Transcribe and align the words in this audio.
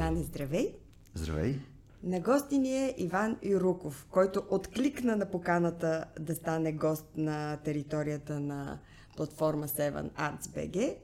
Иване, 0.00 0.22
здравей! 0.22 0.74
Здравей! 1.14 1.58
На 2.02 2.20
гости 2.20 2.58
ни 2.58 2.84
е 2.84 2.94
Иван 2.98 3.36
Юруков, 3.42 4.06
който 4.10 4.42
откликна 4.50 5.16
на 5.16 5.30
поканата 5.30 6.04
да 6.20 6.34
стане 6.34 6.72
гост 6.72 7.06
на 7.16 7.56
територията 7.56 8.40
на 8.40 8.78
платформа 9.16 9.68
7 9.68 10.10
Arts 10.10 10.42
BG. 10.42 10.96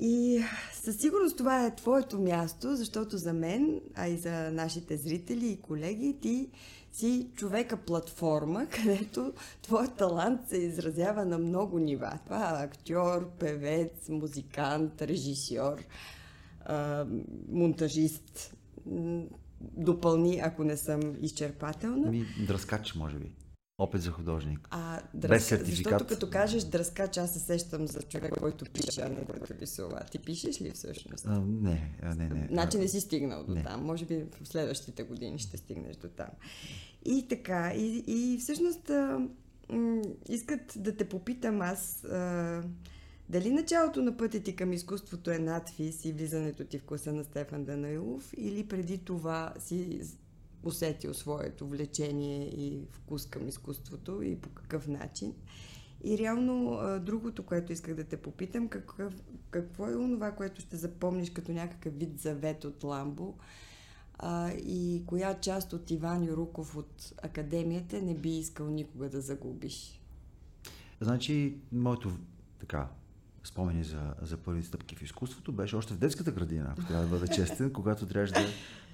И 0.00 0.44
със 0.72 0.96
сигурност 0.96 1.36
това 1.36 1.66
е 1.66 1.74
твоето 1.74 2.20
място, 2.20 2.76
защото 2.76 3.18
за 3.18 3.32
мен, 3.32 3.80
а 3.94 4.08
и 4.08 4.16
за 4.16 4.50
нашите 4.50 4.96
зрители 4.96 5.48
и 5.48 5.60
колеги, 5.60 6.18
ти 6.22 6.50
си 6.92 7.30
човека 7.34 7.76
платформа, 7.76 8.66
където 8.70 9.32
твоят 9.62 9.96
талант 9.96 10.40
се 10.48 10.56
изразява 10.56 11.24
на 11.24 11.38
много 11.38 11.78
нива. 11.78 12.18
Това 12.24 12.60
е 12.60 12.64
актьор, 12.64 13.30
певец, 13.38 14.08
музикант, 14.08 15.02
режисьор, 15.02 15.82
монтажист. 17.48 18.54
Допълни, 19.60 20.40
ако 20.44 20.64
не 20.64 20.76
съм 20.76 21.00
изчерпателна. 21.20 22.10
Ми, 22.10 22.26
дръскач, 22.46 22.94
може 22.94 23.18
би. 23.18 23.32
Опит 23.78 24.02
за 24.02 24.10
художник. 24.10 24.68
А, 24.70 25.00
дръс... 25.14 25.30
Без 25.30 25.46
сертификат. 25.46 25.92
Защото 25.92 26.06
като 26.06 26.30
кажеш 26.30 26.64
дръскач, 26.64 27.16
аз 27.16 27.32
се 27.32 27.38
сещам 27.38 27.86
за 27.86 28.02
човек, 28.02 28.34
който 28.40 28.64
пише, 28.64 29.00
а 29.00 29.08
не 29.08 29.24
който 29.24 29.54
рисува. 29.60 30.00
Ти 30.10 30.18
пишеш 30.18 30.62
ли 30.62 30.70
всъщност? 30.70 31.26
А, 31.26 31.40
не, 31.40 31.98
а, 32.02 32.14
не, 32.14 32.28
не. 32.28 32.48
Значи 32.50 32.78
не 32.78 32.88
си 32.88 33.00
стигнал 33.00 33.44
до 33.44 33.54
не. 33.54 33.62
там. 33.62 33.84
Може 33.84 34.04
би 34.04 34.24
в 34.42 34.48
следващите 34.48 35.02
години 35.02 35.38
ще 35.38 35.56
стигнеш 35.56 35.96
до 35.96 36.08
там. 36.08 36.28
И 37.04 37.28
така. 37.28 37.72
И, 37.74 38.04
и 38.06 38.38
всъщност 38.38 38.90
а, 38.90 39.20
м- 39.70 40.02
искат 40.28 40.72
да 40.76 40.96
те 40.96 41.08
попитам 41.08 41.62
аз 41.62 42.04
а, 42.04 42.62
дали 43.28 43.50
началото 43.50 44.02
на 44.02 44.16
пътя 44.16 44.40
ти 44.40 44.56
към 44.56 44.72
изкуството 44.72 45.30
е 45.30 45.38
надфис 45.38 46.04
и 46.04 46.12
влизането 46.12 46.64
ти 46.64 46.78
в 46.78 46.84
класа 46.84 47.12
на 47.12 47.24
Стефан 47.24 47.64
Данаилов 47.64 48.34
или 48.36 48.68
преди 48.68 48.98
това 48.98 49.54
си 49.58 50.00
усетил 50.62 51.14
своето 51.14 51.68
влечение 51.68 52.46
и 52.46 52.86
вкус 52.92 53.26
към 53.26 53.48
изкуството 53.48 54.22
и 54.22 54.36
по 54.36 54.48
какъв 54.48 54.88
начин. 54.88 55.34
И 56.04 56.18
реално 56.18 56.78
другото, 57.00 57.42
което 57.42 57.72
исках 57.72 57.94
да 57.94 58.04
те 58.04 58.16
попитам, 58.16 58.68
какъв, 58.68 59.22
какво 59.50 59.88
е 59.88 59.96
онова, 59.96 60.32
което 60.32 60.60
ще 60.60 60.76
запомниш 60.76 61.30
като 61.30 61.52
някакъв 61.52 61.98
вид 61.98 62.20
завет 62.20 62.64
от 62.64 62.84
Ламбо 62.84 63.34
а, 64.18 64.50
и 64.50 65.02
коя 65.06 65.40
част 65.40 65.72
от 65.72 65.90
Иван 65.90 66.24
Юруков 66.24 66.76
от 66.76 67.12
Академията 67.22 68.02
не 68.02 68.14
би 68.14 68.38
искал 68.38 68.68
никога 68.68 69.08
да 69.08 69.20
загубиш? 69.20 70.00
Значи, 71.00 71.58
моето 71.72 72.18
така, 72.58 72.88
спомени 73.46 73.84
за, 73.84 74.14
за 74.22 74.36
първи 74.36 74.62
стъпки 74.62 74.96
в 74.96 75.02
изкуството 75.02 75.52
беше 75.52 75.76
още 75.76 75.94
в 75.94 75.98
детската 75.98 76.32
градина, 76.32 76.68
ако 76.72 76.86
трябва 76.86 77.02
да 77.02 77.10
бъда 77.10 77.28
честен, 77.28 77.72
когато 77.72 78.06
трябваше 78.06 78.32
да, 78.32 78.46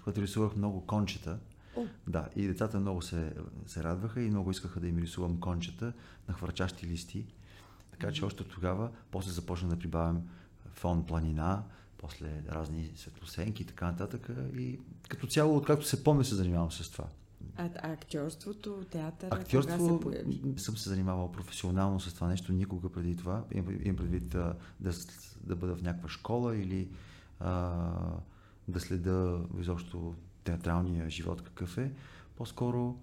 когато 0.05 0.23
рисувах 0.23 0.57
много 0.57 0.87
кончета 0.87 1.39
да, 2.07 2.29
и 2.37 2.47
децата 2.47 2.81
много 2.81 3.03
се, 3.03 3.33
се 3.67 3.85
радваха 3.85 4.23
и 4.23 4.31
много 4.31 4.51
искаха 4.51 4.81
да 4.81 4.89
им 4.89 4.99
рисувам 4.99 5.41
кончета 5.41 5.93
на 6.29 6.35
хвърчащи 6.35 6.87
листи. 6.87 7.27
Така 7.91 8.13
че 8.13 8.25
още 8.25 8.45
тогава, 8.45 8.91
после 9.11 9.31
започна 9.31 9.69
да 9.69 9.79
прибавям 9.79 10.23
фон 10.75 11.07
планина, 11.07 11.63
после 11.99 12.43
разни 12.49 12.93
светлосенки 12.97 13.63
и 13.63 13.67
така 13.67 13.87
нататък. 13.87 14.31
И 14.57 14.81
като 15.09 15.27
цяло, 15.27 15.57
откакто 15.57 15.87
се 15.87 16.05
помня, 16.05 16.25
се 16.25 16.35
занимавам 16.35 16.73
с 16.73 16.91
това. 16.91 17.05
А, 17.57 17.71
а 17.83 17.93
актьорството, 17.93 18.85
театър, 18.91 19.29
Актьорство 19.31 20.01
кога 20.01 20.17
се 20.57 20.65
съм 20.65 20.77
се 20.77 20.89
занимавал 20.89 21.33
професионално 21.33 22.01
с 22.01 22.15
това 22.15 22.29
нещо 22.29 22.53
никога 22.53 22.93
преди 22.93 23.17
това. 23.17 23.45
Имам 23.85 23.97
предвид 23.97 24.29
да, 24.29 24.55
да, 24.81 24.93
да 25.45 25.57
бъда 25.57 25.77
в 25.77 25.83
някаква 25.83 26.09
школа 26.09 26.57
или 26.57 26.89
а, 27.41 27.73
да 28.69 28.81
следа 28.81 29.41
изобщо 29.61 30.15
театралния 30.45 31.11
живот 31.11 31.43
какъв 31.43 31.79
е. 31.79 31.93
По-скоро 32.37 32.97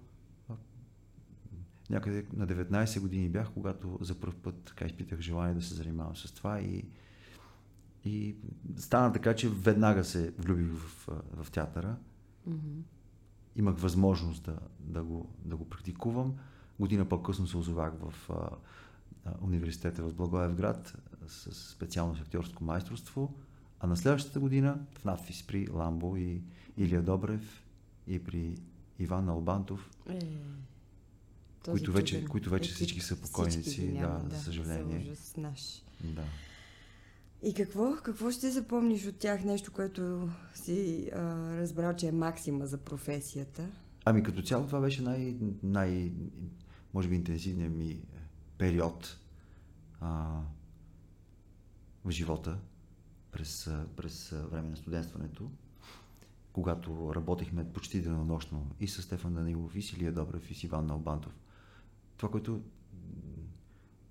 някъде 1.90 2.26
на 2.32 2.46
19 2.46 3.00
години 3.00 3.28
бях, 3.28 3.50
когато 3.50 3.98
за 4.00 4.20
първ 4.20 4.34
път 4.42 4.54
така 4.64 4.84
изпитах 4.84 5.20
желание 5.20 5.54
да 5.54 5.62
се 5.62 5.74
занимавам 5.74 6.16
с 6.16 6.32
това 6.32 6.60
и, 6.60 6.84
и 8.04 8.36
стана 8.76 9.12
така, 9.12 9.34
че 9.34 9.48
веднага 9.48 10.04
се 10.04 10.32
влюбих 10.38 10.66
в, 10.72 11.08
в 11.42 11.50
театъра. 11.50 11.96
Mm-hmm. 12.48 12.82
Имах 13.60 13.78
възможност 13.78 14.42
да, 14.42 14.58
да, 14.80 15.02
го, 15.02 15.28
да 15.44 15.56
го 15.56 15.68
практикувам. 15.68 16.34
Година 16.78 17.04
по-късно 17.04 17.46
се 17.46 17.56
озовах 17.56 17.92
в 18.00 18.30
а, 18.30 18.48
университета 19.40 20.02
в 20.02 20.14
Благоевград 20.14 20.96
с 21.26 21.54
специално 21.70 22.16
актьорско 22.20 22.64
майсторство. 22.64 23.34
А 23.80 23.86
на 23.86 23.96
следващата 23.96 24.40
година 24.40 24.78
в 24.98 25.04
надфис 25.04 25.42
при 25.42 25.68
Ламбо 25.68 26.16
и 26.16 26.42
Илия 26.76 27.02
Добрев 27.02 27.64
и 28.06 28.24
при 28.24 28.58
Иван 28.98 29.28
Албантов, 29.28 29.90
е, 30.08 30.18
които, 31.64 31.92
вече, 31.92 32.24
които 32.24 32.50
вече 32.50 32.74
всички 32.74 33.00
са 33.00 33.20
покойници, 33.20 33.62
всички 33.62 33.92
да, 33.92 34.08
да, 34.08 34.36
за 34.36 34.42
съжаление. 34.42 35.14
За 35.14 35.40
наш. 35.40 35.82
Да. 36.04 36.24
И 37.42 37.54
какво? 37.54 37.96
Какво 37.96 38.30
ще 38.30 38.50
запомниш 38.50 39.06
от 39.06 39.18
тях? 39.18 39.44
Нещо, 39.44 39.72
което 39.72 40.28
си 40.54 41.10
а, 41.14 41.18
разбрал, 41.56 41.96
че 41.96 42.08
е 42.08 42.12
максима 42.12 42.66
за 42.66 42.78
професията? 42.78 43.68
Ами 44.04 44.22
като 44.22 44.42
цяло 44.42 44.66
това 44.66 44.80
беше 44.80 45.02
най, 45.02 45.36
най 45.62 46.12
може 46.94 47.08
би 47.08 47.14
интенсивният 47.14 47.74
ми 47.74 48.00
период 48.58 49.18
а, 50.00 50.40
в 52.04 52.10
живота 52.10 52.58
през, 53.32 53.70
през 53.96 54.30
време 54.30 54.70
на 54.70 54.76
студентстването, 54.76 55.50
когато 56.52 57.12
работихме 57.14 57.72
почти 57.72 58.02
денонощно 58.02 58.66
и 58.80 58.88
с 58.88 59.02
Стефан 59.02 59.34
Данилов, 59.34 59.76
и 59.76 59.82
с 59.82 59.92
Илия 59.92 60.12
Добрев, 60.12 60.50
и 60.50 60.54
с 60.54 60.64
Иван 60.64 60.86
Налбантов. 60.86 61.32
Това, 62.16 62.30
което 62.30 62.62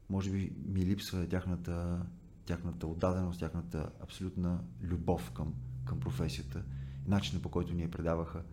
може 0.09 0.31
би 0.31 0.53
ми 0.65 0.85
липсва 0.85 1.23
е 1.23 1.27
тяхната, 1.27 2.05
тяхната 2.49 2.87
отдаденост, 2.87 3.39
тяхната 3.39 3.91
абсолютна 4.03 4.63
любов 4.81 5.31
към, 5.31 5.53
към 5.85 5.99
професията, 5.99 6.63
начинът 7.05 7.43
по 7.43 7.49
който 7.49 7.73
ни 7.73 7.81
я 7.81 7.91
предаваха 7.91 8.43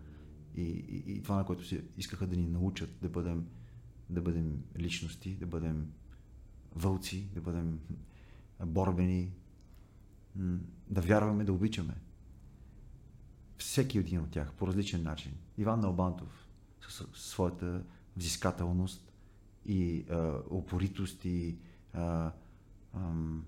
и, 0.54 0.62
и, 0.62 1.12
и 1.12 1.22
това, 1.22 1.36
на 1.36 1.44
което 1.44 1.64
си 1.64 1.82
искаха 1.96 2.26
да 2.26 2.36
ни 2.36 2.46
научат 2.46 2.90
да 3.02 3.08
бъдем, 3.08 3.46
да 4.10 4.20
бъдем 4.20 4.62
личности, 4.78 5.34
да 5.34 5.46
бъдем 5.46 5.92
вълци, 6.74 7.28
да 7.34 7.40
бъдем 7.40 7.80
борбени, 8.66 9.32
да 10.90 11.00
вярваме, 11.00 11.44
да 11.44 11.52
обичаме. 11.52 11.94
Всеки 13.58 13.98
един 13.98 14.20
от 14.20 14.30
тях 14.30 14.52
по 14.52 14.66
различен 14.66 15.02
начин. 15.02 15.32
Иван 15.58 15.80
Налбантов 15.80 16.48
със 16.88 17.06
своята 17.14 17.84
взискателност 18.16 19.12
и 19.64 20.04
а, 20.10 20.40
упоритост 20.50 21.24
и 21.24 21.58
а, 21.92 22.32
ам, 22.94 23.44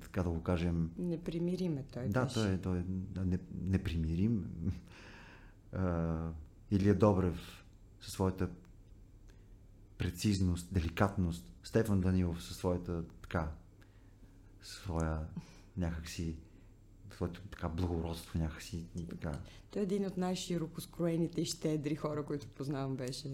така 0.00 0.22
да 0.22 0.30
го 0.30 0.42
кажем... 0.42 0.90
Непримирим 0.98 1.78
е 1.78 1.84
той. 1.92 2.08
Да, 2.08 2.24
беше. 2.24 2.34
той 2.34 2.52
е, 2.52 2.58
той 2.58 2.78
е 2.78 2.84
не, 3.24 3.38
непримирим. 3.60 4.50
Илия 6.70 6.98
Добрев 6.98 7.64
със 8.00 8.12
своята 8.12 8.48
прецизност, 9.98 10.74
деликатност. 10.74 11.52
Стефан 11.62 12.00
Данилов 12.00 12.42
със 12.42 12.56
своята 12.56 13.04
така 13.22 13.52
своя 14.62 15.26
някакси 15.76 16.36
своето 17.14 17.42
така 17.50 17.68
благородство 17.68 18.38
някакси 18.38 18.86
и 18.96 19.06
така. 19.06 19.32
Той 19.70 19.82
е 19.82 19.84
един 19.84 20.06
от 20.06 20.16
най-широко 20.16 20.80
скроените 20.80 21.40
и 21.40 21.44
щедри 21.44 21.96
хора, 21.96 22.24
които 22.24 22.48
познавам 22.48 22.96
беше 22.96 23.28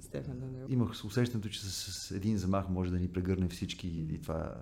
Стефан 0.00 0.38
Данил. 0.38 0.66
Имах 0.68 1.04
усещането, 1.04 1.48
че 1.48 1.60
с 1.64 2.10
един 2.10 2.36
замах 2.36 2.68
може 2.68 2.90
да 2.90 2.98
ни 2.98 3.08
прегърне 3.08 3.48
всички 3.48 3.88
и 3.88 4.20
това 4.20 4.54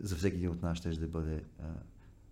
за 0.00 0.16
всеки 0.16 0.36
един 0.36 0.50
от 0.50 0.62
нас 0.62 0.78
ще 0.78 0.90
да 0.90 1.08
бъде 1.08 1.44
а, 1.60 1.64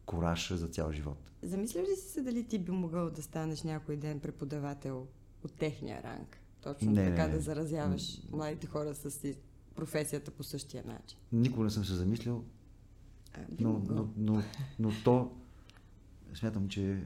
кораж 0.06 0.52
за 0.52 0.68
цял 0.68 0.92
живот. 0.92 1.30
Замисляш 1.42 1.88
ли 1.88 1.96
си 1.96 2.08
се 2.08 2.22
дали 2.22 2.44
ти 2.44 2.58
би 2.58 2.70
могъл 2.70 3.10
да 3.10 3.22
станеш 3.22 3.62
някой 3.62 3.96
ден 3.96 4.20
преподавател 4.20 5.06
от 5.44 5.52
техния 5.52 6.02
ранг? 6.02 6.40
Точно 6.62 6.90
не, 6.90 7.04
така 7.04 7.22
не, 7.22 7.28
не. 7.28 7.34
да 7.34 7.40
заразяваш 7.40 8.20
младите 8.30 8.66
хора 8.66 8.94
с 8.94 9.34
професията 9.74 10.30
по 10.30 10.42
същия 10.42 10.84
начин. 10.86 11.18
Никога 11.32 11.64
не 11.64 11.70
съм 11.70 11.84
се 11.84 11.94
замислил 11.94 12.44
но, 13.60 13.82
но, 13.88 14.08
но, 14.16 14.42
но 14.78 14.92
то, 15.04 15.36
смятам, 16.34 16.68
че 16.68 16.92
е, 16.92 16.98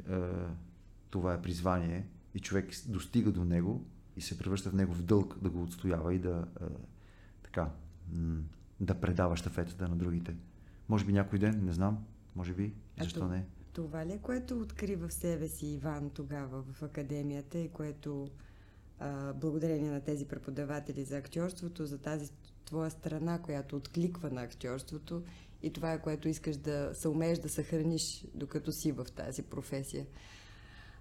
това 1.10 1.34
е 1.34 1.42
призвание 1.42 2.06
и 2.34 2.40
човек 2.40 2.70
достига 2.88 3.32
до 3.32 3.44
него 3.44 3.84
и 4.16 4.20
се 4.20 4.38
превръща 4.38 4.70
в 4.70 4.74
негов 4.74 5.02
дълг 5.02 5.38
да 5.42 5.50
го 5.50 5.62
отстоява 5.62 6.14
и 6.14 6.18
да 6.18 6.46
е, 6.60 6.64
така, 7.42 7.70
да 8.80 8.94
предава 8.94 9.36
щафетата 9.36 9.88
на 9.88 9.96
другите. 9.96 10.36
Може 10.88 11.04
би 11.04 11.12
някой 11.12 11.38
ден, 11.38 11.64
не 11.64 11.72
знам, 11.72 12.04
може 12.36 12.52
би, 12.52 12.72
защо 13.00 13.28
не. 13.28 13.44
Това 13.72 14.06
ли 14.06 14.12
е, 14.12 14.18
което 14.18 14.60
открива 14.60 15.08
в 15.08 15.12
себе 15.12 15.48
си 15.48 15.66
Иван 15.66 16.10
тогава 16.10 16.62
в 16.62 16.82
академията 16.82 17.58
и 17.58 17.68
което 17.68 18.28
а, 18.98 19.32
благодарение 19.32 19.90
на 19.90 20.00
тези 20.00 20.24
преподаватели 20.24 21.04
за 21.04 21.16
актьорството, 21.16 21.86
за 21.86 21.98
тази 21.98 22.30
твоя 22.64 22.90
страна, 22.90 23.38
която 23.42 23.76
откликва 23.76 24.30
на 24.30 24.42
актьорството 24.42 25.22
и 25.62 25.72
това 25.72 25.92
е 25.92 26.02
което 26.02 26.28
искаш 26.28 26.56
да 26.56 26.90
се 26.94 27.08
умееш 27.08 27.38
да 27.38 27.48
съхраниш, 27.48 28.26
докато 28.34 28.72
си 28.72 28.92
в 28.92 29.06
тази 29.16 29.42
професия. 29.42 30.06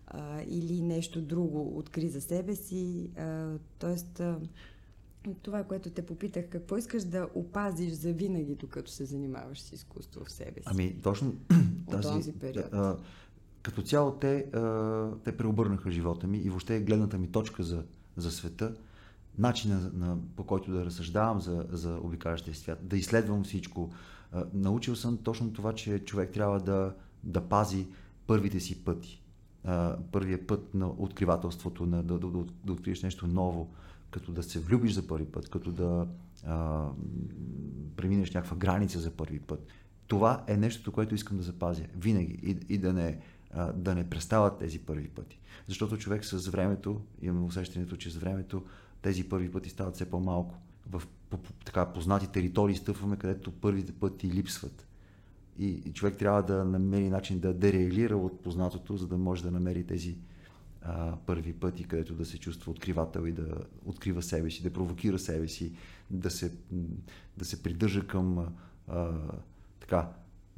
А, 0.07 0.41
или 0.47 0.81
нещо 0.81 1.21
друго 1.21 1.77
откри 1.77 2.09
за 2.09 2.21
себе 2.21 2.55
си. 2.55 3.11
А, 3.17 3.57
тоест, 3.79 4.19
а, 4.19 4.39
това, 5.41 5.63
което 5.63 5.89
те 5.89 6.05
попитах, 6.05 6.49
какво 6.49 6.77
искаш 6.77 7.03
да 7.03 7.29
опазиш 7.33 7.93
за 7.93 8.13
винаги, 8.13 8.55
докато 8.55 8.91
се 8.91 9.05
занимаваш 9.05 9.61
с 9.61 9.71
изкуство 9.71 10.25
в 10.25 10.31
себе 10.31 10.61
си? 10.61 10.65
Ами, 10.65 10.95
точно 11.03 11.35
тази, 11.91 12.07
този 12.07 12.33
период. 12.33 12.73
А, 12.73 12.97
като 13.61 13.81
цяло 13.81 14.11
те, 14.11 14.35
а, 14.53 15.11
те 15.23 15.37
преобърнаха 15.37 15.91
живота 15.91 16.27
ми 16.27 16.37
и 16.37 16.49
въобще 16.49 16.79
гледната 16.79 17.17
ми 17.17 17.31
точка 17.31 17.63
за, 17.63 17.83
за 18.17 18.31
света, 18.31 18.75
начина 19.37 19.91
на, 19.93 20.17
по 20.35 20.43
който 20.43 20.71
да 20.71 20.85
разсъждавам 20.85 21.41
за, 21.41 21.65
за 21.69 21.99
обикалящия 22.03 22.55
свят, 22.55 22.79
да 22.81 22.97
изследвам 22.97 23.43
всичко. 23.43 23.91
А, 24.31 24.45
научил 24.53 24.95
съм 24.95 25.17
точно 25.17 25.53
това, 25.53 25.73
че 25.73 25.99
човек 25.99 26.31
трябва 26.31 26.59
да, 26.59 26.95
да 27.23 27.41
пази 27.41 27.87
първите 28.27 28.59
си 28.59 28.83
пъти. 28.83 29.21
А, 29.63 29.97
първия 30.11 30.47
път 30.47 30.73
на 30.73 30.87
откривателството, 30.87 31.85
на, 31.85 32.03
да, 32.03 32.19
да, 32.19 32.27
да, 32.27 32.45
да 32.65 32.73
откриеш 32.73 33.03
нещо 33.03 33.27
ново, 33.27 33.73
като 34.13 34.31
да 34.31 34.43
се 34.43 34.59
влюбиш 34.59 34.91
за 34.91 35.07
първи 35.07 35.25
път, 35.25 35.49
като 35.49 35.71
да 35.71 36.07
а, 36.45 36.87
преминеш 37.95 38.31
някаква 38.31 38.57
граница 38.57 38.99
за 38.99 39.11
първи 39.11 39.39
път. 39.39 39.67
Това 40.07 40.43
е 40.47 40.57
нещото, 40.57 40.91
което 40.91 41.15
искам 41.15 41.37
да 41.37 41.43
запазя 41.43 41.83
винаги 41.95 42.39
и, 42.43 42.73
и 42.73 42.77
да 42.77 42.93
не 42.93 43.19
да 43.75 43.95
не 43.95 44.09
престават 44.09 44.59
тези 44.59 44.79
първи 44.79 45.07
пъти. 45.07 45.39
Защото 45.67 45.97
човек 45.97 46.25
с 46.25 46.47
времето, 46.47 47.01
имаме 47.21 47.45
усещането, 47.45 47.95
че 47.95 48.11
с 48.11 48.15
времето 48.15 48.63
тези 49.01 49.29
първи 49.29 49.51
пъти 49.51 49.69
стават 49.69 49.95
все 49.95 50.09
по-малко. 50.09 50.55
В 50.89 51.03
по, 51.29 51.37
по, 51.37 51.53
така 51.65 51.85
познати 51.85 52.27
територии 52.27 52.75
стъпваме, 52.75 53.17
където 53.17 53.51
първите 53.51 53.91
пъти 53.91 54.31
липсват. 54.31 54.87
И, 55.59 55.67
и 55.67 55.93
човек 55.93 56.17
трябва 56.17 56.43
да 56.43 56.65
намери 56.65 57.09
начин 57.09 57.39
да 57.39 57.53
дереалира 57.53 58.17
от 58.17 58.41
познатото, 58.41 58.97
за 58.97 59.07
да 59.07 59.17
може 59.17 59.43
да 59.43 59.51
намери 59.51 59.83
тези 59.83 60.17
а, 60.83 61.15
първи 61.25 61.53
пъти, 61.53 61.83
където 61.83 62.13
да 62.13 62.25
се 62.25 62.39
чувства 62.39 62.71
откривател 62.71 63.27
и 63.27 63.31
да 63.31 63.57
открива 63.85 64.23
себе 64.23 64.51
си, 64.51 64.63
да 64.63 64.73
провокира 64.73 65.19
себе 65.19 65.47
си, 65.47 65.73
да 66.09 66.29
се, 66.29 66.53
да 67.37 67.45
се 67.45 67.63
придържа 67.63 68.07
към 68.07 68.47
а, 68.87 69.09
така, 69.79 70.09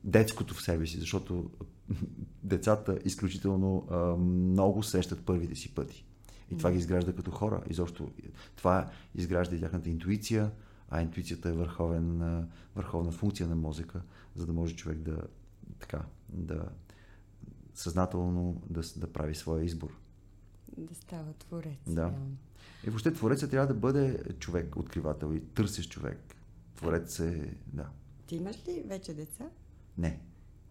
детското 0.04 0.54
в 0.54 0.62
себе 0.62 0.88
си, 0.88 1.00
защото 1.00 1.50
децата 2.44 3.00
изключително 3.06 3.88
а, 3.90 3.98
много 4.16 4.84
сещат 4.84 5.26
първите 5.26 5.56
си 5.56 5.76
пъти. 5.76 6.06
И 6.52 6.58
това 6.58 6.72
ги 6.72 6.78
изгражда 6.78 7.14
като 7.14 7.32
хора. 7.32 7.64
Изобщо 7.70 8.12
това 8.56 8.92
изгражда 9.16 9.56
и 9.56 9.60
тяхната 9.60 9.90
интуиция, 9.90 10.52
а 10.90 11.02
интуицията 11.02 11.50
е 11.50 11.54
върховен, 11.54 12.46
върховна 12.76 13.12
функция 13.12 13.48
на 13.48 13.56
мозъка, 13.56 14.02
за 14.36 14.46
да 14.46 14.54
може 14.54 14.76
човек 14.76 14.98
да 14.98 15.18
така, 15.80 16.02
да 16.30 16.66
съзнателно 17.74 18.62
да, 18.70 18.82
да 18.98 19.14
прави 19.14 19.36
своя 19.36 19.64
избор. 19.64 19.98
Да 20.78 20.96
става 20.96 21.34
творец. 21.34 21.80
Да. 21.88 22.14
И 22.84 22.90
въобще 22.90 23.14
творецът 23.14 23.52
трябва 23.52 23.68
да 23.68 23.74
бъде 23.74 24.24
човек, 24.40 24.76
откривател 24.76 25.34
и 25.34 25.40
търсиш 25.40 25.90
човек. 25.90 26.36
Творец 26.76 27.20
е, 27.20 27.54
да. 27.68 27.90
Ти 28.28 28.36
имаш 28.36 28.68
ли 28.68 28.84
вече 28.88 29.14
деца? 29.14 29.46
Не 29.98 30.20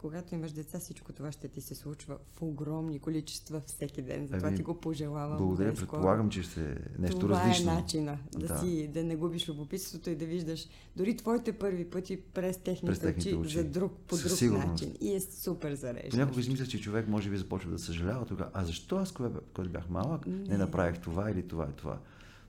когато 0.05 0.35
имаш 0.35 0.53
деца, 0.53 0.79
всичко 0.79 1.13
това 1.13 1.33
ще 1.33 1.49
ти 1.49 1.61
се 1.61 1.75
случва 1.75 2.19
в 2.33 2.43
огромни 2.43 2.99
количества 2.99 3.63
всеки 3.67 4.03
ден. 4.03 4.27
Затова 4.27 4.49
ами, 4.49 4.57
ти 4.57 4.63
го 4.63 4.75
пожелавам. 4.75 5.39
Благодаря, 5.39 5.73
да 5.73 5.77
предполагам, 5.77 6.31
че 6.31 6.43
ще 6.43 6.77
нещо 6.99 7.19
това 7.19 7.41
различно. 7.41 7.65
Това 7.65 7.73
е 7.73 7.81
начина 7.81 8.19
да, 8.33 8.47
да. 8.47 8.59
Си, 8.59 8.89
да 8.89 9.05
не 9.05 9.17
губиш 9.17 9.49
любопитството 9.49 10.11
и 10.11 10.17
да 10.17 10.27
виждаш 10.27 10.69
дори 10.97 11.17
твоите 11.17 11.53
първи 11.53 11.91
пъти 11.91 12.21
през 12.21 12.57
техните, 12.57 12.87
през 12.87 12.99
техните 12.99 13.29
очи, 13.29 13.37
очи, 13.37 13.57
за 13.57 13.65
друг, 13.65 13.93
по 14.09 14.17
друг 14.17 14.31
сигурност. 14.31 14.69
начин. 14.69 14.95
И 15.01 15.15
е 15.15 15.21
супер 15.21 15.75
зареждащ. 15.75 16.11
Понякога 16.11 16.43
си 16.43 16.51
мисля, 16.51 16.67
че 16.67 16.81
човек 16.81 17.09
може 17.09 17.31
би 17.31 17.37
започва 17.37 17.71
да 17.71 17.79
съжалява 17.79 18.27
тогава. 18.27 18.51
А 18.55 18.65
защо 18.65 18.97
аз, 18.97 19.13
когато 19.13 19.71
бях 19.71 19.91
малък, 19.91 20.27
не. 20.27 20.35
не 20.35 20.59
направих 20.59 21.01
това 21.01 21.31
или 21.31 21.49
това 21.49 21.67
и 21.71 21.77
това? 21.77 21.99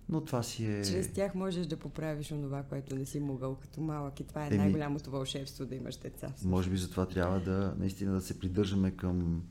Но 0.10 0.22
това 0.22 0.44
си 0.44 0.66
е... 0.66 0.84
Чрез 0.84 1.14
тях 1.14 1.36
можеш 1.36 1.68
да 1.68 1.78
поправиш 1.78 2.32
онова, 2.32 2.64
което 2.64 2.96
не 2.96 3.06
си 3.06 3.20
могъл 3.20 3.56
като 3.56 3.82
малък 3.82 4.20
и 4.20 4.24
това 4.24 4.44
е 4.44 4.48
Еми, 4.48 4.58
най-голямото 4.58 5.12
вълшебство 5.12 5.66
да 5.66 5.76
имаш 5.76 5.96
деца. 5.96 6.30
Също. 6.30 6.48
Може 6.48 6.70
би 6.70 6.78
затова 6.78 7.06
трябва 7.06 7.40
да 7.40 7.76
наистина 7.80 8.14
да 8.14 8.22
се 8.22 8.40
придържаме 8.40 8.92
към, 8.92 9.44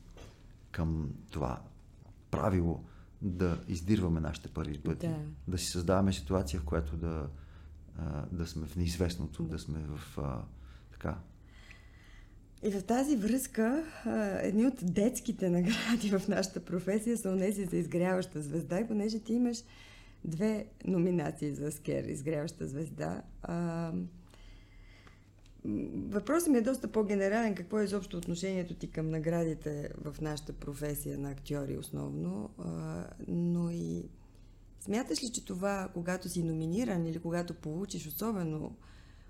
към 0.71 1.09
това 1.31 1.61
правило 2.31 2.83
да 3.21 3.61
издирваме 3.67 4.19
нашите 4.19 4.49
първи 4.49 4.77
пъти. 4.77 5.07
Да. 5.07 5.17
да 5.47 5.57
си 5.57 5.65
създаваме 5.65 6.13
ситуация, 6.13 6.59
в 6.59 6.63
която 6.63 6.97
да, 6.97 7.27
да 8.31 8.47
сме 8.47 8.67
в 8.67 8.75
неизвестното, 8.75 9.43
да, 9.43 9.49
да 9.49 9.59
сме 9.59 9.79
в 9.79 10.17
така, 10.91 11.17
и 12.63 12.71
в 12.71 12.83
тази 12.83 13.15
връзка, 13.15 13.83
едни 14.41 14.65
от 14.65 14.73
детските 14.81 15.49
награди 15.49 16.09
в 16.09 16.27
нашата 16.27 16.59
професия 16.59 17.17
са 17.17 17.29
онези 17.29 17.65
за 17.65 17.77
изгряваща 17.77 18.41
звезда 18.41 18.79
и 18.79 18.87
понеже 18.87 19.19
ти 19.19 19.33
имаш 19.33 19.57
две 20.25 20.65
номинации 20.85 21.51
за 21.51 21.71
Скер, 21.71 22.03
изгряваща 22.03 22.67
звезда. 22.67 23.21
А, 23.43 23.91
въпросът 25.95 26.49
ми 26.49 26.57
е 26.57 26.61
доста 26.61 26.91
по-генерален. 26.91 27.55
Какво 27.55 27.79
е 27.79 27.83
изобщо 27.83 28.17
отношението 28.17 28.73
ти 28.73 28.91
към 28.91 29.09
наградите 29.09 29.89
в 30.05 30.21
нашата 30.21 30.53
професия 30.53 31.17
на 31.17 31.31
актьори 31.31 31.77
основно, 31.77 32.49
а, 32.57 33.03
но 33.27 33.69
и 33.69 34.09
смяташ 34.79 35.17
ли, 35.17 35.27
че 35.33 35.45
това, 35.45 35.89
когато 35.93 36.29
си 36.29 36.43
номиниран 36.43 37.05
или 37.05 37.19
когато 37.19 37.53
получиш 37.53 38.07
особено 38.07 38.75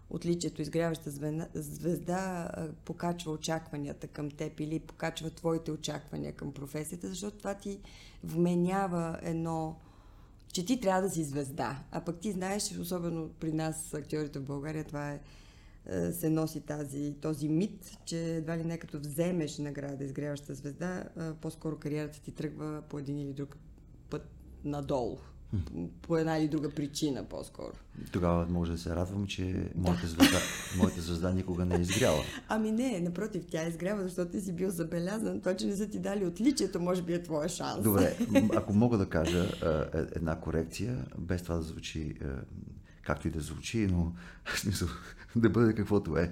отличието 0.10 0.62
изгряваща 0.62 1.12
звезда, 1.54 2.50
покачва 2.86 3.32
очакванията 3.32 4.08
към 4.08 4.32
теб 4.32 4.60
или 4.60 4.80
покачва 4.80 5.30
твоите 5.30 5.72
очаквания 5.72 6.34
към 6.34 6.54
професията, 6.54 7.08
защото 7.08 7.38
това 7.38 7.54
ти 7.54 7.80
вменява 8.24 9.20
едно 9.22 9.76
че 10.56 10.66
ти 10.66 10.80
трябва 10.80 11.02
да 11.02 11.10
си 11.10 11.24
звезда. 11.24 11.84
А 11.92 12.02
пък 12.02 12.20
ти 12.20 12.32
знаеш, 12.32 12.78
особено 12.80 13.30
при 13.40 13.52
нас, 13.52 13.94
актьорите 13.94 14.40
в 14.40 14.44
България, 14.44 14.84
това 14.84 15.12
е, 15.12 15.20
е 15.86 16.12
се 16.12 16.30
носи 16.30 16.62
тази, 16.62 17.16
този 17.22 17.50
мит, 17.50 17.98
че 18.06 18.36
едва 18.36 18.58
ли 18.58 18.64
не 18.64 18.78
като 18.78 19.00
вземеш 19.00 19.58
награда 19.58 20.04
изгряваща 20.04 20.54
звезда, 20.54 21.04
е, 21.20 21.34
по-скоро 21.34 21.78
кариерата 21.78 22.22
ти 22.22 22.32
тръгва 22.32 22.84
по 22.90 23.00
един 23.00 23.20
или 23.20 23.34
друг 23.34 23.58
път 24.10 24.30
надолу 24.64 25.18
по 26.02 26.18
една 26.18 26.38
или 26.38 26.48
друга 26.48 26.70
причина 26.70 27.24
по-скоро. 27.24 27.74
Тогава 28.12 28.48
може 28.50 28.72
да 28.72 28.78
се 28.78 28.96
радвам, 28.96 29.28
че 29.28 29.70
моята 29.76 30.08
звезда, 30.08 30.40
моята 30.78 31.02
звезда 31.02 31.32
никога 31.32 31.66
не 31.66 31.76
е 31.76 31.80
изгряла. 31.80 32.24
Ами 32.48 32.72
не, 32.72 33.00
напротив, 33.00 33.44
тя 33.52 33.64
е 33.64 33.68
изгрява, 33.68 34.04
защото 34.04 34.32
ти 34.32 34.42
си 34.42 34.54
бил 34.54 34.70
забелязан. 34.70 35.40
Това, 35.40 35.56
че 35.56 35.68
не 35.68 35.76
са 35.76 35.90
ти 35.90 36.00
дали 36.00 36.26
отличието, 36.26 36.80
може 36.80 37.02
би 37.02 37.14
е 37.14 37.24
твоя 37.24 37.50
шанс. 37.50 37.84
Добре, 37.84 38.18
ако 38.56 38.74
мога 38.74 38.98
да 38.98 39.10
кажа 39.10 39.44
е, 39.44 39.98
една 40.16 40.40
корекция, 40.40 41.06
без 41.18 41.44
това 41.44 41.56
да 41.56 41.62
звучи 41.62 42.16
както 43.06 43.28
и 43.28 43.32
да 43.32 43.40
звучи, 43.40 43.88
но 43.92 44.14
в 44.46 44.60
смисъл 44.60 44.88
да 45.36 45.50
бъде 45.50 45.76
каквото 45.76 46.18
е. 46.18 46.32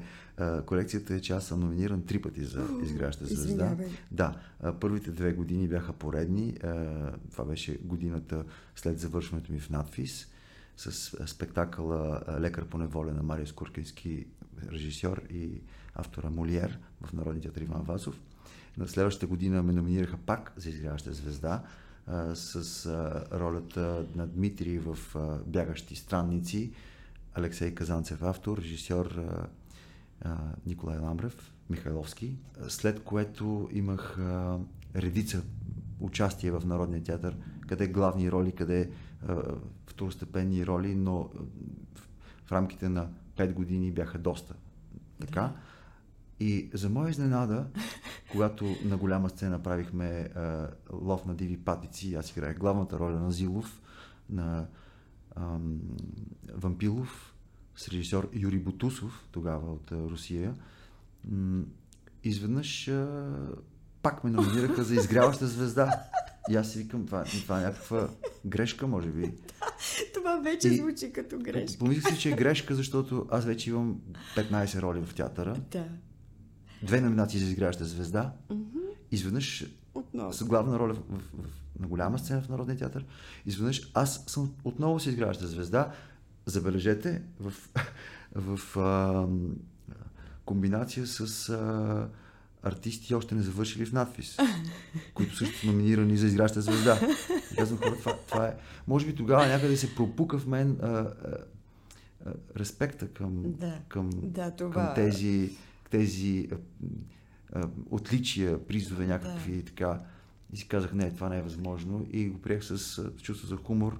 Корекцията 0.65 1.13
е, 1.13 1.19
че 1.19 1.33
аз 1.33 1.45
съм 1.45 1.59
номиниран 1.59 2.05
три 2.05 2.21
пъти 2.21 2.45
за 2.45 2.67
изграждаща 2.83 3.35
звезда. 3.35 3.65
Извинявай. 3.65 3.87
Да, 4.11 4.35
първите 4.79 5.11
две 5.11 5.33
години 5.33 5.67
бяха 5.67 5.93
поредни. 5.93 6.57
Това 7.31 7.45
беше 7.45 7.77
годината 7.77 8.43
след 8.75 8.99
завършването 8.99 9.51
ми 9.51 9.59
в 9.59 9.69
надфис 9.69 10.27
с 10.77 10.91
спектакъла 11.27 12.21
Лекар 12.39 12.65
по 12.65 12.77
неволя 12.77 13.13
на 13.13 13.23
Марио 13.23 13.47
Скуркински, 13.47 14.25
режисьор 14.71 15.21
и 15.29 15.61
автора 15.95 16.29
Молиер 16.29 16.79
в 17.01 17.13
Народния 17.13 17.41
театър 17.41 17.61
Иван 17.61 17.81
Вазов. 17.81 18.21
На 18.77 18.87
следващата 18.87 19.27
година 19.27 19.63
ме 19.63 19.73
номинираха 19.73 20.17
пак 20.17 20.53
за 20.57 20.69
изграждаща 20.69 21.13
звезда 21.13 21.63
с 22.33 22.85
а, 22.85 23.25
ролята 23.39 24.05
на 24.15 24.27
Дмитрий 24.27 24.79
в 24.79 24.97
а, 25.15 25.37
Бягащи 25.45 25.95
странници, 25.95 26.71
Алексей 27.33 27.75
Казанцев 27.75 28.23
автор, 28.23 28.57
режисьор 28.57 29.05
а, 29.05 29.47
Николай 30.65 30.99
Ламбрев, 30.99 31.53
Михайловски, 31.69 32.37
след 32.67 33.03
което 33.03 33.69
имах 33.71 34.17
редица 34.95 35.43
участие 35.99 36.51
в 36.51 36.65
Народния 36.65 37.03
театър, 37.03 37.37
къде 37.67 37.87
главни 37.87 38.31
роли, 38.31 38.51
къде 38.51 38.91
второстепенни 39.87 40.65
роли, 40.65 40.95
но 40.95 41.29
в 42.45 42.51
рамките 42.51 42.89
на 42.89 43.09
5 43.37 43.53
години 43.53 43.91
бяха 43.91 44.19
доста. 44.19 44.55
Така. 45.21 45.53
И 46.39 46.69
за 46.73 46.89
моя 46.89 47.09
изненада, 47.09 47.67
когато 48.31 48.75
на 48.85 48.97
голяма 48.97 49.29
сцена 49.29 49.63
правихме 49.63 50.05
а, 50.35 50.69
лов 50.93 51.25
на 51.25 51.35
диви 51.35 51.57
патици, 51.57 52.15
аз 52.15 52.29
играех 52.31 52.57
главната 52.57 52.99
роля 52.99 53.19
на 53.19 53.31
Зилов, 53.31 53.81
на 54.29 54.67
ам, 55.35 55.79
Вампилов, 56.53 57.32
с 57.75 57.87
режисьор 57.87 58.29
Юрий 58.33 58.59
Бутусов, 58.59 59.27
тогава 59.31 59.71
от 59.73 59.91
Русия. 59.91 60.55
Изведнъж 62.23 62.91
пак 64.01 64.23
ме 64.23 64.29
номинираха 64.29 64.83
за 64.83 64.95
изгряваща 64.95 65.47
звезда. 65.47 66.03
И 66.49 66.55
аз 66.55 66.71
си 66.71 66.79
викам, 66.79 67.05
това, 67.05 67.23
това 67.23 67.59
е 67.59 67.63
някаква 67.63 68.09
грешка, 68.45 68.87
може 68.87 69.07
би. 69.07 69.33
това 70.13 70.41
вече 70.43 70.67
и, 70.67 70.77
звучи 70.77 71.13
като 71.13 71.39
грешка. 71.39 71.79
Помислих 71.79 72.13
си, 72.13 72.19
че 72.19 72.29
е 72.29 72.35
грешка, 72.35 72.75
защото 72.75 73.27
аз 73.31 73.45
вече 73.45 73.69
имам 73.69 74.01
15 74.35 74.81
роли 74.81 75.05
в 75.05 75.15
театъра. 75.15 75.55
Да. 75.71 75.85
Две 76.83 77.01
номинации 77.01 77.39
за 77.39 77.45
изграждаща 77.45 77.85
звезда. 77.85 78.33
Mm-hmm. 78.49 78.79
Изведнъж 79.11 79.65
Отново. 79.93 80.33
с 80.33 80.43
главна 80.43 80.79
роля 80.79 80.93
в, 80.93 80.97
в, 80.97 81.17
в, 81.17 81.79
на 81.79 81.87
голяма 81.87 82.19
сцена 82.19 82.41
в 82.41 82.49
Народния 82.49 82.77
театър. 82.77 83.05
Изведнъж 83.45 83.91
аз 83.93 84.23
съм 84.27 84.53
отново 84.63 84.99
си 84.99 85.09
изграждаща 85.09 85.47
звезда. 85.47 85.91
Забележете, 86.45 87.21
в, 87.39 87.53
в 88.35 88.77
а, 88.77 89.27
комбинация 90.45 91.07
с 91.07 91.49
а, 91.49 92.09
артисти 92.63 93.15
още 93.15 93.35
не 93.35 93.41
завършили 93.41 93.85
в 93.85 93.93
надпис, 93.93 94.37
които 95.13 95.35
също 95.35 95.59
са 95.59 95.67
номинирани 95.67 96.17
за 96.17 96.27
изграждаща 96.27 96.61
звезда. 96.61 96.99
И 97.53 97.55
казвам 97.55 97.79
хора, 97.79 97.95
това, 97.99 98.17
това 98.27 98.47
е... 98.47 98.55
Може 98.87 99.05
би 99.05 99.15
тогава 99.15 99.47
някъде 99.47 99.77
се 99.77 99.95
пропука 99.95 100.39
в 100.39 100.47
мен 100.47 100.77
а, 100.81 100.87
а, 100.87 101.13
а, 102.25 102.33
респекта 102.57 103.07
към, 103.07 103.43
Да. 103.45 103.79
към, 103.87 104.09
Да, 104.13 104.51
това 104.51 104.85
към 104.85 104.95
тези, 104.95 105.57
тези 105.89 106.47
а, 106.51 106.55
а, 107.53 107.67
отличия, 107.89 108.67
призове 108.67 109.07
някакви 109.07 109.57
Да. 109.57 109.65
така. 109.65 109.99
И 110.53 110.57
си 110.57 110.67
казах, 110.67 110.93
не, 110.93 111.13
това 111.13 111.29
не 111.29 111.37
е 111.37 111.41
възможно. 111.41 112.05
И 112.11 112.29
го 112.29 112.41
приех 112.41 112.63
с 112.63 113.03
чувство 113.21 113.47
за 113.47 113.55
хумор, 113.55 113.99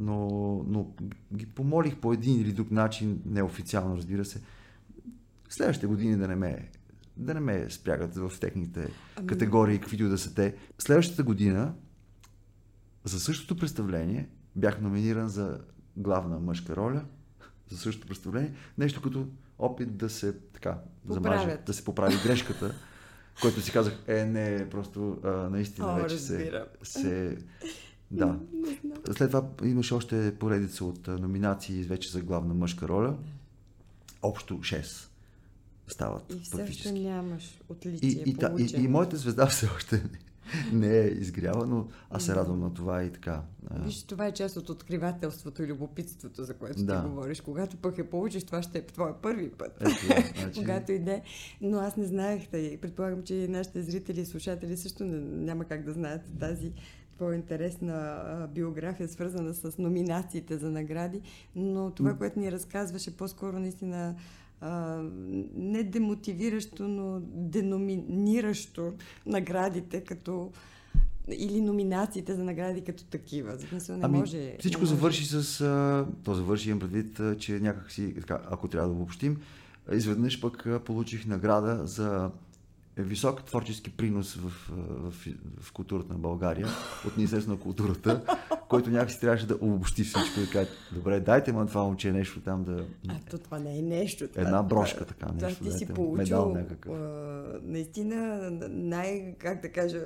но, 0.00 0.28
но 0.68 0.92
ги 1.34 1.46
помолих 1.46 1.96
по 1.96 2.12
един 2.12 2.40
или 2.40 2.52
друг 2.52 2.70
начин, 2.70 3.22
неофициално 3.26 3.96
разбира 3.96 4.24
се, 4.24 4.42
следващите 5.48 5.86
години 5.86 6.16
да 6.16 6.28
не 6.28 6.36
ме, 6.36 6.70
да 7.16 7.34
не 7.34 7.40
ме 7.40 7.70
спрягат 7.70 8.16
в 8.16 8.32
техните 8.40 8.88
Ами- 9.16 9.26
категории, 9.26 9.78
каквито 9.78 10.08
да 10.08 10.18
са 10.18 10.34
те. 10.34 10.54
Следващата 10.78 11.22
година, 11.22 11.74
за 13.04 13.20
същото 13.20 13.56
представление, 13.56 14.28
бях 14.56 14.80
номиниран 14.80 15.28
за 15.28 15.60
главна 15.96 16.40
мъжка 16.40 16.76
роля, 16.76 17.04
за 17.68 17.78
същото 17.78 18.06
представление, 18.06 18.52
нещо 18.78 19.02
като 19.02 19.28
опит 19.58 19.96
да 19.96 20.10
се 20.10 20.38
така, 20.52 20.78
замаже, 21.08 21.58
да 21.66 21.74
се 21.74 21.84
поправи 21.84 22.14
грешката, 22.24 22.74
който 23.40 23.60
си 23.60 23.72
казах, 23.72 23.98
е, 24.06 24.24
не, 24.24 24.70
просто 24.70 25.18
а, 25.24 25.30
наистина 25.30 25.92
О, 25.92 25.94
вече 25.94 26.18
се, 26.18 26.38
разбирам. 26.38 26.66
се... 26.82 27.38
Да. 28.10 28.38
След 29.12 29.30
това 29.30 29.48
имаше 29.64 29.94
още 29.94 30.34
поредица 30.38 30.84
от 30.84 31.06
номинации 31.06 31.82
вече 31.82 32.10
за 32.10 32.20
главна 32.20 32.54
мъжка 32.54 32.88
роля. 32.88 33.16
Общо 34.22 34.54
6 34.54 35.08
стават 35.88 36.32
И 36.32 36.40
все 36.40 36.62
още 36.62 36.92
нямаш 36.92 37.60
отличие. 37.68 38.10
И, 38.10 38.30
и, 38.30 38.34
та, 38.34 38.54
и, 38.58 38.82
и 38.82 38.88
моята 38.88 39.16
звезда 39.16 39.46
все 39.46 39.66
още 39.76 40.02
не 40.72 40.98
е 40.98 41.06
изгряла, 41.06 41.66
но 41.66 41.86
аз 42.10 42.24
се 42.24 42.34
радвам 42.34 42.60
на 42.60 42.74
това 42.74 43.04
и 43.04 43.10
така. 43.10 43.42
Виж, 43.70 44.02
това 44.02 44.26
е 44.26 44.32
част 44.32 44.56
от 44.56 44.68
откривателството 44.68 45.62
и 45.62 45.66
любопитството, 45.66 46.44
за 46.44 46.54
което 46.54 46.84
Да. 46.84 47.02
ти 47.02 47.08
говориш. 47.08 47.40
Когато 47.40 47.76
пък 47.76 47.98
я 47.98 48.10
получиш, 48.10 48.44
това 48.44 48.62
ще 48.62 48.78
е 48.78 48.86
твоя 48.86 49.22
първи 49.22 49.50
път. 49.50 49.76
Ето, 49.80 49.90
значи, 50.40 50.60
Когато 50.60 50.92
иде. 50.92 51.22
Но 51.60 51.78
аз 51.78 51.96
не 51.96 52.04
знаех, 52.04 52.42
и 52.52 52.78
предполагам, 52.80 53.22
че 53.22 53.48
нашите 53.48 53.82
зрители 53.82 54.20
и 54.20 54.26
слушатели 54.26 54.76
също 54.76 55.04
не, 55.04 55.18
няма 55.44 55.64
как 55.64 55.84
да 55.84 55.92
знаят 55.92 56.22
тази 56.40 56.72
твоя 57.20 57.34
интересна 57.34 57.92
а, 57.92 58.46
биография, 58.46 59.08
свързана 59.08 59.54
с 59.54 59.78
номинациите 59.78 60.56
за 60.56 60.70
награди, 60.70 61.20
но 61.56 61.90
това, 61.90 62.14
което 62.14 62.40
ни 62.40 62.52
разказваше, 62.52 63.16
по-скоро 63.16 63.58
наистина 63.58 64.14
а, 64.60 65.02
не 65.54 65.82
демотивиращо, 65.82 66.88
но 66.88 67.20
деноминиращо 67.20 68.92
наградите 69.26 70.04
като 70.04 70.52
или 71.28 71.60
номинациите 71.60 72.34
за 72.34 72.44
награди 72.44 72.80
като 72.80 73.04
такива. 73.04 73.58
Смисъл 73.58 73.96
не 73.96 74.04
Ами, 74.04 74.18
може. 74.18 74.56
всичко 74.58 74.80
не 74.80 74.84
може. 74.84 74.94
завърши 74.94 75.24
с... 75.24 75.60
А, 75.60 76.06
то 76.24 76.34
завърши, 76.34 76.68
имам 76.68 76.80
предвид, 76.80 77.20
а, 77.20 77.36
че 77.36 77.60
някак 77.60 77.92
си, 77.92 78.14
така, 78.14 78.40
ако 78.50 78.68
трябва 78.68 78.88
да 78.88 78.94
обобщим, 78.94 79.36
а, 79.88 79.94
изведнъж 79.94 80.40
пък 80.40 80.66
получих 80.84 81.26
награда 81.26 81.86
за 81.86 82.30
висок 83.02 83.44
творчески 83.44 83.90
принос 83.90 84.34
в, 84.34 84.48
в, 84.70 85.12
в 85.60 85.72
културата 85.72 86.12
на 86.12 86.18
България 86.18 86.66
от 87.06 87.16
Министерството 87.16 87.56
на 87.56 87.62
културата, 87.62 88.22
който 88.68 88.90
някакси 88.90 89.20
трябваше 89.20 89.46
да 89.46 89.54
обобщи 89.60 90.04
всичко 90.04 90.40
и 90.40 90.50
каже, 90.52 90.70
добре, 90.92 91.20
дайте 91.20 91.52
ма 91.52 91.66
това 91.66 91.82
момче 91.84 92.12
нещо 92.12 92.40
там 92.40 92.64
да... 92.64 92.84
А, 93.08 93.14
то 93.30 93.38
това 93.38 93.58
не 93.58 93.78
е 93.78 93.82
нещо. 93.82 94.28
Това, 94.28 94.42
Една 94.42 94.50
това- 94.56 94.62
брошка 94.62 95.04
така, 95.06 95.26
Това 95.26 95.46
нещо, 95.48 95.64
ти 95.64 95.70
си 95.70 95.78
дайте, 95.78 95.94
получил 95.94 96.16
медал 96.16 96.52
някакъв. 96.54 96.92
а, 96.92 97.60
наистина 97.62 98.50
най, 98.70 99.34
как 99.38 99.62
да 99.62 99.72
кажа, 99.72 100.00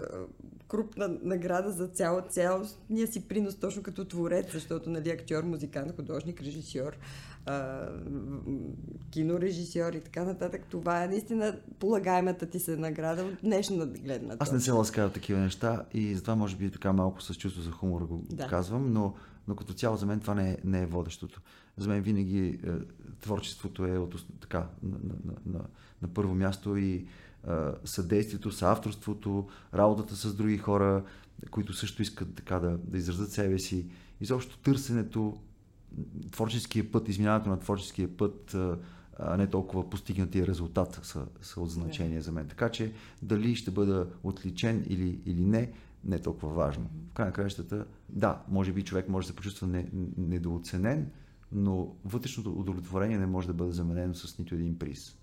крупна 0.68 1.16
награда 1.22 1.70
за 1.70 1.86
цяло 1.88 2.20
цялостния 2.28 3.06
си 3.06 3.28
принос, 3.28 3.56
точно 3.56 3.82
като 3.82 4.04
творец, 4.04 4.52
защото 4.52 4.90
нали, 4.90 5.10
актьор, 5.10 5.42
музикант, 5.42 5.96
художник, 5.96 6.40
режисьор, 6.40 6.96
а, 7.46 7.88
кинорежисьор 9.10 9.92
и 9.92 10.00
така 10.00 10.24
нататък. 10.24 10.66
Това 10.70 11.04
е 11.04 11.08
наистина 11.08 11.56
полагаемата 11.78 12.46
ти 12.46 12.58
се 12.58 12.76
награда 12.76 13.24
от 13.24 13.34
днешна 13.42 13.86
гледна 13.86 14.36
Аз 14.38 14.52
не 14.52 14.60
се 14.60 14.70
лаская 14.70 15.12
такива 15.12 15.40
неща 15.40 15.84
и 15.94 16.14
затова 16.14 16.34
може 16.34 16.56
би 16.56 16.70
така 16.70 16.92
малко 16.92 17.22
с 17.22 17.34
чувство 17.34 17.62
за 17.62 17.70
хумор 17.70 18.00
го 18.02 18.22
Да. 18.30 18.46
казвам, 18.46 18.92
но, 18.92 19.14
но 19.48 19.56
като 19.56 19.72
цяло 19.72 19.96
за 19.96 20.06
мен 20.06 20.20
това 20.20 20.34
не 20.34 20.50
е, 20.50 20.56
не 20.64 20.82
е 20.82 20.86
водещото. 20.86 21.40
За 21.76 21.88
мен 21.88 22.02
винаги 22.02 22.46
е, 22.46 22.70
творчеството 23.20 23.86
е 23.86 23.98
от, 23.98 24.26
така, 24.40 24.66
на, 24.82 24.98
на, 24.98 25.14
на, 25.24 25.58
на, 25.58 25.64
на 26.02 26.08
първо 26.08 26.34
място 26.34 26.76
и 26.76 26.94
е, 26.94 27.06
съдействието, 27.84 28.52
съавторството, 28.52 29.48
работата 29.74 30.16
с 30.16 30.34
други 30.34 30.58
хора, 30.58 31.04
които 31.50 31.72
също 31.72 32.02
искат 32.02 32.34
така 32.34 32.58
да, 32.58 32.78
да 32.84 32.98
изразят 32.98 33.30
себе 33.30 33.58
си. 33.58 33.86
Изобщо 34.20 34.58
търсенето, 34.58 35.36
творческия 36.30 36.92
път, 36.92 37.08
изминаването 37.08 37.50
на 37.50 37.60
творческия 37.60 38.16
път, 38.16 38.54
а, 38.54 39.36
не 39.36 39.46
толкова 39.46 39.90
постигнатия 39.90 40.46
резултат 40.46 41.00
са, 41.02 41.26
са 41.42 41.60
от 41.60 41.70
значение 41.70 42.20
за 42.20 42.32
мен. 42.32 42.48
Така 42.48 42.70
че 42.70 42.92
дали 43.22 43.56
ще 43.56 43.70
бъда 43.70 44.08
отличен 44.22 44.84
или, 44.88 45.20
или 45.26 45.44
не, 45.44 45.72
не 46.04 46.16
е 46.16 46.22
толкова 46.22 46.54
важно. 46.54 46.90
В 47.10 47.14
край 47.14 47.26
на 47.26 47.32
краищата, 47.32 47.86
да, 48.08 48.42
може 48.48 48.72
би 48.72 48.82
човек 48.82 49.08
може 49.08 49.26
да 49.26 49.28
се 49.28 49.36
почувства 49.36 49.66
не, 49.66 49.88
недооценен, 50.16 51.10
но 51.52 51.94
вътрешното 52.04 52.52
удовлетворение 52.52 53.18
не 53.18 53.26
може 53.26 53.46
да 53.46 53.54
бъде 53.54 53.72
заменено 53.72 54.14
с 54.14 54.38
нито 54.38 54.54
един 54.54 54.78
приз. 54.78 55.16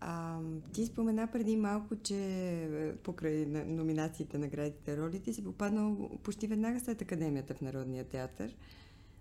А, 0.00 0.38
ти 0.72 0.86
спомена 0.86 1.28
преди 1.32 1.56
малко, 1.56 1.96
че 1.96 2.16
е, 2.64 2.96
покрай 2.96 3.46
на- 3.46 3.64
номинациите, 3.64 4.38
наградите, 4.38 4.96
роли, 4.96 5.20
ти 5.20 5.34
си 5.34 5.44
попаднал 5.44 6.10
почти 6.22 6.46
веднага 6.46 6.80
след 6.80 7.02
Академията 7.02 7.54
в 7.54 7.60
Народния 7.60 8.04
театър. 8.04 8.56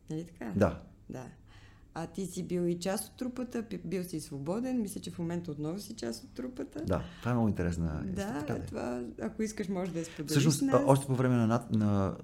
Нали 0.10 0.24
така? 0.24 0.54
Да, 0.56 0.82
Да. 1.10 1.26
А 1.98 2.08
ти 2.08 2.26
си 2.26 2.44
бил 2.44 2.62
и 2.62 2.80
част 2.80 3.08
от 3.08 3.18
трупата, 3.18 3.66
бил 3.86 4.04
си 4.04 4.20
свободен, 4.20 4.82
мисля, 4.82 5.02
че 5.02 5.12
в 5.12 5.20
момента 5.20 5.52
отново 5.52 5.80
си 5.80 5.96
част 5.96 6.24
от 6.24 6.34
трупата. 6.34 6.84
да, 6.86 7.02
това 7.20 7.32
е 7.32 7.34
много 7.34 7.50
интересна 7.50 8.04
Да. 8.06 8.40
Така 8.40 8.54
е. 8.54 8.66
това, 8.66 9.04
ако 9.22 9.44
искаш, 9.44 9.70
може 9.70 9.92
да 9.92 10.00
я 10.00 10.06
споделиш 10.06 10.32
Всъщност, 10.32 10.62
нас. 10.62 10.82
още 10.86 11.06
по 11.06 11.16
време 11.16 11.36
на, 11.36 11.48
над, 11.48 11.72
на 11.72 12.16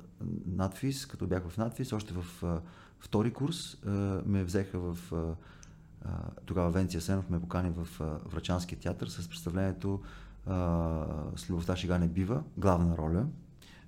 надфис, 0.45 1.05
като 1.05 1.27
бях 1.27 1.47
в 1.47 1.57
надфис, 1.57 1.93
още 1.93 2.13
в 2.13 2.43
а, 2.43 2.61
втори 2.99 3.33
курс, 3.33 3.77
а, 3.85 3.89
ме 4.25 4.43
взеха 4.43 4.79
в... 4.79 4.97
А, 5.13 5.35
тогава 6.45 6.71
Венция 6.71 7.01
Сенов 7.01 7.29
ме 7.29 7.39
покани 7.39 7.69
в 7.69 7.87
а, 8.01 8.05
Врачанския 8.29 8.79
театър 8.79 9.07
с 9.07 9.27
представлението 9.29 10.01
а, 10.45 11.05
С 11.35 11.49
любовта 11.49 11.75
шега 11.75 11.97
не 11.97 12.07
бива, 12.07 12.43
главна 12.57 12.97
роля. 12.97 13.25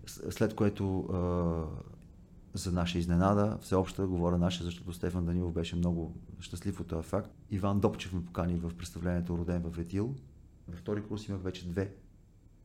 След 0.05 0.55
което 0.55 0.99
а, 0.99 1.63
за 2.53 2.71
наша 2.71 2.97
изненада, 2.99 3.57
всеобща, 3.61 4.07
говоря 4.07 4.37
наша, 4.37 4.63
защото 4.63 4.93
Стефан 4.93 5.25
Данилов 5.25 5.53
беше 5.53 5.75
много 5.75 6.15
щастлив 6.39 6.79
от 6.79 6.87
този 6.87 7.07
факт. 7.07 7.29
Иван 7.51 7.79
Допчев 7.79 8.13
ме 8.13 8.25
покани 8.25 8.55
в 8.55 8.71
представлението 8.77 9.37
Роден 9.37 9.61
в 9.71 9.79
Етил. 9.79 10.15
Във 10.67 10.79
втори 10.79 11.03
курс 11.03 11.27
имах 11.27 11.41
вече 11.41 11.67
две 11.69 11.95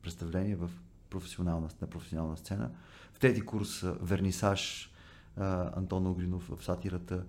представления 0.01 0.57
в 0.57 0.71
професионална, 1.09 1.69
на 1.81 1.87
професионална 1.87 2.37
сцена. 2.37 2.71
В 3.13 3.19
трети 3.19 3.41
курс 3.41 3.83
Вернисаж 4.01 4.91
Антон 5.75 6.07
Огринов 6.07 6.49
в 6.49 6.63
сатирата. 6.63 7.25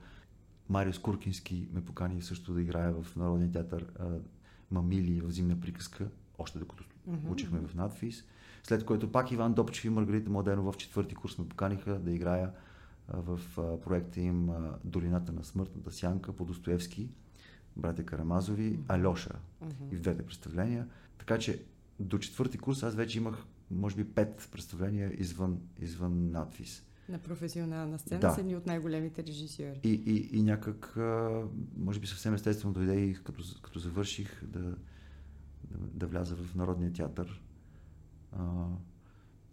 Мариус 0.68 0.98
Куркински 0.98 1.68
ме 1.72 1.84
покани 1.84 2.22
също 2.22 2.52
да 2.52 2.60
играя 2.60 3.02
в 3.02 3.16
Народния 3.16 3.50
театър 3.52 3.86
Мамили 4.70 5.20
в 5.20 5.30
зимна 5.30 5.60
приказка, 5.60 6.08
още 6.38 6.58
докато 6.58 6.84
Мгм. 7.06 7.30
учихме 7.32 7.58
в 7.60 7.74
надфис. 7.74 8.24
След 8.62 8.84
което 8.84 9.12
пак 9.12 9.32
Иван 9.32 9.54
Допчев 9.54 9.84
и 9.84 9.88
Маргарита 9.88 10.30
Младенова 10.30 10.72
в 10.72 10.76
четвърти 10.76 11.14
курс 11.14 11.38
ме 11.38 11.48
поканиха 11.48 11.98
да 11.98 12.10
играя 12.10 12.50
в 13.08 13.40
проекта 13.84 14.20
им 14.20 14.50
Долината 14.84 15.32
на 15.32 15.44
смъртната 15.44 15.92
сянка 15.92 16.32
по 16.32 16.44
Достоевски, 16.44 17.08
братя 17.76 18.04
Карамазови, 18.04 18.78
Алеша 18.88 19.34
Мгм. 19.60 19.72
и 19.92 19.96
в 19.96 20.00
двете 20.00 20.26
представления. 20.26 20.88
Така 21.18 21.38
че 21.38 21.62
до 22.00 22.18
четвърти 22.18 22.58
курс 22.58 22.82
аз 22.82 22.94
вече 22.94 23.18
имах, 23.18 23.44
може 23.70 23.96
би, 23.96 24.04
пет 24.04 24.48
представления 24.52 25.20
извън, 25.20 25.58
извън 25.80 26.30
надфис. 26.30 26.84
На 27.08 27.18
професионална 27.18 27.98
сцена 27.98 28.20
Да. 28.20 28.30
са 28.34 28.40
едни 28.40 28.56
от 28.56 28.66
най-големите 28.66 29.24
режисьори. 29.24 29.80
И, 29.84 30.02
и, 30.06 30.38
и 30.38 30.42
някак, 30.42 30.94
може 31.76 32.00
би 32.00 32.06
съвсем 32.06 32.34
естествено 32.34 32.74
дойде 32.74 33.00
и 33.00 33.14
като, 33.14 33.42
като 33.62 33.78
завърших 33.78 34.44
да, 34.44 34.60
да, 34.60 34.76
да 35.78 36.06
вляза 36.06 36.36
в 36.36 36.54
Народния 36.54 36.92
театър. 36.92 37.42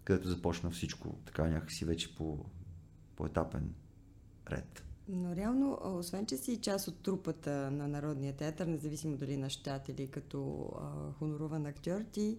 Където 0.03 0.29
започна 0.29 0.72
всичко 0.72 1.15
така 1.25 1.48
някакси 1.48 1.86
вече 1.86 2.15
по, 2.15 2.46
по 3.15 3.25
етапен 3.25 3.74
ред. 4.51 4.84
Но 5.10 5.36
реално, 5.36 5.79
освен 5.84 6.25
че 6.25 6.38
си 6.38 6.57
част 6.57 6.88
от 6.88 7.03
трупата 7.03 7.72
на 7.72 7.88
Народния 7.88 8.34
театър, 8.34 8.67
независимо 8.67 9.17
дали 9.17 9.38
на 9.38 9.50
щат 9.50 9.89
или 9.89 10.07
като 10.07 10.69
а, 10.81 11.12
хоноруван 11.12 11.65
актьор, 11.65 12.01
ти 12.12 12.38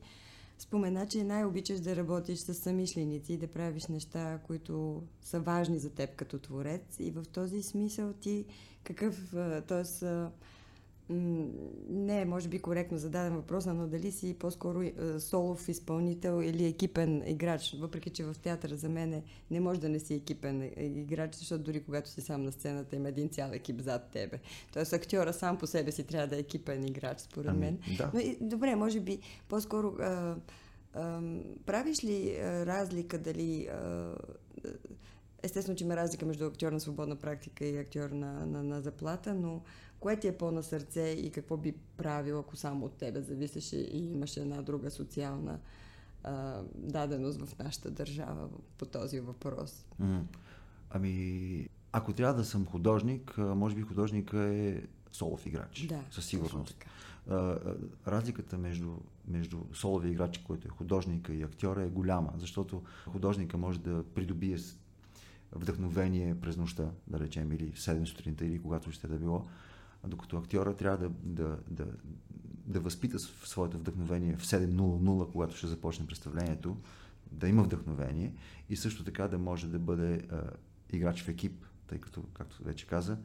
спомена, 0.58 1.06
че 1.06 1.24
най-обичаш 1.24 1.80
да 1.80 1.96
работиш 1.96 2.38
с 2.38 2.54
самишленици 2.54 3.32
и 3.32 3.38
да 3.38 3.46
правиш 3.46 3.86
неща, 3.86 4.40
които 4.46 5.02
са 5.22 5.40
важни 5.40 5.78
за 5.78 5.90
теб 5.90 6.16
като 6.16 6.38
творец. 6.38 6.96
И 6.98 7.10
в 7.10 7.24
този 7.32 7.62
смисъл 7.62 8.12
ти 8.12 8.44
какъв, 8.84 9.30
т.е 9.68 9.84
не 11.10 12.20
е, 12.20 12.24
може 12.24 12.48
би, 12.48 12.58
коректно 12.58 12.98
зададен 12.98 13.34
въпрос, 13.34 13.66
но 13.66 13.86
дали 13.86 14.12
си 14.12 14.34
по-скоро 14.38 14.82
е, 14.82 14.92
солов 15.18 15.68
изпълнител 15.68 16.42
или 16.42 16.66
екипен 16.66 17.22
играч, 17.26 17.76
въпреки 17.80 18.10
че 18.10 18.24
в 18.24 18.36
театъра 18.42 18.76
за 18.76 18.88
мен 18.88 19.22
не 19.50 19.60
може 19.60 19.80
да 19.80 19.88
не 19.88 19.98
си 19.98 20.14
екипен 20.14 20.72
играч, 20.76 21.34
защото 21.34 21.64
дори 21.64 21.82
когато 21.82 22.10
си 22.10 22.20
сам 22.20 22.42
на 22.42 22.52
сцената 22.52 22.96
има 22.96 23.08
един 23.08 23.28
цял 23.28 23.50
екип 23.52 23.80
зад 23.80 24.10
тебе. 24.12 24.38
Тоест 24.72 24.92
актьора 24.92 25.32
сам 25.32 25.58
по 25.58 25.66
себе 25.66 25.92
си 25.92 26.04
трябва 26.04 26.26
да 26.26 26.36
е 26.36 26.40
екипен 26.40 26.86
играч, 26.86 27.20
според 27.20 27.50
ами, 27.50 27.60
мен. 27.60 27.78
Да. 27.98 28.10
Но, 28.14 28.20
добре, 28.48 28.76
може 28.76 29.00
би 29.00 29.18
по-скоро 29.48 29.96
а, 30.00 30.36
а, 30.94 31.20
правиш 31.66 32.04
ли 32.04 32.36
а, 32.36 32.66
разлика 32.66 33.18
дали 33.18 33.66
а, 33.66 34.14
естествено, 35.42 35.76
че 35.76 35.84
има 35.84 35.96
разлика 35.96 36.26
между 36.26 36.46
актьор 36.46 36.72
на 36.72 36.80
свободна 36.80 37.16
практика 37.16 37.64
и 37.64 37.78
актьор 37.78 38.10
на, 38.10 38.46
на, 38.46 38.62
на 38.62 38.80
заплата, 38.80 39.34
но 39.34 39.62
Кое 40.00 40.16
ти 40.16 40.28
е 40.28 40.36
по-на 40.36 40.62
сърце 40.62 41.08
и 41.08 41.30
какво 41.30 41.56
би 41.56 41.72
правил, 41.96 42.38
ако 42.38 42.56
само 42.56 42.86
от 42.86 42.92
тебе 42.92 43.20
зависеше 43.20 43.76
и 43.76 44.12
имаше 44.12 44.40
една 44.40 44.62
друга 44.62 44.90
социална 44.90 45.58
а, 46.24 46.62
даденост 46.74 47.40
в 47.40 47.58
нашата 47.58 47.90
държава 47.90 48.48
по 48.78 48.86
този 48.86 49.20
въпрос? 49.20 49.86
Mm. 50.02 50.22
Ами, 50.90 51.68
ако 51.92 52.12
трябва 52.12 52.34
да 52.34 52.44
съм 52.44 52.66
художник, 52.66 53.38
може 53.38 53.74
би 53.74 53.82
художника 53.82 54.38
е 54.38 54.82
солов 55.12 55.46
играч. 55.46 55.86
Да, 55.88 56.04
със 56.10 56.26
сигурност. 56.26 56.84
Разликата 58.06 58.58
между, 58.58 58.96
между 59.28 59.58
солови 59.74 60.10
играч, 60.10 60.38
който 60.38 60.68
е 60.68 60.70
художника 60.70 61.34
и 61.34 61.42
актьора 61.42 61.82
е 61.82 61.88
голяма, 61.88 62.32
защото 62.36 62.82
художника 63.06 63.58
може 63.58 63.78
да 63.78 64.04
придобие 64.14 64.56
вдъхновение 65.52 66.40
през 66.40 66.56
нощта, 66.56 66.90
да 67.06 67.20
речем, 67.20 67.52
или 67.52 67.72
в 67.72 67.78
7 67.78 68.04
сутринта, 68.04 68.46
или 68.46 68.62
когато 68.62 68.92
ще 68.92 69.08
да 69.08 69.18
било, 69.18 69.46
докато 70.06 70.36
актьора 70.36 70.76
трябва 70.76 71.08
да, 71.08 71.10
да, 71.22 71.58
да, 71.70 71.86
да 72.66 72.80
възпита 72.80 73.18
своето 73.18 73.78
вдъхновение 73.78 74.36
в 74.36 74.44
7.00, 74.44 75.32
когато 75.32 75.56
ще 75.56 75.66
започне 75.66 76.06
представлението, 76.06 76.76
да 77.32 77.48
има 77.48 77.62
вдъхновение 77.62 78.34
и 78.70 78.76
също 78.76 79.04
така 79.04 79.28
да 79.28 79.38
може 79.38 79.68
да 79.68 79.78
бъде 79.78 80.22
а, 80.30 80.42
играч 80.92 81.22
в 81.22 81.28
екип, 81.28 81.64
тъй 81.86 81.98
като, 81.98 82.22
както 82.22 82.64
вече 82.64 82.86
каза, 82.86 83.18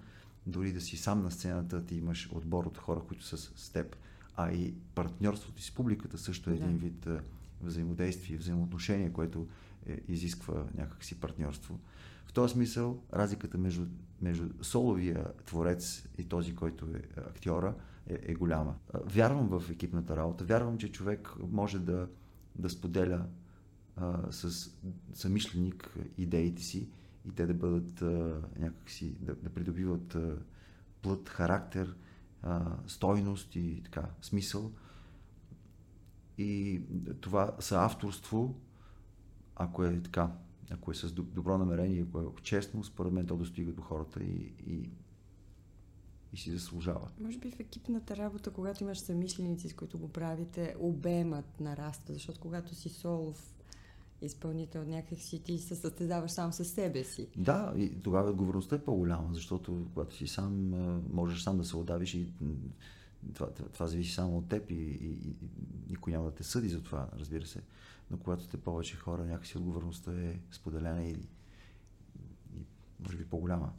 дори 0.48 0.74
да 0.74 0.82
си 0.82 0.98
сам 0.98 1.24
на 1.24 1.32
сцената, 1.32 1.86
ти 1.86 1.96
имаш 1.96 2.30
отбор 2.32 2.66
от 2.66 2.78
хора, 2.78 3.02
които 3.08 3.26
са 3.26 3.38
с 3.38 3.70
теб, 3.70 3.96
а 4.36 4.52
и 4.52 4.74
партньорството 4.96 5.62
с 5.62 5.72
публиката 5.72 6.18
също 6.18 6.50
е 6.50 6.54
един 6.54 6.78
вид 6.78 7.08
а, 7.08 7.22
взаимодействие, 7.62 8.38
взаимоотношение, 8.38 9.14
което 9.14 9.48
е, 9.88 10.00
изисква 10.08 10.66
някакси 10.78 11.20
партньорство. 11.20 11.80
В 12.26 12.34
този 12.34 12.54
смисъл, 12.54 13.04
разликата 13.14 13.58
между, 13.58 13.86
между 14.22 14.50
соловия 14.62 15.26
творец 15.46 16.08
и 16.18 16.24
този, 16.24 16.56
който 16.56 16.86
е 16.86 17.02
актьора, 17.18 17.76
е, 18.08 18.20
е 18.32 18.34
голяма. 18.34 18.76
Вярвам 19.06 19.60
в 19.60 19.70
екипната 19.70 20.18
работа, 20.18 20.44
вярвам, 20.44 20.78
че 20.78 20.92
човек 20.92 21.34
може 21.52 21.80
да, 21.80 22.08
да 22.56 22.70
споделя 22.70 23.26
а, 23.96 24.32
с 24.32 24.72
самишленик 25.14 25.98
идеите 26.18 26.64
си 26.64 26.90
и 27.26 27.32
те 27.32 27.46
да 27.46 27.54
бъдат 27.54 28.02
а, 28.02 28.42
някакси, 28.60 29.16
да, 29.20 29.36
да 29.36 29.50
придобиват 29.50 30.16
а, 30.16 30.38
плът, 31.02 31.30
характер, 31.30 31.96
а, 32.42 32.78
стойност 32.88 33.56
и 33.56 33.82
така, 33.84 34.10
смисъл. 34.22 34.72
И 36.38 36.82
това 37.22 37.56
съавторство, 37.60 38.56
ако 39.56 39.84
е 39.84 40.02
така 40.02 40.32
ако 40.70 40.92
е 40.92 40.96
с 40.96 41.12
добро 41.12 41.58
намерение, 41.58 42.06
ако 42.10 42.20
е 42.20 42.44
честно, 42.44 42.84
според 42.84 43.14
мен 43.14 43.26
то 43.26 43.38
достига 43.38 43.72
до 43.72 43.82
хората 43.82 44.24
и, 44.24 44.54
и, 44.68 44.90
и 46.34 46.38
си 46.38 46.52
заслужава. 46.52 47.10
Може 47.20 47.38
би 47.38 47.52
в 47.52 47.60
екипната 47.60 48.18
работа, 48.18 48.52
когато 48.52 48.84
имаш 48.84 49.00
самишленици, 49.00 49.70
с 49.70 49.74
които 49.74 50.00
го 50.00 50.08
правите, 50.10 50.76
обемът 50.80 51.60
нараства, 51.60 52.14
защото 52.14 52.40
когато 52.40 52.76
си 52.76 52.90
солов 52.90 53.54
изпълнител, 54.22 54.84
някакси 54.84 55.44
ти 55.44 55.58
се 55.58 55.76
състезаваш 55.76 56.32
сам 56.32 56.54
със 56.54 56.68
себе 56.68 57.04
си. 57.04 57.28
Да, 57.38 57.74
и 57.78 58.02
тогава 58.02 58.30
отговорността 58.30 58.76
е 58.76 58.84
по-голяма, 58.84 59.30
защото 59.34 59.86
когато 59.94 60.16
си 60.16 60.28
сам, 60.28 60.70
можеш 61.14 61.44
сам 61.44 61.58
да 61.58 61.64
се 61.64 61.78
отдавиш 61.78 62.14
и 62.14 62.28
това, 63.34 63.50
това, 63.54 63.70
това 63.70 63.88
зависи 63.88 64.14
само 64.14 64.38
от 64.38 64.50
теб 64.50 64.72
и, 64.72 64.74
и, 64.74 65.30
и 65.30 65.36
никой 65.90 66.14
няма 66.14 66.26
да 66.26 66.32
те 66.32 66.44
съди 66.44 66.70
за 66.70 66.84
това, 66.84 67.08
разбира 67.20 67.46
се 67.46 67.62
но 68.14 68.20
когато 68.20 68.44
сте 68.44 68.58
повече 68.58 68.96
хора, 68.96 69.26
някакси 69.26 69.58
отговорността 69.58 70.12
е 70.12 70.40
споделена 70.52 71.04
и, 71.06 71.16
и 72.56 72.66
би 73.18 73.26
по-голяма. 73.26 73.74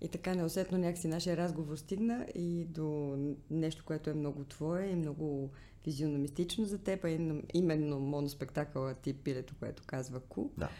И 0.00 0.08
така 0.08 0.34
неусетно 0.34 0.78
някакси 0.78 1.08
нашия 1.08 1.36
разговор 1.36 1.76
стигна 1.76 2.26
и 2.34 2.64
до 2.64 3.16
нещо, 3.50 3.84
което 3.86 4.10
е 4.10 4.14
много 4.14 4.44
твое 4.44 4.86
и 4.86 4.94
много 4.96 5.50
физиономистично 5.82 6.64
за 6.64 6.78
теб, 6.78 7.04
а 7.04 7.10
именно 7.54 8.00
моноспектакъла 8.00 8.94
тип 8.94 9.24
Пилето, 9.24 9.54
което 9.58 9.82
казва 9.86 10.20
Ку. 10.20 10.50
Да 10.58 10.70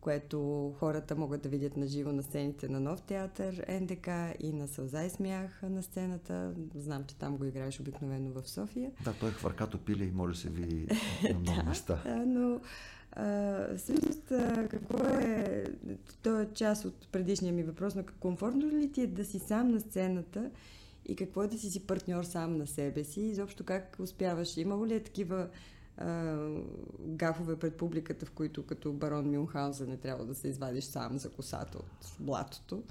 което 0.00 0.72
хората 0.78 1.16
могат 1.16 1.42
да 1.42 1.48
видят 1.48 1.76
на 1.76 1.86
живо 1.86 2.12
на 2.12 2.22
сцените 2.22 2.68
на 2.68 2.80
Нов 2.80 3.02
театър, 3.02 3.80
НДК 3.80 4.08
и 4.40 4.52
на 4.52 4.68
Сълза 4.68 5.04
и 5.04 5.10
смях 5.10 5.62
на 5.62 5.82
сцената. 5.82 6.52
Знам, 6.74 7.04
че 7.04 7.16
там 7.16 7.36
го 7.36 7.44
играеш 7.44 7.80
обикновено 7.80 8.30
в 8.30 8.48
София. 8.48 8.90
Да, 9.04 9.12
той 9.12 9.28
е 9.28 9.32
хвъркато 9.32 9.78
пиле 9.78 10.04
и 10.04 10.10
може 10.10 10.34
да 10.34 10.40
се 10.40 10.48
види 10.48 10.88
на 11.32 11.38
много 11.38 11.68
места. 11.68 12.02
Да, 12.04 12.26
но 12.26 12.60
а, 13.12 13.76
всъщност 13.76 14.32
какво 14.70 15.04
е, 15.04 15.64
то 16.22 16.40
е 16.40 16.48
част 16.54 16.84
от 16.84 17.08
предишния 17.12 17.52
ми 17.52 17.62
въпрос, 17.62 17.94
но 17.94 18.04
комфортно 18.20 18.68
ли 18.68 18.92
ти 18.92 19.00
е 19.00 19.06
да 19.06 19.24
си 19.24 19.38
сам 19.38 19.70
на 19.70 19.80
сцената 19.80 20.50
и 21.06 21.16
какво 21.16 21.42
е 21.42 21.48
да 21.48 21.58
си 21.58 21.70
си 21.70 21.86
партньор 21.86 22.24
сам 22.24 22.56
на 22.56 22.66
себе 22.66 23.04
си? 23.04 23.20
Изобщо 23.20 23.64
как 23.64 23.96
успяваш? 24.00 24.56
Имало 24.56 24.86
ли 24.86 24.94
е 24.94 25.02
такива 25.02 25.48
гафове 27.00 27.56
пред 27.56 27.76
публиката, 27.76 28.26
в 28.26 28.30
които 28.30 28.66
като 28.66 28.92
барон 28.92 29.30
Мюнхаузен 29.30 29.88
не 29.88 29.96
трябва 29.96 30.24
да 30.24 30.34
се 30.34 30.48
извадиш 30.48 30.84
сам 30.84 31.18
за 31.18 31.30
косата 31.30 31.78
от 31.78 32.16
блатото 32.20 32.82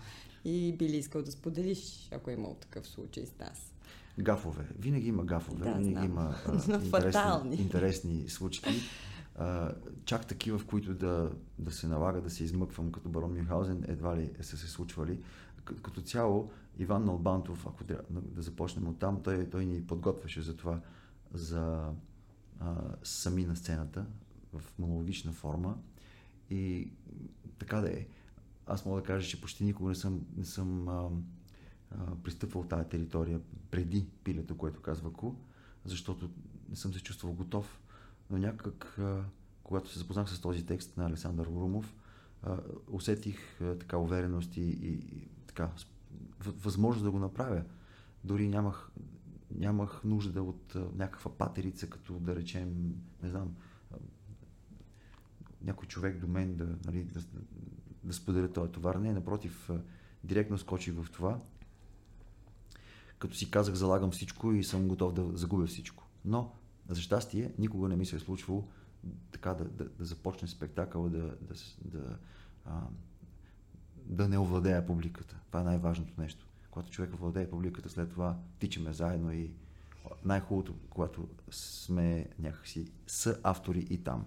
и 0.46 0.76
би 0.78 0.90
ли 0.90 0.98
искал 0.98 1.22
да 1.22 1.32
споделиш, 1.32 2.10
ако 2.12 2.30
е 2.30 2.34
имал 2.34 2.56
такъв 2.62 2.88
случай 2.88 3.26
с 3.26 3.40
нас? 3.40 3.74
Гафове. 4.20 4.64
Винаги 4.80 5.08
има 5.08 5.26
гафове. 5.26 5.64
Да, 5.64 5.74
Винаги 5.74 5.92
знам. 5.92 6.06
има 6.06 6.36
а, 6.48 6.54
интересни, 6.84 7.56
интересни 7.56 8.30
случки. 8.30 8.82
А, 9.36 9.72
чак 10.06 10.28
такива, 10.28 10.58
в 10.58 10.66
които 10.66 10.94
да, 10.94 11.32
да 11.60 11.72
се 11.72 11.88
налага 11.88 12.22
да 12.22 12.30
се 12.30 12.44
измъквам 12.44 12.92
като 12.92 13.10
барон 13.10 13.34
Мюнхаузен, 13.38 13.86
едва 13.88 14.18
ли 14.18 14.32
са 14.42 14.58
се 14.58 14.68
случвали. 14.68 15.20
Като 15.66 16.02
цяло, 16.02 16.50
Иван 16.80 17.06
Налбантов, 17.06 17.68
ако 17.68 17.84
трябва 17.84 18.04
да 18.10 18.42
започнем 18.42 18.88
от 18.88 19.00
там, 19.00 19.24
той, 19.24 19.50
той 19.50 19.66
ни 19.66 19.88
подготвяше 19.88 20.42
за 20.42 20.56
това, 20.58 20.80
за 21.34 21.92
а, 22.60 22.76
сами 23.04 23.46
на 23.46 23.56
сцената 23.56 24.06
в 24.54 24.80
монологична 24.80 25.32
форма 25.32 25.78
и 26.50 26.92
така 27.60 27.82
да 27.82 27.90
е. 27.90 28.08
Аз 28.66 28.86
мога 28.86 29.02
да 29.02 29.08
кажа, 29.08 29.28
че 29.28 29.42
почти 29.42 29.64
никога 29.64 29.90
не 29.90 29.96
съм, 29.96 30.22
не 30.38 30.46
съм 30.46 30.88
а, 30.88 31.10
а, 31.92 32.16
пристъпвал 32.24 32.64
тази 32.64 32.90
територия 32.90 33.42
преди 33.72 34.08
пилето, 34.24 34.58
което 34.58 34.82
казва 34.82 35.14
Ку, 35.14 35.34
защото 35.86 36.30
не 36.70 36.76
съм 36.76 36.94
се 36.94 37.04
чувствал 37.04 37.34
готов. 37.34 37.80
Но 38.30 38.38
някак, 38.38 39.00
а, 39.00 39.24
когато 39.64 39.90
се 39.90 40.00
запознах 40.00 40.30
с 40.30 40.42
този 40.42 40.66
текст 40.66 40.98
на 40.98 41.06
Александър 41.06 41.46
Урумов, 41.46 41.96
а, 42.44 42.58
усетих 42.92 43.62
а, 43.62 43.78
така 43.78 43.98
увереност 43.98 44.58
и, 44.58 44.62
и, 44.62 44.92
и 44.92 45.28
така 45.48 45.70
възможност 46.40 47.04
да 47.04 47.12
го 47.12 47.20
направя. 47.20 47.64
Дори 48.24 48.48
нямах 48.48 48.92
нямах 49.58 50.04
нужда 50.04 50.44
от 50.44 50.76
някаква 50.96 51.38
патерица, 51.38 51.90
като 51.90 52.20
да 52.20 52.36
речем, 52.36 52.96
не 53.24 53.30
знам, 53.30 53.56
някой 55.62 55.88
човек 55.88 56.20
до 56.20 56.28
мен 56.28 56.56
да, 56.56 56.78
нали, 56.86 57.04
да, 57.04 57.20
да, 58.04 58.14
споделя 58.14 58.54
този 58.54 58.72
товар. 58.72 58.96
Не, 58.96 59.14
напротив, 59.14 59.70
директно 60.24 60.58
скочих 60.58 60.94
в 60.94 61.12
това. 61.12 61.40
Като 63.20 63.36
си 63.36 63.52
казах, 63.52 63.76
залагам 63.76 64.12
всичко 64.12 64.52
и 64.52 64.64
съм 64.64 64.88
готов 64.88 65.14
да 65.14 65.38
загубя 65.38 65.66
всичко. 65.66 66.08
Но, 66.26 66.54
за 66.90 67.02
щастие, 67.02 67.54
никога 67.60 67.88
не 67.88 67.96
ми 67.96 68.06
се 68.06 68.16
е 68.16 68.20
случвало 68.20 68.68
така 69.32 69.54
да, 69.54 69.66
да, 69.66 69.90
да 69.90 70.06
започне 70.06 70.48
спектакъл, 70.48 71.10
да, 71.10 71.20
да, 71.20 71.54
да, 71.86 72.18
а, 72.66 72.82
да 74.06 74.30
не 74.30 74.38
овладея 74.38 74.86
публиката. 74.86 75.40
Това 75.48 75.62
е 75.62 75.64
най-важното 75.64 76.22
нещо 76.22 76.47
когато 76.78 76.92
човек 76.92 77.16
владее 77.16 77.50
публиката, 77.50 77.90
след 77.90 78.10
това 78.10 78.38
тичаме 78.60 78.94
заедно 78.94 79.34
и 79.34 79.52
най-хубавото, 80.26 80.76
когато 80.90 81.28
сме 81.52 82.28
някакси 82.40 82.92
с 83.08 83.40
автори 83.44 83.88
и 83.90 83.98
там. 83.98 84.26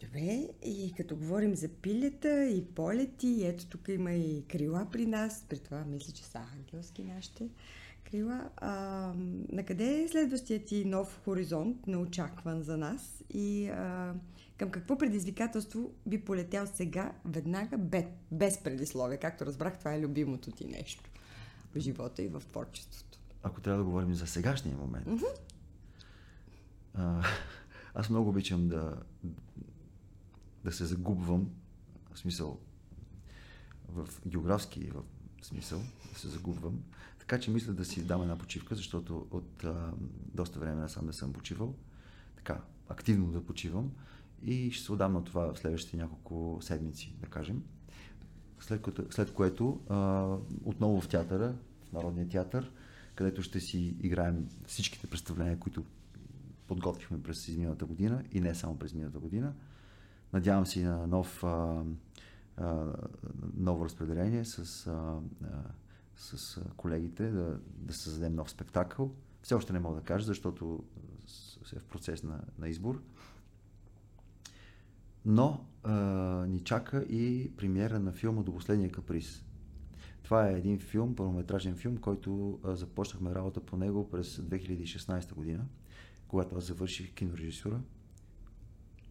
Добре, 0.00 0.48
и 0.64 0.94
като 0.96 1.16
говорим 1.16 1.54
за 1.54 1.68
пилета 1.68 2.44
и 2.44 2.64
полети, 2.64 3.46
ето 3.46 3.66
тук 3.66 3.88
има 3.88 4.12
и 4.12 4.44
крила 4.48 4.86
при 4.92 5.06
нас, 5.06 5.44
при 5.48 5.58
това 5.58 5.84
мисля, 5.84 6.12
че 6.12 6.24
са 6.24 6.38
ангелски 6.38 7.04
нашите 7.04 7.48
крила. 8.10 8.50
А, 8.56 8.70
на 9.52 9.62
къде 9.62 10.02
е 10.02 10.08
следващия 10.08 10.64
ти 10.64 10.84
нов 10.84 11.20
хоризонт, 11.24 11.86
неочакван 11.86 12.62
за 12.62 12.76
нас 12.76 13.24
и 13.34 13.68
а, 13.68 14.14
към 14.56 14.70
какво 14.70 14.98
предизвикателство 14.98 15.92
би 16.06 16.20
полетял 16.20 16.66
сега, 16.66 17.12
веднага, 17.24 17.78
без 18.30 18.58
предисловие? 18.64 19.18
Както 19.18 19.46
разбрах, 19.46 19.78
това 19.78 19.94
е 19.94 20.00
любимото 20.00 20.50
ти 20.50 20.64
нещо 20.66 21.10
в 21.74 21.78
живота 21.78 22.22
и 22.22 22.28
в 22.28 22.42
творчеството. 22.48 23.18
Ако 23.42 23.60
трябва 23.60 23.78
да 23.78 23.84
говорим 23.84 24.14
за 24.14 24.26
сегашния 24.26 24.76
момент, 24.76 25.06
mm-hmm. 25.06 25.38
а, 26.94 27.22
аз 27.94 28.10
много 28.10 28.28
обичам 28.28 28.68
да, 28.68 29.02
да 30.64 30.72
се 30.72 30.84
загубвам, 30.84 31.50
в 32.12 32.18
смисъл, 32.18 32.60
в 33.88 34.08
географски 34.26 34.90
в 34.90 35.02
смисъл, 35.42 35.82
да 36.12 36.18
се 36.18 36.28
загубвам. 36.28 36.82
Така 37.18 37.40
че 37.40 37.50
мисля 37.50 37.72
да 37.72 37.84
си 37.84 38.04
дам 38.04 38.22
една 38.22 38.38
почивка, 38.38 38.74
защото 38.74 39.26
от 39.30 39.64
а, 39.64 39.92
доста 40.34 40.58
време 40.58 40.88
сам 40.88 41.06
не 41.06 41.12
съм 41.12 41.32
почивал. 41.32 41.74
Така, 42.36 42.60
активно 42.88 43.32
да 43.32 43.44
почивам. 43.44 43.92
И 44.42 44.70
ще 44.70 44.84
се 44.84 44.92
отдам 44.92 45.12
на 45.12 45.24
това 45.24 45.54
в 45.54 45.58
следващите 45.58 45.96
няколко 45.96 46.58
седмици, 46.62 47.14
да 47.20 47.26
кажем. 47.26 47.62
След, 48.60 48.82
което, 48.82 49.04
след 49.10 49.32
което 49.32 49.80
а, 49.88 50.26
отново 50.64 51.00
в 51.00 51.08
театъра, 51.08 51.54
в 51.88 51.92
Народния 51.92 52.28
театър, 52.28 52.72
където 53.14 53.42
ще 53.42 53.60
си 53.60 53.96
играем 54.02 54.48
всичките 54.66 55.06
представления, 55.06 55.58
които 55.58 55.84
подготвихме 56.66 57.22
през 57.22 57.48
изминалата 57.48 57.86
година 57.86 58.24
и 58.32 58.40
не 58.40 58.54
само 58.54 58.78
през 58.78 58.90
изминалата 58.90 59.18
година. 59.18 59.54
Надявам 60.32 60.66
се 60.66 60.84
на 60.84 61.06
нов, 61.06 61.44
а, 61.44 61.84
а, 62.56 62.92
ново 63.56 63.84
разпределение 63.84 64.44
с, 64.44 64.86
а, 64.86 64.92
а, 65.44 65.62
с 66.16 66.60
колегите 66.76 67.30
да, 67.30 67.60
да 67.76 67.94
създадем 67.94 68.34
нов 68.34 68.50
спектакъл. 68.50 69.10
Все 69.42 69.54
още 69.54 69.72
не 69.72 69.78
мога 69.78 69.96
да 69.96 70.04
кажа, 70.04 70.26
защото 70.26 70.84
е 71.76 71.78
в 71.78 71.84
процес 71.84 72.22
на, 72.22 72.40
на 72.58 72.68
избор. 72.68 73.02
Но 75.26 75.66
а, 75.82 75.94
ни 76.48 76.60
чака 76.60 77.02
и 77.02 77.52
премиера 77.56 77.98
на 77.98 78.12
филма 78.12 78.42
До 78.42 78.54
последния 78.54 78.92
каприз. 78.92 79.44
Това 80.22 80.48
е 80.48 80.58
един 80.58 80.78
филм, 80.78 81.16
пълнометражен 81.16 81.76
филм, 81.76 81.96
който 81.96 82.60
а, 82.64 82.76
започнахме 82.76 83.34
работа 83.34 83.60
по 83.60 83.76
него 83.76 84.10
през 84.10 84.36
2016 84.36 85.34
година, 85.34 85.64
когато 86.28 86.56
аз 86.56 86.64
завърших 86.64 87.14
кинорежисура 87.14 87.80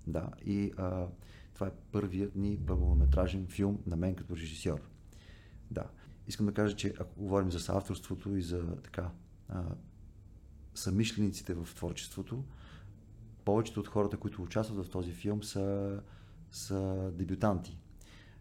да, 0.07 0.29
и 0.45 0.71
а, 0.77 1.07
това 1.53 1.67
е 1.67 1.71
първият 1.91 2.35
ни 2.35 2.57
пълнометражен 2.57 3.47
филм 3.47 3.79
на 3.87 3.95
мен 3.95 4.15
като 4.15 4.35
режисьор. 4.35 4.81
Да. 5.71 5.83
Искам 6.27 6.45
да 6.45 6.53
кажа, 6.53 6.75
че 6.75 6.93
ако 6.99 7.19
говорим 7.19 7.51
за 7.51 7.59
съавторството 7.59 8.35
и 8.35 8.41
за 8.41 8.75
така 8.75 9.11
а, 9.49 9.63
самишлениците 10.73 11.53
в 11.53 11.67
творчеството, 11.75 12.43
повечето 13.45 13.79
от 13.79 13.87
хората, 13.87 14.17
които 14.17 14.43
участват 14.43 14.85
в 14.85 14.89
този 14.89 15.11
филм, 15.11 15.43
са, 15.43 15.99
са 16.51 17.11
дебютанти. 17.13 17.77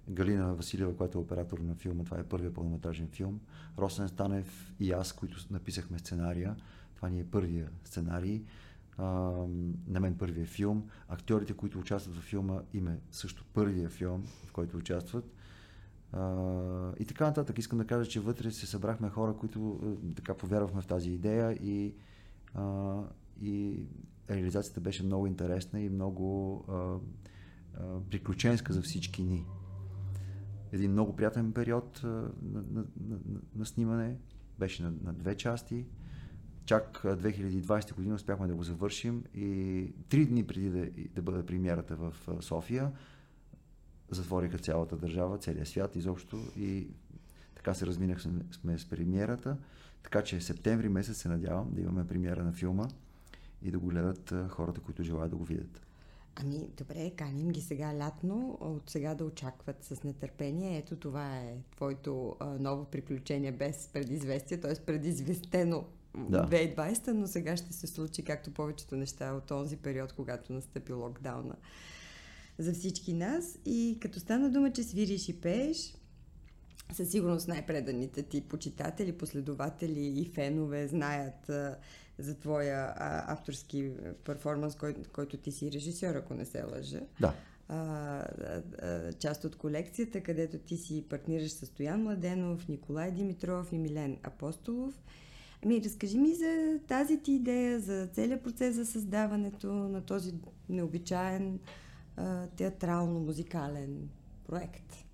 Галина 0.08 0.54
Василева, 0.54 0.96
която 0.96 1.18
е 1.18 1.20
оператор 1.20 1.58
на 1.58 1.74
филма, 1.74 2.04
това 2.04 2.18
е 2.18 2.24
първият 2.24 2.54
пълнометражен 2.54 3.08
филм. 3.08 3.40
Росен 3.78 4.08
Станев 4.08 4.74
и 4.80 4.92
аз, 4.92 5.12
които 5.12 5.38
написахме 5.50 5.98
сценария, 5.98 6.56
това 6.96 7.08
ни 7.08 7.20
е 7.20 7.24
първия 7.24 7.70
сценарий 7.84 8.42
на 9.88 10.00
мен 10.00 10.18
първия 10.18 10.46
филм. 10.46 10.88
Актьорите, 11.08 11.54
които 11.54 11.78
участват 11.78 12.16
в 12.16 12.20
филма, 12.20 12.60
им 12.72 12.88
е 12.88 13.00
също 13.10 13.44
първия 13.52 13.88
филм, 13.88 14.22
в 14.46 14.52
който 14.52 14.76
участват. 14.76 15.24
И 16.98 17.04
така 17.08 17.26
нататък. 17.26 17.58
Искам 17.58 17.78
да 17.78 17.86
кажа, 17.86 18.10
че 18.10 18.20
вътре 18.20 18.50
се 18.50 18.66
събрахме 18.66 19.08
хора, 19.08 19.36
които 19.36 19.80
а, 19.82 20.14
така 20.14 20.34
повярвахме 20.34 20.82
в 20.82 20.86
тази 20.86 21.10
идея 21.10 21.52
и, 21.52 21.94
и 23.40 23.86
реализацията 24.30 24.80
беше 24.80 25.02
много 25.02 25.26
интересна 25.26 25.80
и 25.80 25.88
много 25.88 26.56
а, 26.68 26.72
а, 26.72 28.00
приключенска 28.10 28.72
за 28.72 28.82
всички 28.82 29.22
ни. 29.22 29.46
Един 30.72 30.90
много 30.90 31.16
приятен 31.16 31.52
период 31.52 32.00
а, 32.04 32.06
на, 32.06 32.30
на, 32.70 32.84
на, 33.00 33.18
на 33.56 33.66
снимане. 33.66 34.16
Беше 34.58 34.82
на, 34.82 34.92
на 35.04 35.12
две 35.12 35.36
части. 35.36 35.86
Чак 36.64 37.00
2020 37.04 37.94
година 37.94 38.14
успяхме 38.14 38.46
да 38.46 38.54
го 38.54 38.62
завършим 38.62 39.24
и 39.34 39.92
три 40.08 40.26
дни 40.26 40.46
преди 40.46 40.70
да, 40.70 40.90
да 41.14 41.22
бъде 41.22 41.46
премиерата 41.46 41.96
в 41.96 42.14
София, 42.40 42.92
затвориха 44.10 44.58
цялата 44.58 44.96
държава, 44.96 45.38
целият 45.38 45.68
свят 45.68 45.96
изобщо 45.96 46.38
и 46.58 46.88
така 47.54 47.74
се 47.74 47.86
разминахме 47.86 48.78
с 48.78 48.88
премиерата. 48.90 49.56
Така 50.02 50.22
че 50.22 50.40
септември 50.40 50.88
месец 50.88 51.16
се 51.16 51.28
надявам 51.28 51.70
да 51.72 51.80
имаме 51.80 52.06
премиера 52.06 52.44
на 52.44 52.52
филма 52.52 52.88
и 53.64 53.70
да 53.70 53.78
го 53.78 53.86
гледат 53.86 54.34
хората, 54.48 54.80
които 54.80 55.02
желаят 55.02 55.30
да 55.30 55.36
го 55.36 55.44
видят. 55.44 55.80
Ами, 56.36 56.68
добре, 56.76 57.10
каним 57.10 57.48
ги 57.48 57.60
сега 57.60 57.98
лятно, 57.98 58.58
от 58.60 58.90
сега 58.90 59.14
да 59.14 59.24
очакват 59.24 59.84
с 59.84 60.02
нетърпение. 60.02 60.78
Ето 60.78 60.96
това 60.96 61.36
е 61.36 61.56
твоето 61.76 62.36
а, 62.40 62.46
ново 62.46 62.84
приключение 62.84 63.52
без 63.52 63.88
предизвестие, 63.92 64.60
т.е. 64.60 64.74
предизвестено 64.74 65.84
да. 66.14 66.46
2020, 66.46 67.08
но 67.08 67.26
сега 67.26 67.56
ще 67.56 67.72
се 67.72 67.86
случи 67.86 68.22
както 68.22 68.50
повечето 68.50 68.96
неща 68.96 69.32
от 69.32 69.44
този 69.44 69.76
период, 69.76 70.12
когато 70.12 70.52
настъпи 70.52 70.92
локдауна 70.92 71.54
за 72.58 72.72
всички 72.72 73.12
нас. 73.12 73.58
И 73.64 73.98
като 74.00 74.20
стана 74.20 74.50
дума, 74.50 74.72
че 74.72 74.82
свириш 74.82 75.28
и 75.28 75.40
пееш, 75.40 75.94
със 76.92 77.10
сигурност 77.10 77.48
най-преданите 77.48 78.22
ти 78.22 78.40
почитатели, 78.40 79.12
последователи 79.12 80.20
и 80.20 80.24
фенове 80.24 80.88
знаят 80.88 81.50
за 82.18 82.38
твоя 82.38 82.94
а, 82.96 83.32
авторски 83.32 83.92
перформанс, 84.24 84.74
кой, 84.74 84.94
който 85.12 85.36
ти 85.36 85.52
си 85.52 85.72
режисьор, 85.72 86.14
ако 86.14 86.34
не 86.34 86.44
се 86.44 86.62
лъжа. 86.62 87.00
Да. 87.20 87.34
А, 87.68 87.76
а, 88.82 89.12
част 89.12 89.44
от 89.44 89.56
колекцията, 89.56 90.20
където 90.20 90.58
ти 90.58 90.76
си 90.76 91.04
партнираш 91.08 91.50
с 91.50 91.66
Стоян 91.66 92.02
Младенов, 92.02 92.68
Николай 92.68 93.12
Димитров 93.12 93.72
и 93.72 93.78
Милен 93.78 94.18
Апостолов. 94.22 94.94
Ами, 95.64 95.82
разкажи 95.84 96.18
ми 96.18 96.34
за 96.34 96.78
тази 96.88 97.22
ти 97.22 97.32
идея, 97.32 97.80
за 97.80 98.06
целият 98.06 98.42
процес 98.42 98.74
за 98.74 98.86
създаването 98.86 99.72
на 99.72 100.00
този 100.00 100.34
необичаен 100.68 101.58
театрално-музикален 102.56 104.08
проект. 104.46 105.04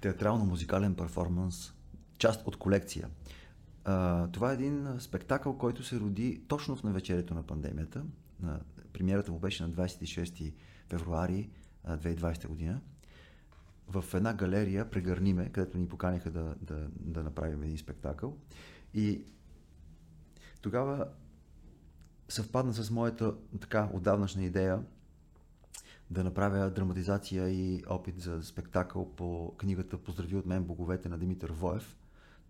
Театрално-музикален 0.00 0.94
перформанс, 0.94 1.72
част 2.18 2.46
от 2.46 2.56
колекция. 2.56 3.08
А, 3.84 4.28
това 4.28 4.50
е 4.50 4.54
един 4.54 4.88
спектакъл, 4.98 5.58
който 5.58 5.82
се 5.82 6.00
роди 6.00 6.42
точно 6.48 6.76
в 6.76 6.82
навечерието 6.82 7.34
на 7.34 7.42
пандемията. 7.42 8.04
На, 8.40 8.60
премиерата 8.92 9.32
му 9.32 9.38
беше 9.38 9.62
на 9.62 9.70
26 9.70 10.52
февруари 10.88 11.50
2020 11.88 12.46
година 12.48 12.80
в 13.88 14.04
една 14.14 14.34
галерия 14.34 14.90
Прегърниме, 14.90 15.48
където 15.48 15.78
ни 15.78 15.88
поканиха 15.88 16.30
да, 16.30 16.54
да, 16.62 16.88
да 17.00 17.22
направим 17.22 17.62
един 17.62 17.78
спектакъл. 17.78 18.36
И 18.94 19.24
тогава 20.60 21.06
съвпадна 22.28 22.74
с 22.74 22.90
моята 22.90 23.34
така 23.60 23.90
отдавнашна 23.92 24.44
идея 24.44 24.82
да 26.10 26.24
направя 26.24 26.70
драматизация 26.70 27.48
и 27.48 27.82
опит 27.88 28.20
за 28.20 28.42
спектакъл 28.42 29.14
по 29.16 29.54
книгата 29.58 29.98
Поздрави 29.98 30.36
от 30.36 30.46
мен 30.46 30.64
боговете 30.64 31.08
на 31.08 31.18
Димитър 31.18 31.52
Воев. 31.52 31.96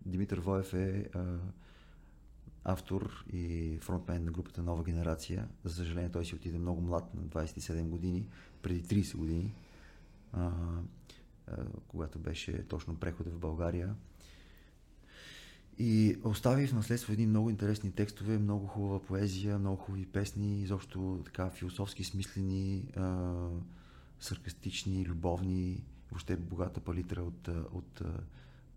Димитър 0.05 0.39
Воев 0.39 0.73
е 0.73 1.09
а, 1.13 1.37
автор 2.63 3.25
и 3.33 3.77
фронтмен 3.81 4.25
на 4.25 4.31
групата 4.31 4.63
Нова 4.63 4.83
генерация. 4.83 5.47
За 5.63 5.75
съжаление 5.75 6.11
той 6.11 6.25
си 6.25 6.35
отиде 6.35 6.57
много 6.57 6.81
млад, 6.81 7.15
на 7.15 7.21
27 7.21 7.83
години, 7.83 8.27
преди 8.61 8.83
30 8.83 9.17
години. 9.17 9.53
А, 10.33 10.51
когато 11.87 12.19
беше 12.19 12.67
точно 12.67 12.95
прехода 12.95 13.29
в 13.29 13.39
България. 13.39 13.95
И 15.77 16.17
остави 16.23 16.67
в 16.67 16.73
наследство 16.73 17.13
едни 17.13 17.27
много 17.27 17.49
интересни 17.49 17.91
текстове, 17.91 18.37
много 18.37 18.67
хубава 18.67 19.01
поезия, 19.01 19.59
много 19.59 19.77
хубави 19.77 20.05
песни, 20.05 20.61
изобщо 20.61 21.21
така 21.25 21.49
философски 21.49 22.03
смислени, 22.03 22.91
а, 22.97 23.35
саркастични, 24.19 25.05
любовни, 25.05 25.83
въобще 26.11 26.35
богата 26.35 26.79
палитра 26.79 27.21
от, 27.21 27.47
от 27.47 28.01
а, 28.01 28.23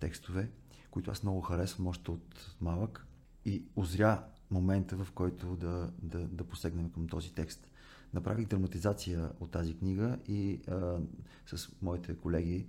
текстове, 0.00 0.50
които 0.94 1.10
аз 1.10 1.22
много 1.22 1.40
харесвам 1.40 1.86
още 1.86 2.10
от 2.10 2.56
малък. 2.60 3.06
И 3.44 3.64
озря 3.76 4.24
момента, 4.50 4.96
в 4.96 5.12
който 5.12 5.56
да, 5.56 5.92
да, 6.02 6.18
да 6.18 6.44
посегнем 6.44 6.90
към 6.90 7.08
този 7.08 7.34
текст 7.34 7.70
направих 8.12 8.46
драматизация 8.46 9.30
от 9.40 9.50
тази 9.50 9.78
книга 9.78 10.18
и 10.28 10.60
а, 10.68 10.98
с 11.46 11.68
моите 11.82 12.16
колеги 12.16 12.66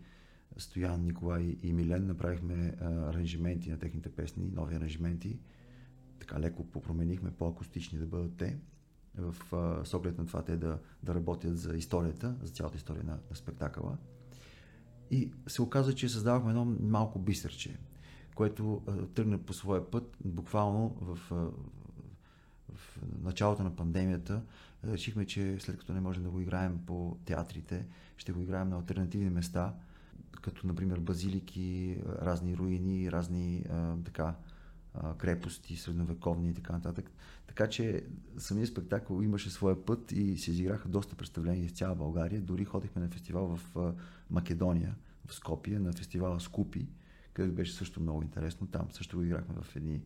Стоян, 0.58 1.04
Николай 1.04 1.58
и 1.64 1.74
Милен 1.74 2.08
направихме 2.08 2.74
а, 2.82 2.86
аранжименти 2.86 3.72
на 3.72 3.80
техните 3.80 4.10
песни, 4.10 4.52
нови 4.54 4.76
аранжименти. 4.76 5.40
Така 6.20 6.40
леко 6.40 6.64
попроменихме, 6.64 7.32
по-акустични 7.32 8.00
да 8.00 8.06
бъдат 8.06 8.38
те. 8.38 8.58
в, 9.18 9.36
с 9.86 9.94
оглед 9.94 10.18
на 10.18 10.26
това 10.26 10.42
те 10.42 10.58
да, 10.58 10.80
да 11.04 11.16
работят 11.16 11.58
за 11.58 11.76
историята, 11.76 12.36
за 12.42 12.52
цялата 12.52 12.78
история 12.78 13.04
на, 13.04 13.20
на 13.30 13.36
спектакъла. 13.36 13.98
И 15.12 15.32
се 15.48 15.62
оказа, 15.62 15.96
че 15.96 16.10
създавахме 16.10 16.50
едно 16.50 16.66
малко 16.66 17.20
бисерче, 17.20 17.78
което 18.36 18.82
тръгна 19.14 19.38
по 19.38 19.54
своя 19.54 19.92
път, 19.92 20.18
буквално 20.26 20.98
в, 21.02 21.18
в 22.74 23.00
началото 23.22 23.64
на 23.64 23.76
пандемията. 23.76 24.42
Решихме, 24.84 25.26
че 25.26 25.58
след 25.60 25.78
като 25.78 25.94
не 25.94 26.02
можем 26.02 26.24
да 26.24 26.30
го 26.30 26.40
играем 26.40 26.80
по 26.86 27.18
театрите, 27.26 27.86
ще 28.18 28.32
го 28.32 28.42
играем 28.42 28.70
на 28.70 28.76
альтернативни 28.76 29.30
места, 29.30 29.74
като 30.42 30.68
например 30.68 31.00
базилики, 31.00 31.98
разни 32.06 32.58
руини, 32.58 33.12
разни 33.12 33.66
така, 34.06 34.36
крепости, 35.18 35.78
средновековни 35.78 36.50
и 36.50 36.54
така 36.54 36.74
нататък. 36.74 37.12
Така 37.48 37.70
че 37.70 38.04
самия 38.38 38.68
спектакъл 38.68 39.22
имаше 39.22 39.50
своя 39.50 39.86
път 39.86 40.12
и 40.12 40.38
се 40.38 40.52
изиграха 40.52 40.90
доста 40.90 41.16
представления 41.16 41.66
из 41.66 41.72
цяла 41.72 41.96
България. 41.96 42.42
Дори 42.42 42.66
ходихме 42.66 43.02
на 43.02 43.10
фестивал 43.10 43.58
в 43.58 43.94
Македония, 44.30 44.96
в 45.28 45.34
Скопия, 45.34 45.80
на 45.80 45.94
фестивала 45.94 46.40
Скупи, 46.40 46.88
където 47.36 47.56
беше 47.56 47.74
също 47.74 48.02
много 48.02 48.22
интересно. 48.22 48.68
Там 48.68 48.92
също 48.92 49.18
го 49.18 49.24
играхме 49.24 49.56
в 49.62 49.76
едни 49.76 50.02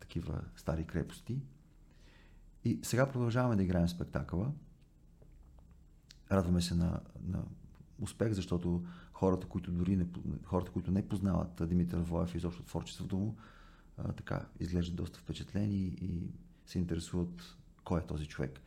такива 0.00 0.44
стари 0.56 0.84
крепости. 0.84 1.40
И 2.64 2.80
сега 2.82 3.12
продължаваме 3.12 3.56
да 3.56 3.62
играем 3.62 3.88
спектакъла. 3.88 4.52
Радваме 6.32 6.60
се 6.60 6.74
на, 6.74 7.00
на 7.22 7.44
успех, 8.00 8.32
защото 8.32 8.84
хората, 9.12 9.46
които 9.46 9.72
дори 9.72 9.96
не, 9.96 10.06
хората, 10.44 10.72
които 10.72 10.90
не 10.90 11.08
познават 11.08 11.68
Димитър 11.68 12.00
Воев 12.00 12.34
и 12.34 12.36
изобщо 12.36 12.62
творчеството 12.62 13.16
му, 13.16 13.36
така 14.16 14.46
изглеждат 14.60 14.96
доста 14.96 15.18
впечатлени 15.18 15.76
и 15.76 16.30
се 16.66 16.78
интересуват 16.78 17.56
кой 17.84 18.00
е 18.00 18.06
този 18.06 18.26
човек. 18.26 18.60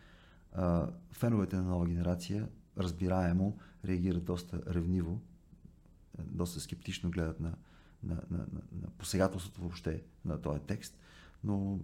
Феновете 1.12 1.56
на 1.56 1.63
нова 1.63 1.86
генерация 1.86 2.50
разбираемо 2.78 3.58
реагират 3.86 4.26
доста 4.26 4.74
ревниво, 4.74 5.17
доста 6.20 6.60
скептично 6.60 7.12
гледат 7.12 7.39
на, 7.39 7.56
на, 8.04 8.16
на, 8.16 8.38
на, 8.38 8.62
на 8.82 8.88
посегателството 8.98 9.62
въобще 9.62 10.04
на 10.26 10.42
този 10.42 10.60
текст, 10.60 10.98
но 11.44 11.80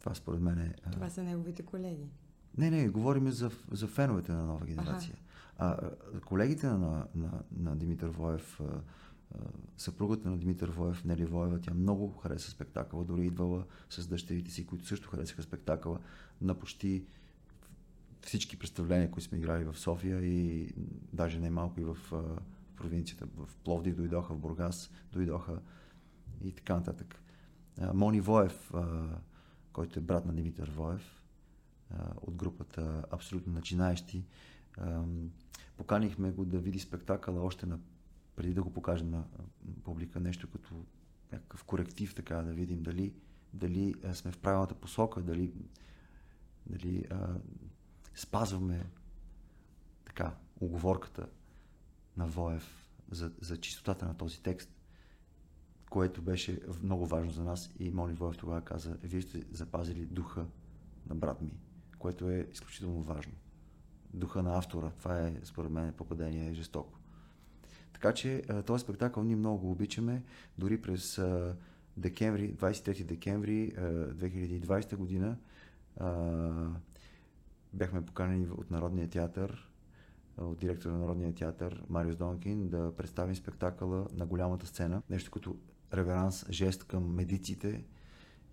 това 0.00 0.14
според 0.14 0.40
мен 0.40 0.58
е... 0.58 0.74
Това 0.92 1.10
са 1.10 1.22
неговите 1.22 1.62
колеги. 1.62 2.08
Не, 2.58 2.70
не, 2.70 2.88
говорим 2.88 3.30
за, 3.30 3.50
за 3.70 3.86
феновете 3.86 4.32
на 4.32 4.46
нова 4.46 4.66
генерация. 4.66 5.14
Ага. 5.58 5.92
А, 6.14 6.20
колегите 6.20 6.66
на, 6.66 7.06
на, 7.14 7.42
на 7.56 7.76
Димитър 7.76 8.08
Воев, 8.08 8.60
съпругата 9.76 10.30
на 10.30 10.38
Димитър 10.38 10.70
Воев, 10.70 11.04
Нели 11.04 11.24
Воева, 11.24 11.60
тя 11.60 11.74
много 11.74 12.12
хареса 12.12 12.50
спектакъла, 12.50 13.04
дори 13.04 13.26
идвала 13.26 13.64
с 13.90 14.06
дъщерите 14.06 14.50
си, 14.50 14.66
които 14.66 14.86
също 14.86 15.08
харесаха 15.08 15.42
спектакъла 15.42 15.98
на 16.40 16.54
почти 16.54 17.04
всички 18.22 18.58
представления, 18.58 19.10
които 19.10 19.28
сме 19.28 19.38
играли 19.38 19.64
в 19.64 19.78
София 19.78 20.24
и 20.24 20.72
даже 21.12 21.40
не 21.40 21.50
малко 21.50 21.80
и 21.80 21.84
в, 21.84 21.94
в 21.94 22.38
провинцията. 22.76 23.26
В 23.36 23.48
Пловдив 23.64 23.96
дойдоха, 23.96 24.34
в 24.34 24.38
Бургас 24.38 24.90
дойдоха 25.12 25.60
и 26.44 26.52
така 26.52 26.74
нататък. 26.74 27.22
Мони 27.94 28.20
Воев, 28.20 28.72
който 29.72 29.98
е 29.98 30.02
брат 30.02 30.26
на 30.26 30.34
Димитър 30.34 30.70
Воев, 30.70 31.22
от 32.16 32.34
групата 32.34 33.04
Абсолютно 33.10 33.52
начинаещи, 33.52 34.24
поканихме 35.76 36.30
го 36.30 36.44
да 36.44 36.58
види 36.58 36.78
спектакъла 36.78 37.40
още 37.40 37.66
на 37.66 37.78
преди 38.36 38.54
да 38.54 38.62
го 38.62 38.72
покажем 38.72 39.10
на 39.10 39.24
публика, 39.84 40.20
нещо 40.20 40.50
като 40.50 40.84
някакъв 41.32 41.64
коректив, 41.64 42.14
така 42.14 42.36
да 42.36 42.52
видим 42.52 42.82
дали, 42.82 43.14
дали 43.52 43.94
сме 44.12 44.32
в 44.32 44.38
правилната 44.38 44.74
посока, 44.74 45.22
дали, 45.22 45.52
дали 46.66 47.04
спазваме 48.14 48.86
така 50.04 50.34
оговорката 50.60 51.28
на 52.16 52.26
Воев 52.26 52.88
за, 53.10 53.32
за 53.40 53.56
чистотата 53.56 54.06
на 54.06 54.16
този 54.16 54.42
текст, 54.42 54.70
което 55.90 56.22
беше 56.22 56.60
много 56.82 57.06
важно 57.06 57.30
за 57.30 57.44
нас 57.44 57.70
и 57.78 57.90
Мони 57.90 58.14
Воев 58.14 58.36
тогава 58.36 58.60
каза, 58.60 58.96
вие 59.02 59.22
сте 59.22 59.44
запазили 59.52 60.06
духа 60.06 60.46
на 61.08 61.14
брат 61.14 61.42
ми, 61.42 61.52
което 61.98 62.30
е 62.30 62.48
изключително 62.52 63.02
важно. 63.02 63.32
Духа 64.14 64.42
на 64.42 64.58
автора, 64.58 64.90
това 64.98 65.20
е 65.20 65.40
според 65.44 65.70
мен 65.70 65.92
попадение 65.92 66.50
е 66.50 66.54
жестоко. 66.54 66.98
Така 67.92 68.14
че 68.14 68.42
този 68.66 68.84
спектакъл 68.84 69.24
ние 69.24 69.36
много 69.36 69.58
го 69.58 69.70
обичаме. 69.70 70.22
Дори 70.58 70.82
през 70.82 71.20
декември, 71.96 72.54
23 72.54 73.04
декември 73.04 73.72
2020 73.76 74.96
година 74.96 75.36
бяхме 77.72 78.06
поканени 78.06 78.48
от 78.50 78.70
Народния 78.70 79.08
театър, 79.08 79.68
от 80.38 80.58
директора 80.58 80.92
на 80.92 80.98
Народния 80.98 81.34
театър 81.34 81.82
Мариус 81.88 82.16
Донкин 82.16 82.68
да 82.68 82.96
представим 82.96 83.34
спектакъла 83.36 84.06
на 84.12 84.26
голямата 84.26 84.66
сцена. 84.66 85.02
Нещо 85.10 85.30
като 85.30 85.56
реверанс, 85.94 86.46
жест 86.50 86.84
към 86.84 87.14
медиците 87.14 87.84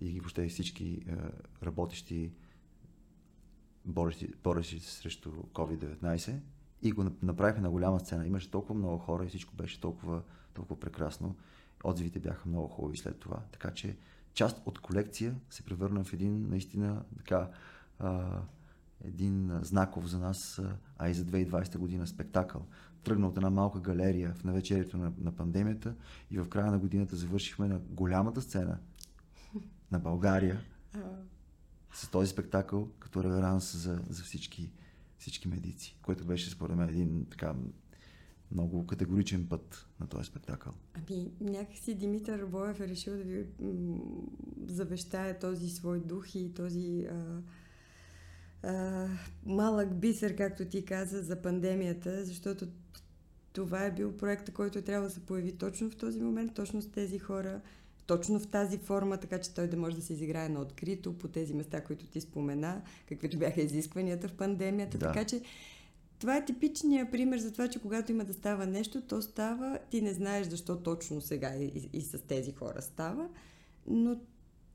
и 0.02 0.20
въобще 0.20 0.48
всички 0.48 1.06
работещи 1.64 2.32
борещи, 3.86 4.34
борещи 4.44 4.80
срещу 4.80 5.32
COVID-19 5.32 6.40
и 6.82 6.92
го 6.92 7.06
направихме 7.22 7.62
на 7.62 7.70
голяма 7.70 8.00
сцена. 8.00 8.28
Имаше 8.28 8.52
толкова 8.52 8.76
много 8.76 8.98
хора 8.98 9.26
и 9.26 9.28
всичко 9.28 9.56
беше 9.56 9.82
толкова, 9.82 10.22
толкова 10.54 10.80
прекрасно. 10.80 11.36
Отзивите 11.84 12.20
бяха 12.20 12.50
много 12.50 12.68
хубави 12.68 12.98
след 12.98 13.20
това. 13.20 13.40
Така 13.52 13.72
че 13.72 13.98
част 14.34 14.62
от 14.66 14.80
колекция 14.80 15.36
се 15.50 15.64
превърна 15.64 16.04
в 16.04 16.14
един 16.14 16.50
наистина 16.50 17.04
така 17.18 17.50
а, 18.00 18.42
един 19.04 19.60
знаков 19.62 20.10
за 20.10 20.20
нас, 20.20 20.62
а 20.98 21.10
и 21.10 21.14
за 21.14 21.26
2020 21.26 21.78
година 21.78 22.08
спектакъл. 22.08 22.66
Тръгна 23.04 23.28
от 23.28 23.38
една 23.38 23.50
малка 23.50 23.80
галерия 23.80 24.34
в 24.34 24.44
навечерието 24.44 24.98
на, 24.98 25.14
на 25.18 25.32
пандемията 25.32 25.96
и 26.32 26.40
в 26.40 26.50
края 26.50 26.72
на 26.72 26.80
годината 26.80 27.16
завършихме 27.16 27.68
на 27.68 27.80
голямата 27.80 28.42
сцена 28.42 28.78
на 29.92 30.00
България 30.00 30.62
с 31.94 32.10
този 32.10 32.32
спектакъл 32.32 32.90
като 33.00 33.24
реверанс 33.24 33.78
за, 33.78 34.02
за 34.10 34.24
всички 34.24 34.72
всички 35.24 35.48
медици, 35.48 35.98
което 36.02 36.26
беше 36.26 36.50
според 36.50 36.78
мен 36.78 36.90
един 36.90 37.26
така 37.30 37.56
много 38.52 38.88
категоричен 38.88 39.48
път 39.48 39.88
на 40.00 40.08
този 40.08 40.26
спектакъл. 40.26 40.74
Ами, 40.94 41.32
някакси 41.42 41.96
Димитър 41.96 42.46
Боев 42.46 42.80
е 42.80 42.88
решил 42.88 43.18
да 43.18 43.24
ви 43.24 43.46
завещае 44.66 45.40
този 45.40 45.70
свой 45.70 46.00
дух 46.00 46.36
и 46.36 46.54
този 46.54 47.08
а, 47.12 47.42
а, 48.64 49.08
малък 49.46 49.96
бисер, 49.96 50.36
както 50.36 50.66
ти 50.66 50.86
каза, 50.86 51.22
за 51.22 51.42
пандемията, 51.42 52.26
защото 52.26 52.68
това 53.54 53.86
е 53.86 53.92
бил 53.92 54.18
проекта, 54.18 54.52
който 54.52 54.82
трябва 54.82 55.08
да 55.08 55.14
се 55.14 55.26
появи 55.26 55.52
точно 55.52 55.90
в 55.90 55.96
този 55.96 56.22
момент, 56.22 56.54
точно 56.54 56.82
с 56.82 56.92
тези 56.92 57.20
хора, 57.20 57.62
точно 58.06 58.40
в 58.40 58.48
тази 58.48 58.78
форма, 58.78 59.18
така 59.18 59.42
че 59.42 59.54
той 59.54 59.68
да 59.68 59.78
може 59.78 59.96
да 59.96 60.02
се 60.02 60.14
изиграе 60.14 60.50
на 60.50 60.60
открито 60.60 61.18
по 61.18 61.28
тези 61.28 61.54
места, 61.54 61.84
които 61.84 62.06
ти 62.06 62.22
спомена, 62.22 62.82
каквито 63.10 63.38
бяха 63.38 63.62
изискванията 63.62 64.28
в 64.28 64.34
пандемията. 64.34 64.98
Да. 64.98 65.08
Така 65.08 65.26
че 65.26 65.42
това 66.20 66.38
е 66.38 66.46
типичният 66.46 67.12
пример 67.12 67.38
за 67.38 67.52
това, 67.52 67.68
че 67.68 67.82
когато 67.82 68.12
има 68.12 68.24
да 68.24 68.34
става 68.34 68.66
нещо, 68.66 69.02
то 69.02 69.22
става, 69.22 69.80
ти 69.90 70.02
не 70.02 70.14
знаеш 70.14 70.48
защо 70.48 70.78
точно 70.78 71.22
сега 71.22 71.56
и, 71.56 71.66
и, 71.66 71.98
и 71.98 72.02
с 72.02 72.22
тези 72.22 72.52
хора 72.52 72.82
става, 72.82 73.30
но 73.88 74.20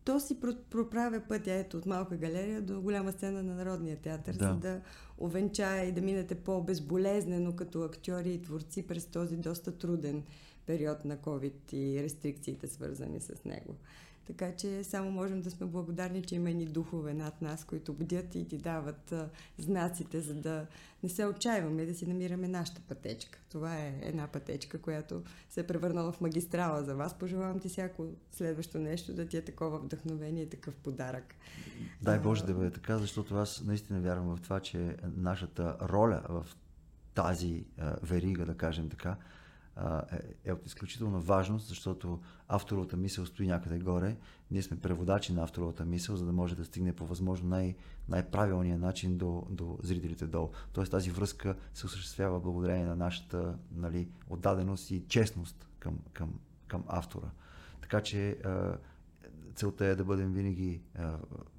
то 0.09 0.21
си 0.21 0.41
проправя 0.71 1.21
пътя 1.29 1.53
ето 1.53 1.77
от 1.77 1.87
малка 1.87 2.17
галерия 2.17 2.63
до 2.63 2.81
голяма 2.81 3.13
сцена 3.13 3.43
на 3.43 3.55
Народния 3.55 3.97
театър, 3.97 4.35
да. 4.35 4.45
за 4.49 4.55
да 4.55 4.81
овенчае 5.19 5.87
и 5.87 5.93
да 5.93 6.01
минете 6.01 6.35
по-безболезнено 6.35 7.57
като 7.57 7.83
актьори 7.83 8.35
и 8.35 8.43
творци 8.43 8.87
през 8.87 9.07
този 9.07 9.37
доста 9.37 9.79
труден 9.79 10.23
период 10.67 11.05
на 11.05 11.17
COVID 11.17 11.75
и 11.75 12.03
рестрикциите 12.03 12.67
свързани 12.67 13.21
с 13.21 13.45
него. 13.45 13.75
Така 14.29 14.57
че 14.57 14.85
само 14.85 15.11
можем 15.11 15.43
да 15.43 15.51
сме 15.51 15.67
благодарни, 15.67 16.23
че 16.23 16.35
има 16.35 16.51
и 16.51 16.67
духове 16.67 17.15
над 17.15 17.43
нас, 17.43 17.65
които 17.65 17.93
бдят 17.93 18.35
и 18.35 18.49
ти 18.49 18.59
дават 18.59 19.13
а, 19.13 19.29
знаците, 19.59 20.21
за 20.21 20.35
да 20.35 20.67
не 21.03 21.09
се 21.09 21.27
отчаиваме 21.27 21.87
да 21.87 21.95
си 21.95 22.07
намираме 22.07 22.49
нашата 22.49 22.81
пътечка. 22.81 23.39
Това 23.51 23.77
е 23.77 23.99
една 24.03 24.27
пътечка, 24.27 24.79
която 24.79 25.23
се 25.51 25.61
е 25.61 25.67
превърнала 25.67 26.13
в 26.13 26.21
магистрала 26.21 26.85
за 26.85 26.95
вас. 26.95 27.19
Пожелавам 27.19 27.61
ти 27.61 27.69
всяко 27.69 28.07
следващо 28.33 28.79
нещо 28.79 29.15
да 29.15 29.27
ти 29.27 29.37
е 29.37 29.45
такова 29.45 29.79
вдъхновение 29.79 30.43
и 30.43 30.51
такъв 30.51 30.75
подарък. 30.75 31.35
Дай 32.03 32.19
Боже 32.19 32.45
да 32.45 32.55
бъде 32.55 32.71
така, 32.71 32.99
защото 32.99 33.35
аз 33.35 33.63
наистина 33.65 34.01
вярвам 34.01 34.37
в 34.37 34.41
това, 34.41 34.61
че 34.61 34.97
нашата 35.17 35.77
роля 35.83 36.23
в 36.29 36.47
тази 37.15 37.65
верига, 38.03 38.47
да 38.47 38.57
кажем 38.57 38.89
така, 38.89 39.17
е, 40.45 40.53
от 40.53 40.67
изключителна 40.67 41.19
важност, 41.19 41.69
защото 41.69 42.21
авторовата 42.49 42.97
мисъл 42.97 43.27
стои 43.27 43.47
някъде 43.47 43.79
горе. 43.79 44.17
Ние 44.51 44.63
сме 44.63 44.81
преводачи 44.81 45.33
на 45.33 45.43
авторовата 45.43 45.85
мисъл, 45.85 46.17
за 46.17 46.27
да 46.27 46.33
може 46.33 46.57
да 46.57 46.65
стигне 46.65 46.93
по 46.93 47.07
възможно 47.07 47.49
най- 47.49 47.75
най-правилния 48.09 48.79
начин 48.79 49.19
до, 49.19 49.47
до 49.51 49.79
зрителите 49.83 50.27
долу. 50.27 50.51
Тоест 50.73 50.91
тази 50.91 51.11
връзка 51.11 51.57
се 51.75 51.87
осъществява 51.87 52.41
благодарение 52.41 52.87
на 52.87 52.97
нашата 52.97 53.59
нали, 53.73 54.09
отдаденост 54.31 54.91
и 54.91 55.05
честност 55.09 55.69
към, 55.79 55.99
към, 56.13 56.39
към 56.67 56.85
автора. 56.89 57.31
Така 57.81 58.01
че 58.01 58.39
целта 59.55 59.87
е 59.87 59.95
да 59.95 60.05
бъдем 60.05 60.33
винаги 60.33 60.81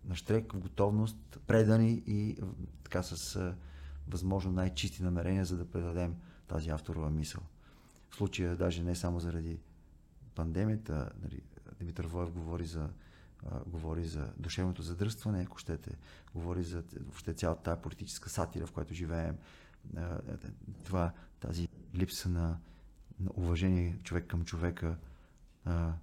на 0.05 0.15
штрек, 0.15 0.53
в 0.53 0.59
готовност, 0.59 1.39
предани 1.47 2.03
и 2.07 2.37
така 2.83 3.03
с 3.03 3.53
възможно 4.07 4.51
най-чисти 4.51 5.03
намерения, 5.03 5.45
за 5.45 5.57
да 5.57 5.65
предадем 5.65 6.15
тази 6.47 6.69
авторова 6.69 7.09
мисъл. 7.09 7.41
В 8.09 8.15
случая 8.15 8.55
даже 8.55 8.83
не 8.83 8.95
само 8.95 9.19
заради 9.19 9.59
пандемията, 10.35 11.09
нали, 11.23 11.41
Димитър 11.79 12.07
Воев 12.07 12.31
говори 12.31 12.65
за, 12.65 12.89
а, 13.45 13.59
говори 13.65 14.05
за 14.05 14.33
душевното 14.37 14.81
задръстване, 14.81 15.41
ако 15.41 15.57
щете, 15.57 15.97
говори 16.33 16.63
за 16.63 16.83
въобще 16.99 17.33
цялата 17.33 17.63
тази 17.63 17.81
политическа 17.81 18.29
сатира, 18.29 18.67
в 18.67 18.71
която 18.71 18.93
живеем, 18.93 19.37
а, 19.97 20.19
това, 20.83 21.13
тази 21.39 21.67
липса 21.95 22.29
на, 22.29 22.57
на 23.19 23.29
уважение 23.35 23.99
човек 24.03 24.27
към 24.27 24.45
човека, 24.45 24.97
а, 25.65 25.93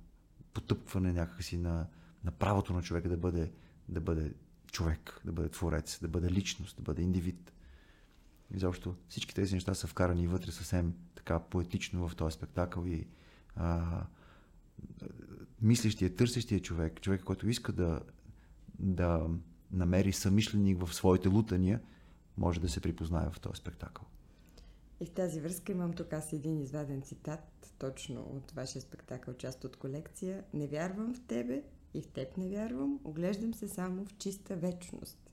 потъпване 0.53 1.13
някакси 1.13 1.57
на, 1.57 1.87
на 2.25 2.31
правото 2.31 2.73
на 2.73 2.83
човека 2.83 3.09
да 3.09 3.17
бъде, 3.17 3.53
да 3.89 4.01
бъде 4.01 4.35
човек, 4.73 5.21
да 5.25 5.33
бъде 5.33 5.49
творец, 5.49 5.99
да 6.01 6.09
бъде 6.09 6.31
личност, 6.31 6.77
да 6.77 6.83
бъде 6.83 7.03
индивид. 7.03 7.53
Изобщо 8.55 8.95
всички 9.09 9.35
тези 9.35 9.55
неща 9.55 9.75
са 9.75 9.87
вкарани 9.87 10.27
вътре 10.27 10.53
съвсем 10.53 10.95
така 11.15 11.41
поетично 11.41 12.09
в 12.09 12.17
този 12.17 12.35
спектакъл 12.35 12.85
и 12.87 13.07
а, 13.57 14.03
мислещия, 15.63 16.17
търсещия 16.17 16.61
човек, 16.61 17.01
човек, 17.01 17.25
който 17.25 17.49
иска 17.49 17.73
да, 17.73 18.01
да 18.79 19.27
намери 19.73 20.13
самишленик 20.13 20.85
в 20.85 20.95
своите 20.95 21.29
лутания, 21.29 21.81
може 22.37 22.61
да 22.61 22.69
се 22.69 22.81
припознае 22.81 23.31
в 23.31 23.41
този 23.41 23.59
спектакъл. 23.59 24.05
И 25.01 25.07
в 25.07 25.11
тази 25.11 25.41
връзка 25.41 25.73
имам 25.73 25.93
тук 25.93 26.13
аз 26.13 26.33
един 26.33 26.61
изваден 26.61 27.03
цитат, 27.03 27.75
точно 27.79 28.21
от 28.21 28.51
вашия 28.51 28.83
спектакъл, 28.83 29.35
част 29.35 29.65
от 29.65 29.77
колекция. 29.77 30.45
Не 30.55 30.67
вярвам 30.67 31.15
в 31.15 31.21
тебе 31.27 31.63
и 31.95 32.03
в 32.03 32.07
теб 32.07 32.37
не 32.37 32.49
вярвам, 32.49 33.01
оглеждам 33.05 33.55
се 33.55 33.69
само 33.69 34.05
в 34.05 34.17
чиста 34.19 34.57
вечност 34.57 35.26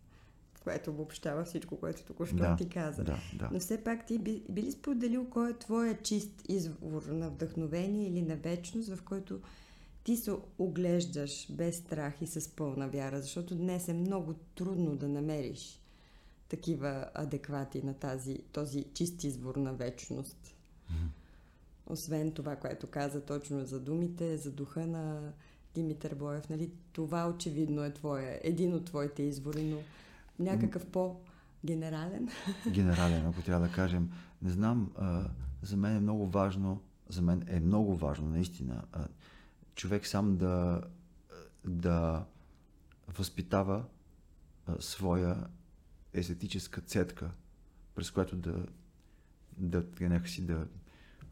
което 0.64 0.90
обобщава 0.90 1.44
всичко, 1.44 1.76
което 1.76 2.04
току-що 2.04 2.36
да, 2.36 2.56
ти 2.56 2.70
каза. 2.70 3.04
Да, 3.04 3.18
да. 3.34 3.50
Но 3.52 3.60
все 3.60 3.84
пак 3.84 4.06
ти 4.06 4.18
би, 4.18 4.44
би 4.50 4.64
ли 4.64 4.72
споделил 4.72 5.30
кой 5.30 5.52
е 5.52 5.58
твоя 5.58 6.02
чист 6.02 6.42
извор 6.50 7.04
на 7.04 7.30
вдъхновение 7.30 8.08
или 8.08 8.22
на 8.22 8.36
вечност, 8.36 8.96
в 8.96 9.04
който 9.04 9.40
ти 10.04 10.18
се 10.18 10.32
оглеждаш 10.58 11.52
без 11.52 11.78
страх 11.78 12.22
и 12.22 12.28
с 12.28 12.50
пълна 12.56 12.90
вяра, 12.90 13.22
защото 13.22 13.56
днес 13.56 13.88
е 13.88 13.94
много 13.94 14.34
трудно 14.56 14.96
да 14.96 15.08
намериш 15.08 15.80
такива 16.50 17.06
адеквати 17.14 17.82
на 17.82 17.94
тази, 17.94 18.40
този 18.52 18.86
чист 18.94 19.24
извор 19.24 19.56
на 19.56 19.74
вечност. 19.74 20.38
Mm-hmm. 20.48 21.08
Освен 21.88 22.32
това, 22.32 22.56
което 22.56 22.88
каза 22.88 23.22
точно 23.22 23.66
за 23.66 23.80
думите, 23.80 24.38
за 24.38 24.52
духа 24.52 24.88
на 24.88 25.34
Димитър 25.76 26.16
Боев, 26.16 26.50
нали, 26.50 26.72
това 26.92 27.30
очевидно 27.30 27.84
е 27.84 27.94
твоя, 27.94 28.40
един 28.44 28.74
от 28.74 28.86
твоите 28.86 29.24
извори, 29.24 29.64
но 29.64 29.78
някакъв 30.40 30.86
по-генерален. 30.86 32.30
Генерален, 32.70 33.26
ако 33.26 33.42
трябва 33.42 33.68
да 33.68 33.74
кажем. 33.74 34.12
Не 34.42 34.50
знам, 34.50 34.92
а, 34.96 35.30
за 35.62 35.78
мен 35.78 35.96
е 35.96 36.00
много 36.00 36.28
важно, 36.28 36.82
за 37.10 37.22
мен 37.22 37.44
е 37.48 37.60
много 37.60 37.96
важно, 37.96 38.28
наистина, 38.28 38.84
а, 38.92 39.08
човек 39.76 40.08
сам 40.08 40.38
да, 40.38 40.82
да 41.66 42.26
възпитава 43.18 43.84
а, 44.66 44.76
своя 44.80 45.48
естетическа 46.14 46.82
цетка, 46.82 47.32
през 47.96 48.12
която 48.12 48.36
да, 48.36 48.66
да, 49.58 49.86
някакси 50.00 50.46
да 50.46 50.68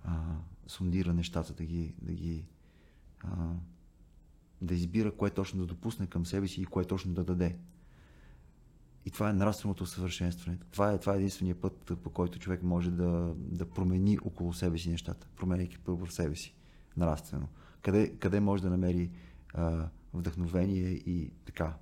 а, 0.04 0.36
сондира 0.68 1.14
нещата, 1.14 1.54
да 1.54 1.66
ги, 1.66 1.96
да 2.02 2.14
ги 2.14 2.46
а, 3.24 3.54
да 4.62 4.74
избира 4.74 5.16
кое 5.16 5.30
точно 5.30 5.60
да 5.60 5.66
допусне 5.66 6.08
към 6.08 6.26
себе 6.26 6.48
си 6.48 6.62
и 6.62 6.66
кое 6.66 6.86
точно 6.86 7.14
да 7.14 7.24
даде. 7.24 7.58
И 9.06 9.12
това 9.12 9.30
е 9.30 9.34
нравственото 9.34 9.86
съвършенстване. 9.86 10.58
Това 10.72 10.92
е, 10.92 10.98
това 10.98 11.14
е 11.14 11.18
единствения 11.18 11.56
път, 11.56 11.92
по 12.04 12.10
който 12.10 12.40
човек 12.40 12.64
може 12.64 12.92
да, 12.92 13.34
да 13.38 13.70
промени 13.70 14.18
около 14.26 14.54
себе 14.54 14.78
си 14.78 14.90
нещата, 14.90 15.28
променяйки 15.36 15.80
първо 15.80 16.08
себе 16.08 16.36
си, 16.36 16.56
нравствено. 16.98 17.48
Къде, 17.82 18.16
къде 18.20 18.40
може 18.40 18.64
да 18.64 18.70
намери 18.70 19.12
а, 19.54 19.90
вдъхновение 20.14 20.90
и 20.90 21.34
така, 21.46 21.74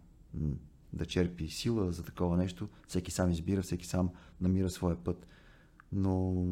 да 0.93 1.05
черпи 1.05 1.49
сила 1.49 1.91
за 1.91 2.03
такова 2.03 2.37
нещо. 2.37 2.69
Всеки 2.87 3.11
сам 3.11 3.31
избира, 3.31 3.61
всеки 3.61 3.87
сам 3.87 4.09
намира 4.41 4.69
своя 4.69 5.03
път. 5.03 5.27
Но, 5.91 6.45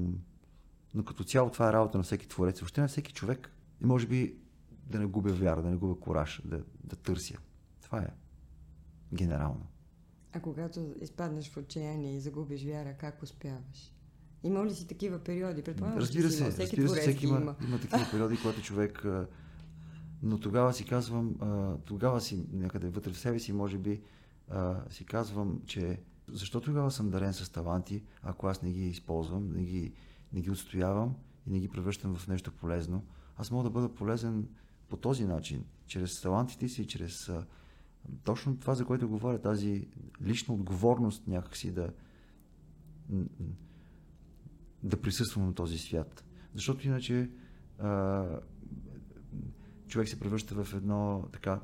но 0.94 1.04
като 1.04 1.24
цяло 1.24 1.50
това 1.50 1.70
е 1.70 1.74
работа 1.74 1.98
на 1.98 2.04
всеки 2.04 2.28
творец, 2.28 2.60
въобще 2.60 2.82
на 2.82 2.88
всеки 2.88 3.14
човек. 3.14 3.52
И 3.82 3.86
може 3.86 4.08
би 4.08 4.36
да 4.72 5.00
не 5.00 5.06
губя 5.06 5.34
вяра, 5.34 5.62
да 5.62 5.70
не 5.70 5.76
губя 5.76 6.00
кораж, 6.00 6.42
да, 6.46 6.64
да 6.84 6.96
търся. 6.96 7.38
Това 7.82 8.00
е 8.00 8.08
генерално. 9.14 9.66
А 10.34 10.40
когато 10.40 10.94
изпаднеш 11.02 11.50
в 11.50 11.58
отчаяние 11.58 12.16
и 12.16 12.20
загубиш 12.20 12.66
вяра, 12.66 12.94
как 12.94 13.24
успяваш? 13.24 13.94
Има 14.44 14.66
ли 14.66 14.76
си 14.76 14.88
такива 14.88 15.20
периоди? 15.20 15.62
Предполагам, 15.62 16.00
разбира 16.00 16.30
се, 16.30 16.52
всеки 16.52 16.78
разбира 16.78 16.90
се, 16.90 17.02
всеки 17.02 17.26
има, 17.26 17.38
има. 17.42 17.56
има 17.68 17.80
такива 17.80 18.08
периоди, 18.12 18.38
когато 18.38 18.62
човек... 18.62 19.06
Но 20.24 20.40
тогава 20.40 20.74
си 20.74 20.86
казвам, 20.86 21.36
тогава 21.86 22.22
си 22.22 22.46
някъде 22.52 22.90
вътре 22.90 23.12
в 23.12 23.20
себе 23.20 23.40
си, 23.40 23.54
може 23.54 23.78
би, 23.78 24.02
си 24.90 25.06
казвам, 25.06 25.62
че 25.66 26.00
защо 26.28 26.62
тогава 26.62 26.92
съм 26.92 27.10
дарен 27.10 27.34
с 27.34 27.50
таланти, 27.50 28.04
ако 28.24 28.48
аз 28.48 28.62
не 28.62 28.72
ги 28.72 28.88
използвам, 28.88 29.52
не 29.52 29.64
ги, 29.64 29.94
не 30.34 30.42
ги 30.42 30.52
отстоявам 30.52 31.16
и 31.48 31.50
не 31.50 31.60
ги 31.60 31.68
превръщам 31.68 32.16
в 32.16 32.28
нещо 32.28 32.52
полезно. 32.52 33.04
Аз 33.38 33.52
мога 33.52 33.64
да 33.64 33.70
бъда 33.70 33.90
полезен 33.94 34.48
по 34.90 34.98
този 34.98 35.26
начин, 35.26 35.66
чрез 35.88 36.22
талантите 36.22 36.70
си, 36.70 36.88
чрез 36.88 37.32
точно 38.24 38.58
това, 38.60 38.74
за 38.74 38.86
което 38.86 39.10
говоря, 39.10 39.42
тази 39.42 39.88
лична 40.22 40.54
отговорност 40.54 41.28
някакси 41.28 41.72
да, 41.72 41.94
да 44.84 45.02
присъствам 45.02 45.46
на 45.46 45.54
този 45.54 45.78
свят. 45.78 46.24
Защото 46.54 46.88
иначе 46.88 47.30
а, 47.80 48.26
човек 49.88 50.10
се 50.10 50.20
превръща 50.20 50.64
в 50.64 50.74
едно, 50.74 51.30
така, 51.32 51.62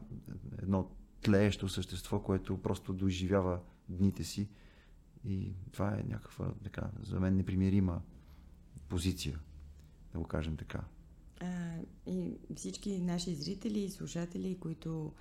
едно 0.62 0.90
тлеещо 1.22 1.70
същество, 1.70 2.24
което 2.24 2.62
просто 2.62 2.94
доизживява 2.94 3.60
дните 3.90 4.24
си. 4.24 4.50
И 5.26 5.54
това 5.72 6.00
е 6.00 6.04
някаква, 6.04 6.54
така, 6.64 6.92
за 7.02 7.20
мен 7.20 7.36
непримирима 7.36 8.02
позиция, 8.90 9.40
да 10.14 10.20
го 10.20 10.26
кажем 10.26 10.58
така. 10.58 10.84
А, 11.42 11.78
и 12.08 12.38
всички 12.56 13.00
наши 13.00 13.36
зрители 13.36 13.80
и 13.80 13.90
слушатели, 13.90 14.58
които 14.60 15.14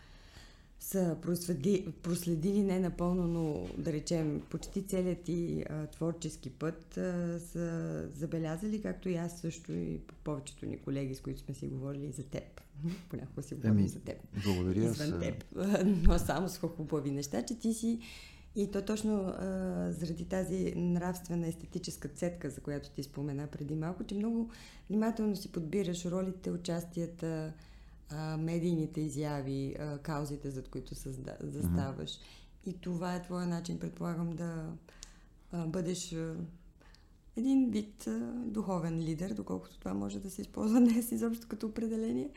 са 0.82 1.16
проследили, 1.22 1.92
проследили 2.02 2.62
не 2.62 2.80
напълно, 2.80 3.28
но 3.28 3.66
да 3.78 3.92
речем 3.92 4.42
почти 4.50 4.86
целият 4.86 5.22
ти 5.22 5.64
а, 5.70 5.86
творчески 5.86 6.50
път, 6.50 6.96
а, 6.96 7.40
са 7.40 8.08
забелязали, 8.14 8.82
както 8.82 9.08
и 9.08 9.14
аз 9.14 9.40
също 9.40 9.72
и 9.72 10.00
повечето 10.24 10.66
ни 10.66 10.78
колеги, 10.78 11.14
с 11.14 11.20
които 11.20 11.40
сме 11.40 11.54
си 11.54 11.66
говорили 11.66 12.12
за 12.12 12.22
теб. 12.22 12.60
Понякога 13.10 13.42
си 13.42 13.54
говорим 13.54 13.88
за 13.88 14.00
теб. 14.00 14.16
Благодаря. 14.44 14.84
Извън 14.84 15.08
с... 15.08 15.20
теб. 15.20 15.44
Но 16.06 16.18
само 16.18 16.48
с 16.48 16.58
хубави 16.58 17.10
неща, 17.10 17.42
че 17.42 17.58
ти 17.58 17.74
си 17.74 18.00
и 18.56 18.70
то 18.70 18.82
точно 18.82 19.14
а, 19.14 19.88
заради 19.92 20.24
тази 20.24 20.74
нравствена 20.76 21.46
естетическа 21.46 22.08
цетка, 22.08 22.50
за 22.50 22.60
която 22.60 22.90
ти 22.90 23.02
спомена 23.02 23.46
преди 23.46 23.74
малко, 23.74 24.04
че 24.04 24.14
много 24.14 24.50
внимателно 24.90 25.36
си 25.36 25.52
подбираш 25.52 26.04
ролите, 26.04 26.50
участията, 26.50 27.52
а, 28.12 28.36
медийните 28.36 29.00
изяви, 29.00 29.76
а, 29.78 29.98
каузите, 29.98 30.50
зад 30.50 30.68
които 30.68 30.94
създа, 30.94 31.36
заставаш. 31.40 32.10
Mm-hmm. 32.10 32.66
И 32.66 32.72
това 32.72 33.14
е 33.14 33.22
твоя 33.22 33.46
начин, 33.46 33.78
предполагам, 33.78 34.36
да 34.36 34.72
а, 35.52 35.66
бъдеш 35.66 36.12
а, 36.12 36.34
един 37.36 37.70
вид 37.70 38.06
а, 38.06 38.20
духовен 38.46 38.98
лидер, 38.98 39.34
доколкото 39.34 39.78
това 39.78 39.94
може 39.94 40.20
да 40.20 40.30
се 40.30 40.42
използва 40.42 40.80
днес 40.90 41.12
изобщо 41.12 41.48
като 41.48 41.66
определение. 41.66 42.30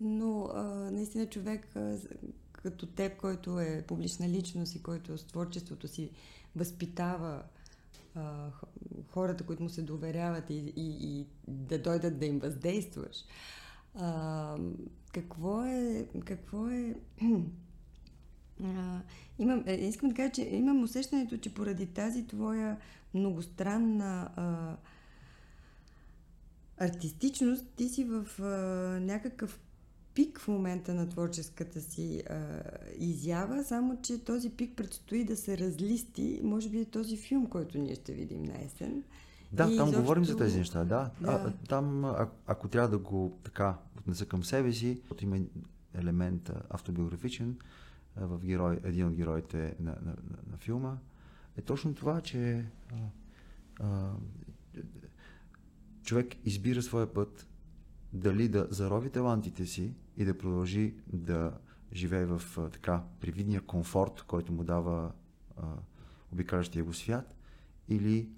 Но 0.00 0.50
а, 0.54 0.62
наистина 0.90 1.26
човек 1.26 1.76
а, 1.76 1.96
като 2.52 2.86
теб, 2.86 3.16
който 3.16 3.60
е 3.60 3.84
публична 3.86 4.28
личност 4.28 4.74
и 4.74 4.82
който 4.82 5.18
с 5.18 5.24
творчеството 5.24 5.88
си 5.88 6.10
възпитава 6.56 7.42
а, 8.14 8.50
хората, 9.08 9.44
които 9.44 9.62
му 9.62 9.68
се 9.68 9.82
доверяват 9.82 10.50
и, 10.50 10.72
и, 10.76 11.18
и 11.20 11.26
да 11.48 11.78
дойдат 11.78 12.18
да 12.18 12.26
им 12.26 12.38
въздействаш. 12.38 13.24
А, 13.94 14.56
какво 15.12 15.64
е... 15.64 16.06
Какво 16.24 16.68
е 16.68 16.94
а, 18.64 19.00
имам, 19.38 19.64
е, 19.66 19.74
искам 19.74 20.08
да 20.08 20.14
кажа, 20.14 20.32
че 20.32 20.42
имам 20.42 20.82
усещането, 20.82 21.36
че 21.36 21.54
поради 21.54 21.86
тази 21.86 22.26
твоя 22.26 22.76
многостранна 23.14 24.30
а, 24.36 24.76
артистичност, 26.84 27.66
ти 27.76 27.88
си 27.88 28.04
в 28.04 28.26
а, 28.40 28.46
някакъв 29.00 29.60
пик 30.14 30.40
в 30.40 30.48
момента 30.48 30.94
на 30.94 31.08
творческата 31.08 31.80
си 31.80 32.22
а, 32.30 32.60
изява, 32.98 33.64
само 33.64 34.02
че 34.02 34.24
този 34.24 34.50
пик 34.50 34.76
предстои 34.76 35.24
да 35.24 35.36
се 35.36 35.58
разлисти. 35.58 36.40
Може 36.42 36.68
би 36.68 36.80
е 36.80 36.84
този 36.84 37.16
филм, 37.16 37.46
който 37.46 37.78
ние 37.78 37.94
ще 37.94 38.12
видим 38.12 38.42
на 38.42 38.64
есен. 38.64 39.02
Да, 39.52 39.64
и 39.64 39.76
там 39.76 39.88
изобщо... 39.88 40.00
говорим 40.00 40.24
за 40.24 40.36
тези 40.36 40.58
неща, 40.58 40.84
да. 40.84 41.10
да. 41.20 41.32
А, 41.32 41.52
там, 41.68 42.04
а, 42.04 42.28
ако 42.46 42.68
трябва 42.68 42.88
да 42.88 42.98
го 42.98 43.38
така 43.44 43.78
отнеса 43.98 44.26
към 44.26 44.44
себе 44.44 44.72
си, 44.72 45.00
има 45.22 45.38
елемент 45.94 46.50
автобиографичен 46.70 47.56
в 48.16 48.40
герой, 48.44 48.80
един 48.84 49.06
от 49.06 49.14
героите 49.14 49.76
на, 49.80 49.90
на, 49.90 50.10
на, 50.10 50.38
на 50.50 50.56
филма, 50.56 50.96
е 51.56 51.62
точно 51.62 51.94
това, 51.94 52.20
че 52.20 52.66
а, 52.92 52.96
а, 53.80 54.12
човек 56.02 56.34
избира 56.44 56.82
своя 56.82 57.14
път 57.14 57.46
дали 58.12 58.48
да 58.48 58.66
зарови 58.70 59.10
талантите 59.10 59.66
си 59.66 59.94
и 60.16 60.24
да 60.24 60.38
продължи 60.38 60.94
да 61.12 61.52
живее 61.92 62.26
в 62.26 62.42
а, 62.58 62.68
така 62.68 63.02
привидния 63.20 63.60
комфорт, 63.60 64.22
който 64.22 64.52
му 64.52 64.64
дава 64.64 65.12
а, 65.56 65.66
обикалящия 66.32 66.84
го 66.84 66.94
свят, 66.94 67.36
или 67.88 68.28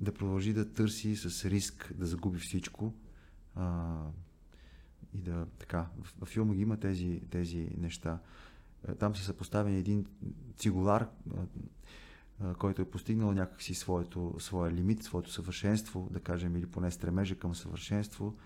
да 0.00 0.14
продължи 0.14 0.52
да 0.52 0.72
търси 0.72 1.16
с 1.16 1.44
риск 1.44 1.92
да 1.98 2.06
загуби 2.06 2.38
всичко. 2.38 2.94
А, 3.54 3.96
и 5.14 5.18
да 5.18 5.46
така. 5.58 5.86
В, 6.02 6.14
в 6.24 6.26
филма 6.26 6.54
ги 6.54 6.60
има 6.60 6.76
тези, 6.76 7.20
тези 7.30 7.68
неща. 7.76 8.18
Е, 8.88 8.94
там 8.94 9.16
се 9.16 9.24
съпоставен 9.24 9.74
един 9.74 10.06
цигулар, 10.56 11.08
който 12.58 12.82
е 12.82 12.90
постигнал 12.90 13.32
някакси 13.32 13.74
своето, 13.74 14.34
своя 14.38 14.72
лимит, 14.72 15.02
своето 15.02 15.30
съвършенство, 15.30 16.08
да 16.10 16.20
кажем, 16.20 16.56
или 16.56 16.66
поне 16.66 16.90
стремежа 16.90 17.38
към 17.38 17.54
съвършенство. 17.54 18.36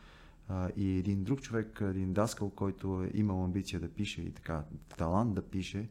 И 0.76 0.98
един 0.98 1.24
друг 1.24 1.40
човек, 1.42 1.78
един 1.82 2.12
даскал, 2.12 2.50
който 2.50 3.04
е 3.04 3.18
имал 3.18 3.44
амбиция 3.44 3.80
да 3.80 3.88
пише 3.88 4.22
и 4.22 4.32
така, 4.32 4.64
талант 4.96 5.34
да 5.34 5.42
пише, 5.42 5.88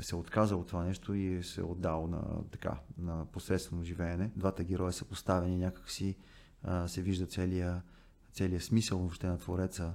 се 0.00 0.14
е 0.14 0.18
отказал 0.18 0.60
от 0.60 0.66
това 0.66 0.84
нещо 0.84 1.14
и 1.14 1.34
е 1.34 1.42
се 1.42 1.62
отдал 1.62 2.06
на, 2.06 2.22
така, 2.50 2.80
на 2.98 3.26
посредствено 3.26 3.82
живеене. 3.82 4.30
Двата 4.36 4.64
героя 4.64 4.92
са 4.92 5.04
поставени 5.04 5.56
някакси, 5.56 6.16
се 6.86 7.02
вижда 7.02 7.26
целия, 7.26 7.82
целият 8.32 8.62
смисъл 8.62 8.98
въобще 8.98 9.26
на 9.26 9.38
Твореца, 9.38 9.94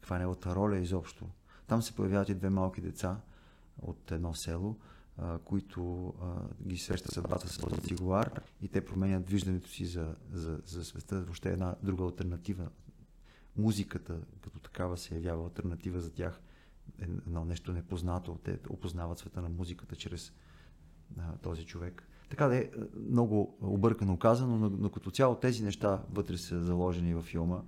каква 0.00 0.16
е 0.16 0.18
неговата 0.18 0.54
роля 0.54 0.78
изобщо. 0.78 1.26
Там 1.66 1.82
се 1.82 1.94
появяват 1.94 2.28
и 2.28 2.34
две 2.34 2.50
малки 2.50 2.80
деца 2.80 3.20
от 3.82 4.12
едно 4.12 4.34
село, 4.34 4.76
които 5.44 6.14
ги 6.62 6.78
среща 6.78 7.12
съдбата 7.12 7.48
с 7.48 7.58
този 7.58 7.80
цигулар 7.80 8.40
и 8.62 8.68
те 8.68 8.84
променят 8.84 9.30
виждането 9.30 9.68
си 9.68 9.86
за, 9.86 10.14
за, 10.32 10.60
за 10.66 10.84
света. 10.84 11.20
Въобще 11.20 11.52
една 11.52 11.74
друга 11.82 12.04
альтернатива. 12.04 12.68
Музиката 13.56 14.20
като 14.44 14.58
такава 14.58 14.98
се 14.98 15.14
явява 15.14 15.44
альтернатива 15.44 16.00
за 16.00 16.12
тях. 16.12 16.40
Едно 16.98 17.44
нещо 17.44 17.72
непознато. 17.72 18.38
Те 18.44 18.58
опознават 18.70 19.18
света 19.18 19.42
на 19.42 19.48
музиката 19.48 19.96
чрез 19.96 20.32
а, 21.18 21.36
този 21.36 21.64
човек. 21.64 22.02
Така 22.30 22.46
да 22.46 22.56
е 22.56 22.70
много 23.10 23.56
объркано 23.60 24.18
казано, 24.18 24.58
но, 24.58 24.70
но 24.70 24.90
като 24.90 25.10
цяло 25.10 25.34
тези 25.34 25.64
неща 25.64 26.02
вътре 26.12 26.38
са 26.38 26.64
заложени 26.64 27.14
във 27.14 27.24
филма. 27.24 27.62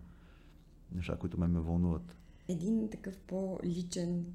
Неща, 0.95 1.17
които 1.17 1.41
ме 1.41 1.47
ме 1.47 1.61
вълнуват. 1.61 2.17
Един 2.49 2.91
такъв 2.91 3.19
по-личен 3.19 4.27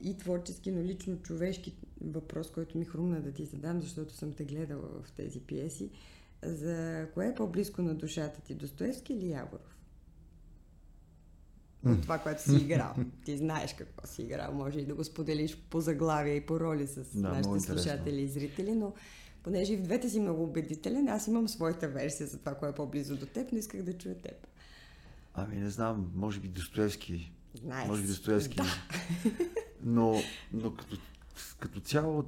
и 0.00 0.16
творчески, 0.16 0.70
но 0.72 0.82
лично 0.82 1.22
човешки 1.22 1.76
въпрос, 2.00 2.50
който 2.50 2.78
ми 2.78 2.84
хрумна 2.84 3.22
да 3.22 3.32
ти 3.32 3.44
задам, 3.44 3.82
защото 3.82 4.14
съм 4.14 4.32
те 4.32 4.44
гледала 4.44 4.88
в 5.02 5.12
тези 5.12 5.40
пиеси. 5.40 5.90
За 6.42 7.08
кое 7.14 7.28
е 7.28 7.34
по-близко 7.34 7.82
на 7.82 7.94
душата 7.94 8.40
ти, 8.40 8.54
Достоевски 8.54 9.12
или 9.12 9.30
Яворов? 9.30 9.75
От 11.92 12.02
това, 12.02 12.18
което 12.18 12.42
си 12.42 12.56
играл. 12.56 12.94
Ти 13.24 13.36
знаеш 13.36 13.74
какво 13.74 14.06
си 14.06 14.22
играл. 14.22 14.52
Може 14.52 14.78
и 14.78 14.84
да 14.84 14.94
го 14.94 15.04
споделиш 15.04 15.56
по 15.70 15.80
заглавия 15.80 16.36
и 16.36 16.46
по 16.46 16.60
роли 16.60 16.86
с 16.86 17.20
да, 17.20 17.28
нашите 17.28 17.60
слушатели 17.60 18.22
и 18.22 18.28
зрители, 18.28 18.72
но 18.72 18.92
понеже 19.42 19.72
и 19.72 19.76
в 19.76 19.82
двете 19.82 20.10
си 20.10 20.20
много 20.20 20.44
убедителен, 20.44 21.08
аз 21.08 21.26
имам 21.26 21.48
своята 21.48 21.88
версия 21.88 22.26
за 22.26 22.38
това, 22.38 22.54
кое 22.54 22.68
е 22.68 22.72
по-близо 22.72 23.16
до 23.16 23.26
теб, 23.26 23.52
но 23.52 23.58
исках 23.58 23.82
да 23.82 23.98
чуя 23.98 24.14
теб. 24.14 24.46
Ами 25.34 25.56
не 25.56 25.70
знам, 25.70 26.12
може 26.14 26.40
би 26.40 26.48
Достоевски. 26.48 27.32
Nice. 27.66 27.86
Може 27.86 28.02
би 28.02 28.08
Достоевски. 28.08 28.56
Да. 28.56 28.64
Но, 29.84 30.22
но 30.52 30.74
като, 30.74 30.96
като 31.60 31.80
цяло 31.80 32.24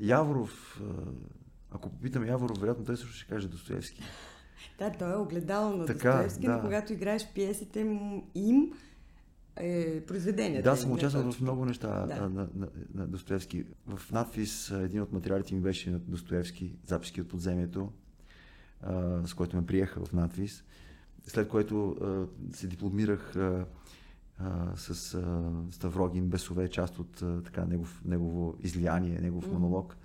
Яворов, 0.00 0.80
ако 1.70 1.90
попитам 1.90 2.26
Яворов, 2.26 2.60
вероятно 2.60 2.84
той 2.84 2.96
също 2.96 3.14
ще 3.14 3.26
каже 3.26 3.48
Достоевски. 3.48 4.02
Да, 4.78 4.90
той 4.90 5.12
е 5.12 5.16
огледало 5.16 5.76
на 5.76 5.86
така, 5.86 6.12
Достоевски, 6.12 6.46
да. 6.46 6.56
но 6.56 6.60
когато 6.60 6.92
играеш 6.92 7.28
пиесите 7.34 7.80
им, 8.34 8.72
е 9.56 10.00
произведението. 10.00 10.64
Да, 10.64 10.76
съм 10.76 10.92
участвал 10.92 11.32
в 11.32 11.40
много 11.40 11.64
неща 11.64 12.06
да. 12.06 12.16
на, 12.16 12.28
на, 12.28 12.48
на, 12.54 12.68
на 12.94 13.06
Достоевски. 13.06 13.64
В 13.86 14.12
надпис 14.12 14.70
един 14.70 15.02
от 15.02 15.12
материалите 15.12 15.54
ми 15.54 15.60
беше 15.60 15.90
на 15.90 15.98
Достоевски, 15.98 16.72
записки 16.86 17.20
от 17.20 17.28
подземието, 17.28 17.92
а, 18.82 19.26
с 19.26 19.34
който 19.34 19.56
ме 19.56 19.66
приеха 19.66 20.04
в 20.04 20.12
надпис. 20.12 20.64
След 21.26 21.48
което 21.48 21.90
а, 21.90 22.26
се 22.56 22.66
дипломирах 22.66 23.36
а, 23.36 23.66
а, 24.38 24.76
с 24.76 25.14
а, 25.14 25.52
Ставрогин 25.70 26.28
Бесове, 26.28 26.68
част 26.68 26.98
от 26.98 27.22
а, 27.22 27.42
така, 27.42 27.64
негов, 27.64 28.02
негово 28.04 28.56
излияние, 28.60 29.20
негов 29.20 29.46
монолог 29.52 29.96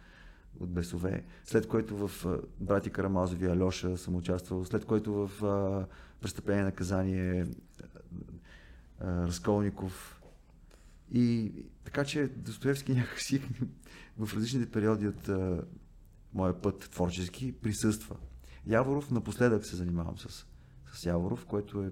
от 0.60 0.70
Бесове. 0.70 1.24
След 1.45 1.68
което 1.68 2.08
в 2.08 2.26
Брати 2.60 2.89
Карамазови 2.89 3.45
Алеша 3.45 3.97
съм 3.97 4.16
участвал. 4.16 4.66
След 4.66 4.86
което 4.86 5.14
в 5.14 5.45
а, 5.45 5.86
Престъпление 6.22 6.64
наказание 6.64 7.45
а, 8.99 9.28
Разколников. 9.28 10.22
И 11.12 11.51
така 11.84 12.06
че 12.06 12.28
Достоевски 12.28 12.93
някакси 12.95 13.41
в 14.18 14.34
различните 14.36 14.72
периоди 14.72 15.08
от 15.08 15.30
а, 15.30 15.64
моя 16.34 16.62
път 16.62 16.80
творчески 16.80 17.51
присъства. 17.51 18.16
Яворов 18.68 19.12
напоследък 19.12 19.66
се 19.66 19.76
занимавам 19.76 20.18
с, 20.18 20.45
с 20.93 21.06
Яворов, 21.06 21.45
който 21.45 21.84
е 21.84 21.91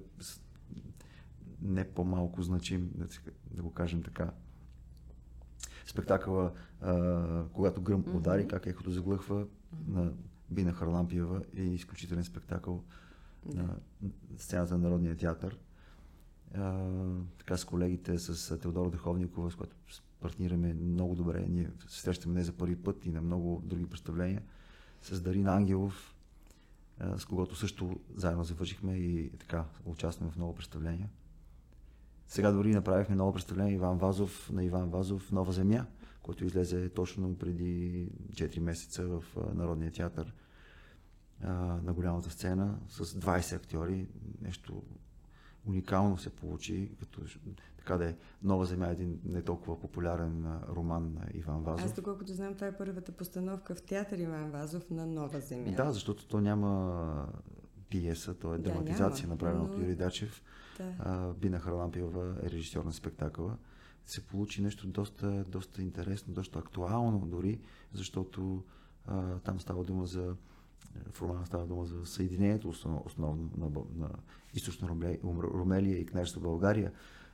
не 1.61 1.83
по-малко 1.83 2.41
значим, 2.41 2.91
да 3.51 3.63
го 3.63 3.73
кажем 3.73 4.03
така. 4.03 4.31
Спектакъла, 5.91 6.51
а, 6.81 7.43
когато 7.53 7.81
гръм 7.81 8.03
удари, 8.15 8.41
mm-hmm. 8.41 8.49
как 8.49 8.65
ехото 8.65 8.91
заглъхва 8.91 9.45
mm-hmm. 9.45 9.47
на 9.87 10.11
Бина 10.49 10.73
Харлампиева 10.73 11.41
е 11.55 11.61
изключителен 11.61 12.23
спектакъл 12.23 12.83
mm-hmm. 13.47 13.55
на 13.55 13.75
сцената 14.37 14.73
на 14.73 14.79
Народния 14.79 15.17
театър. 15.17 15.57
А, 16.55 16.87
така 17.37 17.57
с 17.57 17.65
колегите, 17.65 18.19
с 18.19 18.59
Теодора 18.59 18.89
Духовникова, 18.89 19.51
с 19.51 19.55
която 19.55 19.75
партнираме 20.19 20.73
много 20.73 21.15
добре. 21.15 21.45
Ние 21.49 21.69
се 21.87 22.01
срещаме 22.01 22.35
не 22.35 22.43
за 22.43 22.51
първи 22.51 22.75
път 22.75 23.05
и 23.05 23.11
на 23.11 23.21
много 23.21 23.61
други 23.65 23.85
представления. 23.85 24.41
С 25.01 25.21
Дарин 25.21 25.47
Ангелов, 25.47 26.15
с 27.17 27.25
когото 27.25 27.55
също 27.55 27.99
заедно 28.15 28.43
завършихме 28.43 28.95
и 28.95 29.31
така 29.39 29.65
участваме 29.85 30.31
в 30.31 30.35
много 30.35 30.55
представления. 30.55 31.09
Сега 32.31 32.51
дори 32.51 32.73
направихме 32.73 33.15
ново 33.15 33.33
представление 33.33 33.73
Иван 33.73 33.97
Вазов 33.97 34.49
на 34.53 34.63
Иван 34.63 34.89
Вазов 34.89 35.31
Нова 35.31 35.51
земя, 35.51 35.85
който 36.23 36.45
излезе 36.45 36.89
точно 36.89 37.37
преди 37.37 38.09
4 38.31 38.59
месеца 38.59 39.07
в 39.07 39.23
Народния 39.53 39.91
театър 39.91 40.33
на 41.83 41.93
голямата 41.93 42.29
сцена 42.29 42.79
с 42.89 43.05
20 43.05 43.55
актьори. 43.55 44.07
Нещо 44.41 44.83
уникално 45.65 46.17
се 46.17 46.29
получи, 46.29 46.91
като 46.99 47.21
така 47.77 47.97
да 47.97 48.09
е 48.09 48.15
Нова 48.43 48.65
земя 48.65 48.87
е 48.87 48.91
един 48.91 49.19
не 49.25 49.41
толкова 49.41 49.79
популярен 49.79 50.59
роман 50.69 51.13
на 51.13 51.27
Иван 51.33 51.63
Вазов. 51.63 51.85
Аз 51.85 51.93
доколкото 51.93 52.33
знам, 52.33 52.55
това 52.55 52.67
е 52.67 52.77
първата 52.77 53.11
постановка 53.11 53.75
в 53.75 53.81
театър 53.81 54.17
Иван 54.17 54.51
Вазов 54.51 54.89
на 54.89 55.05
Нова 55.05 55.39
земя. 55.39 55.71
Да, 55.71 55.91
защото 55.91 56.27
то 56.27 56.41
няма 56.41 57.27
пиеса, 57.89 58.33
то 58.33 58.53
е 58.53 58.57
да, 58.57 58.63
драматизация, 58.63 59.27
направена 59.27 59.63
но... 59.63 59.73
от 59.73 59.77
Юрий 59.77 59.95
Дачев. 59.95 60.43
Да. 60.81 61.33
Бина 61.33 61.59
Харлампиева 61.59 62.35
е 62.43 62.49
режисьор 62.49 62.83
на 62.85 62.93
спектакъла. 62.93 63.57
Се 64.05 64.27
получи 64.27 64.61
нещо 64.61 64.87
доста, 64.87 65.45
доста 65.47 65.81
интересно, 65.81 66.33
доста 66.33 66.59
актуално 66.59 67.19
дори, 67.19 67.59
защото 67.93 68.63
а, 69.05 69.39
там 69.39 69.59
става 69.59 69.83
дума 69.83 70.05
за 70.05 70.35
романа 71.21 71.45
става 71.45 71.65
дума 71.65 71.85
за 71.85 72.05
съединението 72.05 72.69
основно, 72.69 73.49
на, 73.57 73.69
на 73.95 74.09
източна 74.53 74.89
Румелия 75.23 75.97
и 75.99 76.05
княжество 76.05 76.41
България, 76.41 76.91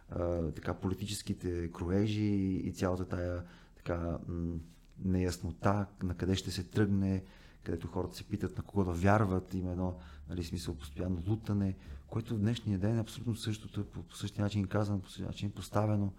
а, 0.10 0.52
така 0.52 0.74
политическите 0.74 1.72
кроежи 1.72 2.24
и 2.64 2.74
цялата 2.74 3.06
тая 3.06 3.44
така 3.76 4.18
неяснота 5.06 5.86
на 6.04 6.16
къде 6.16 6.36
ще 6.36 6.52
се 6.52 6.64
тръгне, 6.64 7.24
където 7.68 7.88
хората 7.88 8.16
се 8.16 8.24
питат 8.24 8.58
на 8.58 8.64
кого 8.64 8.84
да 8.84 8.92
вярват, 8.92 9.54
има 9.54 9.72
едно 9.72 9.96
нали, 10.30 10.44
смисъл 10.44 10.76
постоянно 10.76 11.24
лутане, 11.30 11.76
което 12.08 12.36
в 12.36 12.40
днешния 12.40 12.80
ден 12.80 12.98
е 12.98 13.02
абсолютно 13.02 13.36
същото, 13.36 13.86
по, 13.86 14.04
по 14.04 14.16
същия 14.16 14.44
начин 14.44 14.68
казано, 14.68 15.00
по 15.00 15.10
същия 15.10 15.28
начин 15.28 15.52
поставено 15.52 16.14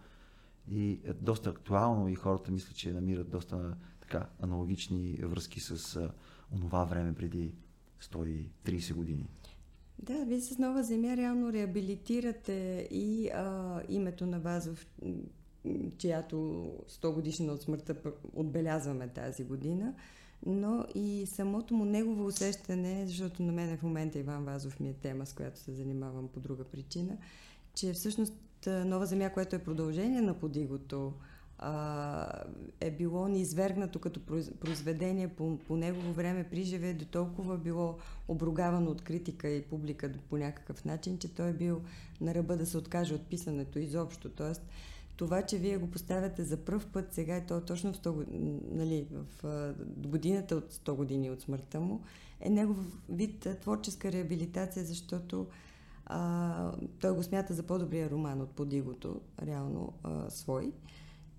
и 0.70 1.00
е 1.04 1.12
доста 1.12 1.50
актуално 1.50 2.08
и 2.08 2.14
хората 2.14 2.50
мислят, 2.50 2.76
че 2.76 2.92
намират 2.92 3.30
доста 3.30 3.76
така 4.00 4.28
аналогични 4.42 5.18
връзки 5.22 5.60
с 5.60 5.96
а, 5.96 6.10
онова 6.52 6.84
време 6.84 7.14
преди 7.14 7.54
130 8.02 8.94
години. 8.94 9.26
Да, 9.98 10.24
вие 10.24 10.40
с 10.40 10.58
Нова 10.58 10.82
земя 10.82 11.16
реално 11.16 11.52
реабилитирате 11.52 12.88
и 12.90 13.28
а, 13.28 13.80
името 13.88 14.26
на 14.26 14.40
Вазов, 14.40 14.86
чиято 15.98 16.36
100 16.88 17.14
годишна 17.14 17.52
от 17.52 17.62
смъртта 17.62 17.96
отбелязваме 18.34 19.08
тази 19.08 19.44
година 19.44 19.94
но 20.46 20.84
и 20.94 21.26
самото 21.26 21.74
му 21.74 21.84
негово 21.84 22.26
усещане, 22.26 23.06
защото 23.06 23.42
на 23.42 23.52
мен 23.52 23.76
в 23.76 23.82
момента 23.82 24.18
Иван 24.18 24.44
Вазов 24.44 24.80
ми 24.80 24.88
е 24.88 24.92
тема, 24.92 25.26
с 25.26 25.32
която 25.32 25.60
се 25.60 25.72
занимавам 25.72 26.28
по 26.28 26.40
друга 26.40 26.64
причина, 26.64 27.16
че 27.74 27.92
всъщност 27.92 28.34
Нова 28.66 29.06
земя, 29.06 29.30
което 29.30 29.56
е 29.56 29.64
продължение 29.64 30.20
на 30.20 30.34
подигото, 30.34 31.12
е 32.80 32.90
било 32.90 33.28
низвергнато 33.28 33.98
като 33.98 34.20
произведение 34.60 35.28
по, 35.28 35.58
по 35.58 35.76
негово 35.76 36.12
време 36.12 36.44
при 36.50 36.62
живе, 36.62 36.94
до 36.94 37.04
толкова 37.04 37.58
било 37.58 37.98
обругавано 38.28 38.90
от 38.90 39.02
критика 39.02 39.48
и 39.48 39.62
публика 39.62 40.12
по 40.30 40.36
някакъв 40.36 40.84
начин, 40.84 41.18
че 41.18 41.34
той 41.34 41.48
е 41.48 41.52
бил 41.52 41.82
на 42.20 42.34
ръба 42.34 42.56
да 42.56 42.66
се 42.66 42.78
откаже 42.78 43.14
от 43.14 43.26
писането 43.26 43.78
изобщо. 43.78 44.30
Тоест, 44.30 44.62
това, 45.18 45.42
че 45.42 45.58
вие 45.58 45.78
го 45.78 45.90
поставяте 45.90 46.44
за 46.44 46.56
пръв 46.56 46.86
път 46.86 47.12
сега, 47.12 47.36
и 47.36 47.46
то 47.46 47.60
точно 47.60 47.92
в, 47.92 47.96
100, 47.96 48.26
нали, 48.72 49.06
в 49.10 49.74
годината 49.96 50.56
от 50.56 50.72
100 50.72 50.92
години 50.92 51.30
от 51.30 51.40
смъртта 51.40 51.80
му, 51.80 52.02
е 52.40 52.50
негов 52.50 52.76
вид 53.08 53.46
творческа 53.60 54.12
реабилитация, 54.12 54.84
защото 54.84 55.46
а, 56.06 56.72
той 57.00 57.12
го 57.12 57.22
смята 57.22 57.54
за 57.54 57.62
по-добрия 57.62 58.10
роман 58.10 58.40
от 58.40 58.50
Подигото, 58.50 59.20
реално 59.42 59.92
а, 60.02 60.30
свой. 60.30 60.72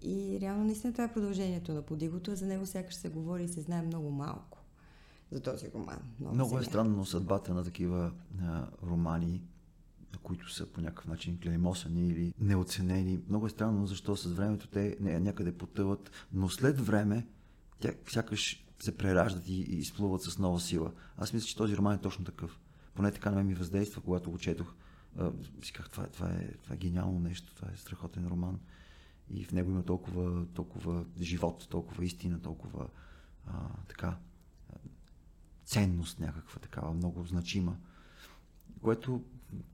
И 0.02 0.38
реално 0.42 0.64
наистина 0.64 0.94
това 0.94 1.04
е 1.04 1.14
продължението 1.14 1.74
на 1.74 1.82
Подигото, 1.82 2.32
а 2.32 2.36
за 2.36 2.46
него 2.46 2.66
сякаш 2.66 2.96
се 2.96 3.10
говори 3.10 3.44
и 3.44 3.48
се 3.48 3.62
знае 3.62 3.82
много 3.82 4.12
малко 4.12 4.58
за 5.32 5.42
този 5.42 5.72
роман. 5.72 6.00
Много, 6.20 6.36
много 6.36 6.60
е 6.60 6.64
странно 6.64 7.06
съдбата 7.06 7.54
на 7.54 7.64
такива 7.64 8.12
а, 8.42 8.68
романи, 8.84 9.44
които 10.18 10.54
са 10.54 10.66
по 10.66 10.82
някакъв 10.82 11.08
начин 11.08 11.40
клеймосани 11.44 12.08
или 12.08 12.34
неоценени. 12.40 13.20
Много 13.30 13.46
е 13.46 13.50
странно, 13.50 13.88
защо 13.88 14.16
с 14.16 14.34
времето 14.34 14.68
те 14.68 14.98
някъде 15.00 15.58
потъват, 15.58 16.12
но 16.34 16.50
след 16.50 16.82
време 16.82 17.28
тя 17.80 17.92
сякаш 18.08 18.66
се 18.80 18.98
прераждат 18.98 19.48
и, 19.48 19.62
изплуват 19.62 20.22
с 20.22 20.38
нова 20.38 20.60
сила. 20.60 20.92
Аз 21.18 21.34
мисля, 21.34 21.48
че 21.48 21.56
този 21.56 21.78
роман 21.78 21.96
е 21.96 22.02
точно 22.02 22.26
такъв. 22.26 22.60
Поне 22.94 23.12
така 23.12 23.30
на 23.30 23.36
мен 23.36 23.48
ми 23.48 23.54
въздейства, 23.54 24.02
когато 24.02 24.32
го 24.32 24.38
четох. 24.38 24.74
си 25.64 25.74
това, 25.74 26.08
това, 26.08 26.30
е, 26.30 26.52
това 26.64 26.76
е 26.76 26.78
гениално 26.78 27.20
нещо, 27.20 27.56
това 27.56 27.68
е 27.74 27.78
страхотен 27.78 28.28
роман. 28.28 28.60
И 29.30 29.44
в 29.44 29.52
него 29.52 29.72
има 29.72 29.84
толкова, 29.84 30.46
толкова 30.54 31.06
живот, 31.22 31.68
толкова 31.70 32.06
истина, 32.06 32.42
толкова 32.42 32.88
а, 33.48 33.54
така 33.88 34.18
ценност 35.70 36.20
някаква 36.20 36.60
такава, 36.60 36.94
много 36.94 37.24
значима. 37.24 37.78
Което 38.82 39.24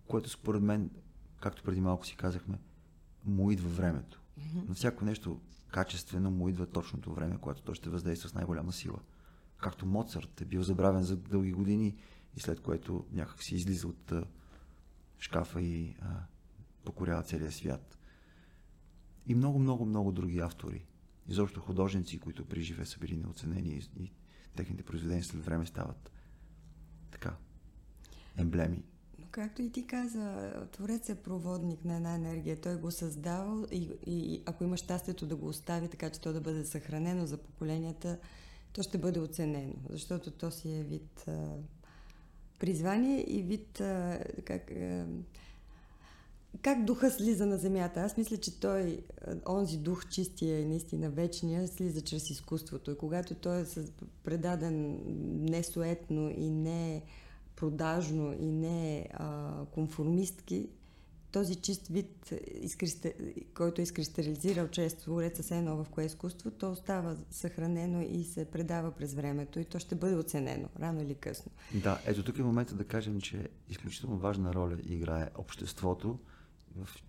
което 0.08 0.30
според 0.30 0.62
мен, 0.62 0.90
както 1.42 1.64
преди 1.64 1.82
малко 1.82 2.06
си 2.06 2.16
казахме, 2.16 2.60
му 3.26 3.52
идва 3.52 3.70
времето. 3.70 4.22
Mm-hmm. 4.40 4.68
На 4.68 4.76
всяко 4.76 5.06
нещо 5.06 5.42
качествено 5.68 6.32
му 6.32 6.50
идва 6.50 6.66
точното 6.66 7.14
време, 7.14 7.38
което 7.38 7.62
той 7.62 7.76
ще 7.76 7.90
въздейства 7.90 8.30
с 8.30 8.34
най-голяма 8.34 8.74
сила. 8.74 9.00
Както 9.58 9.86
Моцарт 9.86 10.42
е 10.42 10.46
бил 10.46 10.64
забравен 10.64 11.04
за 11.04 11.16
дълги 11.18 11.52
години 11.52 11.96
и 12.36 12.40
след 12.40 12.62
което 12.62 13.06
някак 13.12 13.44
си 13.44 13.56
излиза 13.56 13.88
от 13.88 14.12
а, 14.12 14.26
шкафа 15.20 15.62
и 15.62 15.96
а, 16.02 16.24
покорява 16.86 17.24
целия 17.24 17.52
свят. 17.52 17.98
И 19.28 19.36
много, 19.36 19.60
много, 19.60 19.86
много 19.86 20.12
други 20.12 20.40
автори. 20.40 20.86
Изобщо 21.28 21.62
художници, 21.62 22.20
които 22.20 22.46
при 22.46 22.62
живе 22.62 22.86
са 22.86 23.00
били 23.00 23.18
неоценени 23.18 23.70
и, 23.70 24.04
и 24.04 24.12
техните 24.56 24.84
произведения 24.84 25.24
след 25.24 25.46
време 25.46 25.66
стават 25.66 26.12
така 27.12 27.38
емблеми 28.38 28.84
Както 29.36 29.62
и 29.62 29.72
ти 29.72 29.88
каза, 29.88 30.54
Творец 30.72 31.10
е 31.10 31.16
проводник 31.16 31.86
на 31.86 31.96
една 31.96 32.16
енергия. 32.16 32.62
Той 32.62 32.76
го 32.76 32.92
създава 32.92 33.68
и, 33.72 33.90
и 34.08 34.42
ако 34.46 34.64
има 34.64 34.78
щастието 34.78 35.26
да 35.26 35.36
го 35.36 35.48
остави 35.48 35.88
така, 35.88 36.10
че 36.10 36.20
то 36.20 36.34
да 36.34 36.42
бъде 36.42 36.66
съхранено 36.66 37.26
за 37.26 37.38
поколенията, 37.38 38.18
то 38.74 38.84
ще 38.84 38.98
бъде 38.98 39.20
оценено, 39.20 39.74
защото 39.90 40.32
то 40.32 40.52
си 40.52 40.72
е 40.72 40.84
вид 40.84 41.24
а, 41.28 41.50
призвание 42.60 43.26
и 43.28 43.44
вид 43.44 43.82
а, 43.82 44.20
как, 44.46 44.72
а, 44.72 45.06
как 46.62 46.86
духа 46.86 47.12
слиза 47.12 47.46
на 47.46 47.58
земята. 47.58 48.02
Аз 48.02 48.18
мисля, 48.18 48.38
че 48.38 48.60
той, 48.60 49.00
онзи 49.48 49.78
дух, 49.78 50.10
чистия 50.10 50.60
и 50.60 50.66
наистина 50.66 51.10
вечния, 51.10 51.68
слиза 51.68 52.02
чрез 52.02 52.30
изкуството. 52.30 52.92
И 52.92 52.98
когато 52.98 53.36
той 53.36 53.62
е 53.62 53.66
предаден 54.24 55.00
не 55.52 55.64
суетно 55.64 56.30
и 56.30 56.50
не 56.50 57.04
продажно 57.56 58.34
и 58.40 58.52
не 58.52 59.08
а, 59.14 59.52
конформистки, 59.66 60.70
този 61.36 61.56
чист 61.56 61.88
вид, 61.88 62.34
който 63.54 63.82
е 63.82 63.84
изкристализирал 63.84 64.68
чрез 64.68 64.94
творец 64.94 65.42
все 65.42 65.58
едно 65.58 65.84
в 65.84 65.90
кое 65.90 66.04
изкуство, 66.04 66.52
то 66.52 66.72
остава 66.72 67.16
съхранено 67.32 68.02
и 68.02 68.24
се 68.24 68.46
предава 68.46 68.92
през 68.92 69.14
времето 69.14 69.60
и 69.60 69.66
то 69.66 69.80
ще 69.80 69.96
бъде 69.96 70.16
оценено, 70.16 70.70
рано 70.80 71.02
или 71.02 71.16
късно. 71.16 71.52
Да, 71.74 72.02
ето 72.06 72.24
тук 72.24 72.38
е 72.38 72.44
момента 72.44 72.76
да 72.76 72.84
кажем, 72.84 73.22
че 73.22 73.50
изключително 73.70 74.18
важна 74.18 74.54
роля 74.54 74.78
играе 74.84 75.30
обществото 75.36 76.20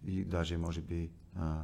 и 0.06 0.24
даже 0.24 0.56
може 0.56 0.80
би 0.80 1.10
а, 1.34 1.62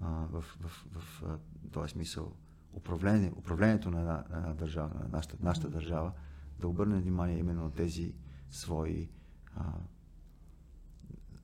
а, 0.00 0.26
в, 0.30 0.44
в, 0.60 0.86
в, 0.92 1.22
в 1.22 1.38
този 1.72 1.90
смисъл 1.90 2.32
управление, 2.72 3.32
управлението 3.36 3.90
на 3.90 4.00
една, 4.00 4.24
една 4.30 4.54
държава, 4.54 4.90
на 4.94 5.08
нашата, 5.08 5.36
нашата 5.40 5.68
държава, 5.70 6.12
да 6.60 6.68
обърне 6.68 7.00
внимание 7.00 7.38
именно 7.38 7.62
на 7.62 7.70
тези 7.70 8.14
свои, 8.50 9.08
а, 9.56 9.72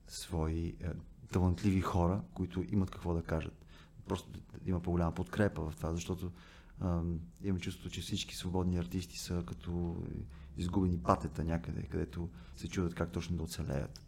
свои 0.07 0.75
а, 0.83 0.93
талантливи 1.31 1.81
хора, 1.81 2.21
които 2.33 2.63
имат 2.69 2.91
какво 2.91 3.13
да 3.13 3.23
кажат. 3.23 3.65
Просто 4.07 4.39
има 4.65 4.79
по-голяма 4.79 5.11
подкрепа 5.11 5.69
в 5.71 5.75
това, 5.75 5.93
защото 5.93 6.31
а, 6.79 7.01
имам 7.43 7.59
чувството, 7.59 7.89
че 7.89 8.01
всички 8.01 8.35
свободни 8.35 8.77
артисти 8.77 9.19
са 9.19 9.43
като 9.47 9.97
изгубени 10.57 10.99
патета 10.99 11.43
някъде, 11.43 11.81
където 11.83 12.29
се 12.55 12.67
чудят 12.67 12.95
как 12.95 13.11
точно 13.11 13.37
да 13.37 13.43
оцелеят. 13.43 14.01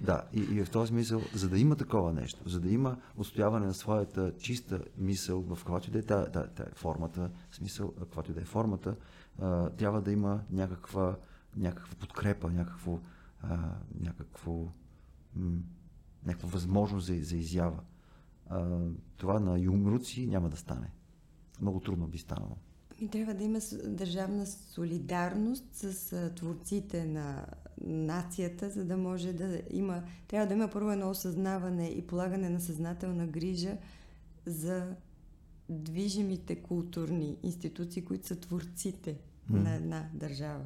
Да, 0.00 0.22
и, 0.32 0.40
и 0.40 0.64
в 0.64 0.70
този 0.70 0.88
смисъл, 0.88 1.22
за 1.34 1.48
да 1.48 1.58
има 1.58 1.76
такова 1.76 2.12
нещо, 2.12 2.48
за 2.48 2.60
да 2.60 2.70
има 2.70 2.96
устояване 3.16 3.66
на 3.66 3.74
своята 3.74 4.36
чиста 4.36 4.84
мисъл, 4.98 5.40
в 5.40 5.56
каквато 5.56 5.88
и 5.88 5.92
да 5.92 5.98
е 5.98 6.02
та, 6.02 6.30
та, 6.30 6.46
та, 6.46 6.64
формата, 6.74 7.30
смисъл, 7.50 7.94
каквато 7.98 8.30
и 8.30 8.34
да 8.34 8.40
е 8.40 8.44
формата, 8.44 8.96
трябва 9.76 10.02
да 10.02 10.12
има 10.12 10.40
някаква, 10.50 11.16
някаква 11.56 11.94
подкрепа, 11.94 12.50
някакво, 12.50 12.98
а, 13.42 13.58
някакво, 14.00 14.52
м- 15.36 15.58
някаква 16.26 16.48
възможност 16.48 17.06
за, 17.06 17.18
за 17.22 17.36
изява. 17.36 17.80
А, 18.48 18.78
това 19.16 19.40
на 19.40 19.58
юмруци 19.58 20.26
няма 20.26 20.48
да 20.48 20.56
стане. 20.56 20.90
Много 21.60 21.80
трудно 21.80 22.06
би 22.06 22.18
станало. 22.18 22.56
Трябва 23.10 23.34
да 23.34 23.44
има 23.44 23.58
държавна 23.84 24.46
солидарност 24.46 25.64
с 25.72 26.30
творците 26.34 27.06
на 27.06 27.46
нацията, 27.84 28.70
за 28.70 28.84
да 28.84 28.96
може 28.96 29.32
да 29.32 29.60
има. 29.70 30.02
Трябва 30.28 30.46
да 30.46 30.54
има 30.54 30.68
първо 30.68 30.90
едно 30.90 31.10
осъзнаване 31.10 31.88
и 31.88 32.06
полагане 32.06 32.50
на 32.50 32.60
съзнателна 32.60 33.26
грижа 33.26 33.76
за 34.46 34.96
движимите 35.72 36.56
културни 36.56 37.36
институции, 37.42 38.04
които 38.04 38.26
са 38.26 38.36
творците 38.36 39.12
mm. 39.12 39.62
на 39.62 39.74
една 39.74 40.08
държава. 40.14 40.64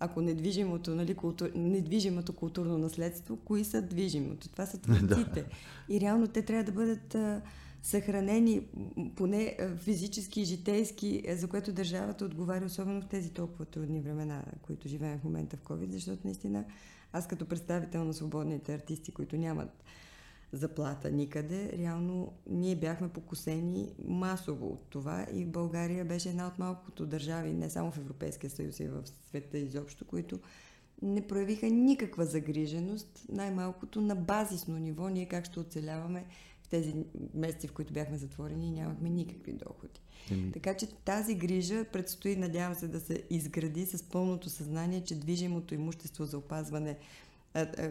Ако 0.00 0.20
недвижимото, 0.20 0.94
нали, 0.94 1.14
култур... 1.14 1.50
недвижимото 1.54 2.32
културно 2.32 2.78
наследство, 2.78 3.36
кои 3.36 3.64
са 3.64 3.82
движимото? 3.82 4.48
Това 4.48 4.66
са 4.66 4.78
творците. 4.82 5.44
И 5.88 6.00
реално 6.00 6.26
те 6.26 6.42
трябва 6.42 6.64
да 6.64 6.72
бъдат 6.72 7.14
а, 7.14 7.42
съхранени, 7.82 8.66
поне 9.16 9.56
а, 9.60 9.76
физически 9.76 10.40
и 10.40 10.44
житейски, 10.44 11.22
а, 11.28 11.36
за 11.36 11.48
което 11.48 11.72
държавата 11.72 12.24
отговаря, 12.24 12.64
особено 12.64 13.02
в 13.02 13.08
тези 13.08 13.30
толкова 13.30 13.64
трудни 13.64 14.00
времена, 14.00 14.44
които 14.62 14.88
живеем 14.88 15.18
в 15.18 15.24
момента 15.24 15.56
в 15.56 15.62
COVID, 15.62 15.90
защото 15.90 16.20
наистина 16.24 16.64
аз 17.12 17.28
като 17.28 17.46
представител 17.46 18.04
на 18.04 18.14
свободните 18.14 18.74
артисти, 18.74 19.12
които 19.12 19.36
нямат 19.36 19.84
заплата 20.54 21.10
никъде. 21.10 21.72
Реално 21.78 22.32
ние 22.50 22.76
бяхме 22.76 23.08
покусени 23.08 23.94
масово 24.04 24.66
от 24.66 24.82
това 24.90 25.26
и 25.34 25.44
България 25.44 26.04
беше 26.04 26.28
една 26.28 26.46
от 26.46 26.58
малкото 26.58 27.06
държави, 27.06 27.52
не 27.52 27.70
само 27.70 27.90
в 27.90 27.98
Европейския 27.98 28.50
съюз 28.50 28.80
и 28.80 28.88
в 28.88 29.02
света 29.28 29.58
изобщо, 29.58 30.04
които 30.04 30.38
не 31.02 31.26
проявиха 31.26 31.66
никаква 31.66 32.24
загриженост, 32.24 33.26
най-малкото 33.28 34.00
на 34.00 34.14
базисно 34.14 34.78
ниво, 34.78 35.08
ние 35.08 35.26
как 35.26 35.44
ще 35.44 35.60
оцеляваме 35.60 36.24
в 36.62 36.68
тези 36.68 36.94
месеци, 37.34 37.68
в 37.68 37.72
които 37.72 37.92
бяхме 37.92 38.18
затворени 38.18 38.66
и 38.66 38.70
нямахме 38.70 39.10
никакви 39.10 39.52
доходи. 39.52 40.00
Еми... 40.30 40.52
Така 40.52 40.74
че 40.74 40.86
тази 40.86 41.34
грижа 41.34 41.84
предстои, 41.92 42.36
надявам 42.36 42.74
се, 42.74 42.88
да 42.88 43.00
се 43.00 43.22
изгради 43.30 43.86
с 43.86 44.02
пълното 44.02 44.50
съзнание, 44.50 45.04
че 45.04 45.14
движимото 45.14 45.74
имущество 45.74 46.24
за 46.24 46.38
опазване 46.38 46.96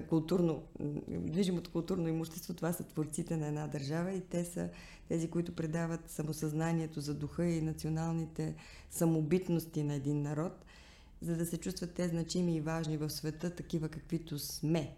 културно, 0.10 0.64
движимото 1.10 1.72
културно 1.72 2.08
имущество, 2.08 2.54
това 2.54 2.74
са 2.74 2.84
творците 2.84 3.38
на 3.38 3.48
една 3.48 3.68
държава 3.68 4.12
и 4.12 4.22
те 4.22 4.46
са 4.46 4.70
тези, 5.08 5.30
които 5.30 5.56
предават 5.56 6.10
самосъзнанието 6.10 7.02
за 7.02 7.14
духа 7.14 7.46
и 7.46 7.62
националните 7.62 8.56
самобитности 8.92 9.84
на 9.84 9.94
един 9.94 10.22
народ, 10.22 10.66
за 11.22 11.38
да 11.38 11.46
се 11.46 11.58
чувстват 11.58 11.94
те 11.94 12.08
значими 12.08 12.56
и 12.56 12.62
важни 12.62 12.98
в 12.98 13.10
света, 13.10 13.50
такива 13.50 13.90
каквито 13.90 14.40
сме. 14.40 14.96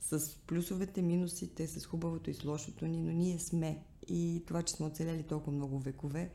С 0.00 0.36
плюсовете, 0.46 1.02
минусите, 1.02 1.66
с 1.66 1.86
хубавото 1.86 2.30
и 2.30 2.34
с 2.34 2.44
лошото 2.44 2.86
ни, 2.86 3.00
но 3.00 3.12
ние 3.12 3.38
сме. 3.38 3.82
И 4.08 4.42
това, 4.46 4.62
че 4.62 4.74
сме 4.74 4.86
оцелели 4.86 5.22
толкова 5.22 5.52
много 5.52 5.78
векове, 5.78 6.30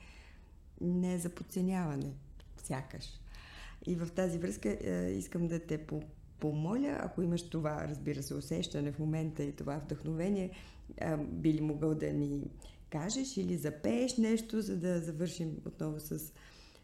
не 0.81 1.13
е 1.13 1.19
за 1.19 1.29
подценяване, 1.29 2.13
сякаш. 2.63 3.05
И 3.85 3.95
в 3.95 4.07
тази 4.15 4.37
връзка 4.37 4.77
е, 4.81 5.11
искам 5.11 5.47
да 5.47 5.59
те 5.59 5.77
помоля, 6.39 6.97
ако 6.99 7.21
имаш 7.21 7.49
това, 7.49 7.87
разбира 7.87 8.23
се, 8.23 8.35
усещане 8.35 8.91
в 8.91 8.99
момента 8.99 9.43
и 9.43 9.55
това 9.55 9.77
вдъхновение, 9.77 10.51
а, 11.01 11.17
би 11.17 11.53
ли 11.53 11.61
могъл 11.61 11.95
да 11.95 12.13
ни 12.13 12.41
кажеш 12.89 13.37
или 13.37 13.57
запееш 13.57 14.17
нещо, 14.17 14.61
за 14.61 14.77
да 14.77 14.99
завършим 14.99 15.57
отново 15.65 15.99
с 15.99 16.33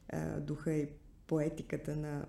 а, 0.10 0.40
духа 0.40 0.74
и 0.74 0.88
поетиката 1.28 1.96
на 1.96 2.26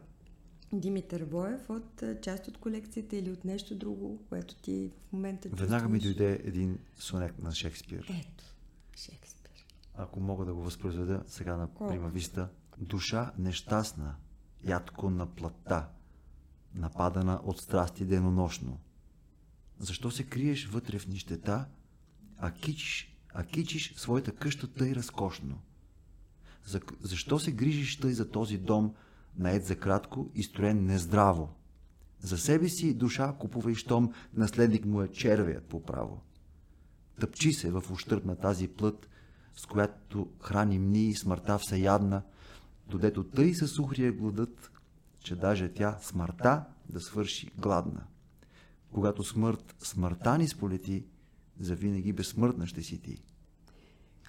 Димитър 0.73 1.25
Воев 1.25 1.71
от 1.71 2.03
а, 2.03 2.21
част 2.21 2.49
от 2.49 2.59
колекцията 2.59 3.17
или 3.17 3.31
от 3.31 3.45
нещо 3.45 3.75
друго, 3.75 4.23
което 4.29 4.55
ти 4.55 4.91
в 5.09 5.13
момента 5.13 5.49
Веднага 5.53 5.89
ми 5.89 5.99
дойде 5.99 6.41
един 6.45 6.79
сонет 6.99 7.43
на 7.43 7.55
Шекспир. 7.55 8.05
Ето, 8.21 8.45
Шекспир. 8.97 9.67
Ако 9.95 10.21
мога 10.21 10.45
да 10.45 10.55
го 10.55 10.63
възпроизведа 10.63 11.23
сега 11.27 11.57
на 11.57 11.67
Колко? 11.67 11.93
прима 11.93 12.09
виста. 12.09 12.49
Душа 12.79 13.33
нещастна, 13.39 14.15
ядко 14.65 15.11
на 15.11 15.27
плътта, 15.27 15.89
нападана 16.75 17.41
от 17.45 17.61
страсти 17.61 18.05
денонощно. 18.05 18.79
Защо 19.79 20.11
се 20.11 20.25
криеш 20.25 20.67
вътре 20.67 20.99
в 20.99 21.07
нищета, 21.07 21.67
а 22.39 22.51
кичиш, 22.51 23.17
а 23.35 23.45
кичиш 23.45 23.95
своята 23.97 24.33
къща 24.33 24.73
тъй 24.73 24.95
разкошно? 24.95 25.61
За, 26.65 26.81
защо 27.01 27.39
се 27.39 27.53
грижиш 27.53 28.01
тъй 28.01 28.13
за 28.13 28.31
този 28.31 28.59
дом, 28.59 28.95
наед 29.39 29.65
за 29.67 29.77
кратко 29.77 30.31
и 30.35 30.43
строен 30.43 30.87
нездраво? 30.87 31.55
За 32.21 32.39
себе 32.39 32.69
си 32.69 32.95
душа 32.95 33.37
купувай, 33.39 33.75
щом 33.75 34.13
наследник 34.35 34.85
му 34.85 35.03
е 35.03 35.09
червият 35.09 35.65
по 35.65 35.83
право. 35.83 36.23
Тъпчи 37.21 37.53
се 37.53 37.71
в 37.71 37.85
ущърп 37.91 38.25
на 38.25 38.37
тази 38.37 38.69
плът, 38.69 39.09
с 39.57 39.67
която 39.67 40.33
храним 40.41 40.91
ние 40.91 41.15
смъртта 41.15 41.59
всеядна, 41.59 42.23
додето 42.87 43.25
тъй 43.25 43.55
се 43.55 43.67
сухрия 43.67 44.13
гладът, 44.13 44.71
че 45.25 45.37
даже 45.37 45.73
тя 45.73 45.99
смъртта 46.01 46.65
да 46.89 47.01
свърши 47.01 47.51
гладна. 47.59 48.07
Когато 48.93 49.25
смърт 49.25 49.75
смъртта 49.79 50.39
ни 50.39 50.49
сполети, 50.49 51.07
завинаги 51.61 52.13
безсмъртна 52.13 52.67
ще 52.67 52.83
си 52.83 53.03
ти. 53.03 53.23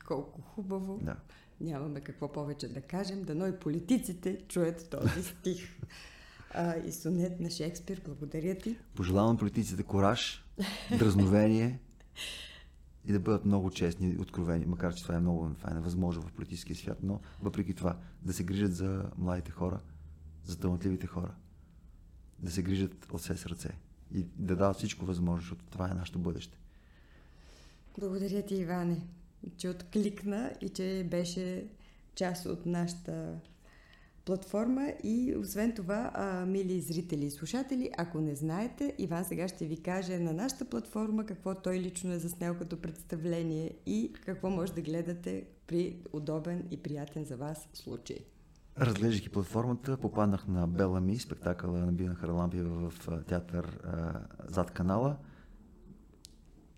Колко 0.07 0.41
хубаво. 0.41 0.99
Да. 1.03 1.15
Нямаме 1.61 2.01
какво 2.01 2.31
повече 2.31 2.67
да 2.67 2.81
кажем, 2.81 3.23
дано 3.23 3.47
и 3.47 3.59
политиците 3.59 4.41
чуят 4.47 4.89
този 4.89 5.23
стих. 5.39 5.79
А, 6.53 6.77
и 6.77 6.91
сонет 6.91 7.39
на 7.39 7.49
Шекспир, 7.49 8.01
благодаря 8.05 8.57
ти. 8.57 8.77
Пожелавам 8.95 9.37
политиците 9.37 9.83
кораж, 9.83 10.45
дразновение 10.99 11.79
и 13.05 13.11
да 13.11 13.19
бъдат 13.19 13.45
много 13.45 13.71
честни 13.71 14.09
и 14.09 14.17
откровени, 14.17 14.65
макар 14.65 14.93
че 14.93 15.03
това 15.03 15.15
е 15.15 15.19
много 15.19 15.51
това 15.57 15.71
е 15.71 15.73
невъзможно 15.73 16.21
в 16.21 16.31
политическия 16.31 16.75
свят, 16.75 16.97
но 17.03 17.19
въпреки 17.41 17.73
това 17.73 17.97
да 18.21 18.33
се 18.33 18.43
грижат 18.43 18.75
за 18.75 19.11
младите 19.17 19.51
хора, 19.51 19.79
за 20.45 20.59
талантливите 20.59 21.07
хора, 21.07 21.35
да 22.39 22.51
се 22.51 22.63
грижат 22.63 23.11
от 23.11 23.21
все 23.21 23.37
сърце 23.37 23.69
и 24.13 24.25
да 24.35 24.55
дават 24.55 24.77
всичко 24.77 25.05
възможно, 25.05 25.41
защото 25.41 25.65
това 25.65 25.91
е 25.91 25.93
нашето 25.93 26.19
бъдеще. 26.19 26.57
Благодаря 27.99 28.41
ти, 28.41 28.55
Иване, 28.55 29.01
че 29.57 29.69
откликна 29.69 30.53
и 30.61 30.69
че 30.69 31.07
беше 31.09 31.67
част 32.15 32.45
от 32.45 32.65
нашата 32.65 33.39
платформа 34.25 34.93
и 35.03 35.35
освен 35.39 35.73
това, 35.75 36.11
мили 36.47 36.81
зрители 36.81 37.25
и 37.25 37.31
слушатели, 37.31 37.91
ако 37.97 38.21
не 38.21 38.35
знаете, 38.35 38.95
Иван 38.97 39.25
сега 39.25 39.47
ще 39.47 39.65
ви 39.65 39.77
каже 39.77 40.19
на 40.19 40.33
нашата 40.33 40.65
платформа 40.65 41.25
какво 41.25 41.55
той 41.55 41.79
лично 41.79 42.11
е 42.11 42.19
заснел 42.19 42.57
като 42.57 42.81
представление 42.81 43.71
и 43.85 44.13
какво 44.25 44.49
може 44.49 44.73
да 44.73 44.81
гледате 44.81 45.45
при 45.67 45.97
удобен 46.13 46.67
и 46.71 46.77
приятен 46.77 47.25
за 47.25 47.37
вас 47.37 47.67
случай. 47.73 48.17
Разглеждайки 48.79 49.29
платформата, 49.29 49.97
попаднах 49.97 50.47
на 50.47 50.67
Бела 50.67 51.01
Ми, 51.01 51.19
спектакъла 51.19 51.79
на 51.79 51.91
Бина 51.91 52.15
Харалампиева 52.15 52.89
в 52.89 53.23
театър 53.27 53.79
а, 53.83 54.21
зад 54.47 54.71
канала. 54.71 55.15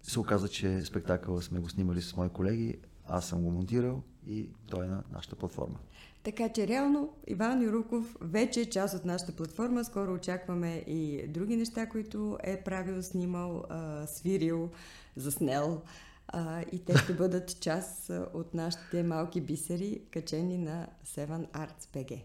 Се 0.01 0.19
оказа, 0.19 0.47
че 0.47 0.81
спектакъла 0.81 1.41
сме 1.41 1.59
го 1.59 1.69
снимали 1.69 2.01
с 2.01 2.15
мои 2.15 2.29
колеги, 2.29 2.77
аз 3.07 3.25
съм 3.25 3.41
го 3.41 3.51
монтирал 3.51 4.03
и 4.27 4.49
той 4.67 4.85
е 4.85 4.87
на 4.87 5.03
нашата 5.13 5.35
платформа. 5.35 5.79
Така 6.23 6.49
че 6.49 6.67
реално 6.67 7.09
Иван 7.27 7.63
Юруков 7.63 8.17
вече 8.21 8.61
е 8.61 8.69
част 8.69 8.95
от 8.95 9.05
нашата 9.05 9.31
платформа. 9.31 9.83
Скоро 9.83 10.13
очакваме 10.13 10.83
и 10.87 11.27
други 11.27 11.55
неща, 11.55 11.89
които 11.89 12.37
е 12.43 12.63
правил, 12.63 13.03
снимал, 13.03 13.63
свирил, 14.07 14.69
заснел 15.15 15.81
а, 16.27 16.61
и 16.71 16.85
те 16.85 16.97
ще 16.97 17.13
бъдат 17.13 17.61
част 17.61 18.11
от 18.33 18.53
нашите 18.53 19.03
малки 19.03 19.41
бисери, 19.41 20.01
качени 20.11 20.57
на 20.57 20.87
Seven 21.05 21.47
Arts 21.51 21.93
BG. 21.93 22.23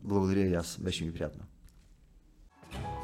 Благодаря 0.00 0.40
и 0.40 0.54
аз. 0.54 0.78
Беше 0.78 1.04
ми 1.04 1.12
приятно. 1.12 1.44
thank 2.72 2.86
you 2.86 3.01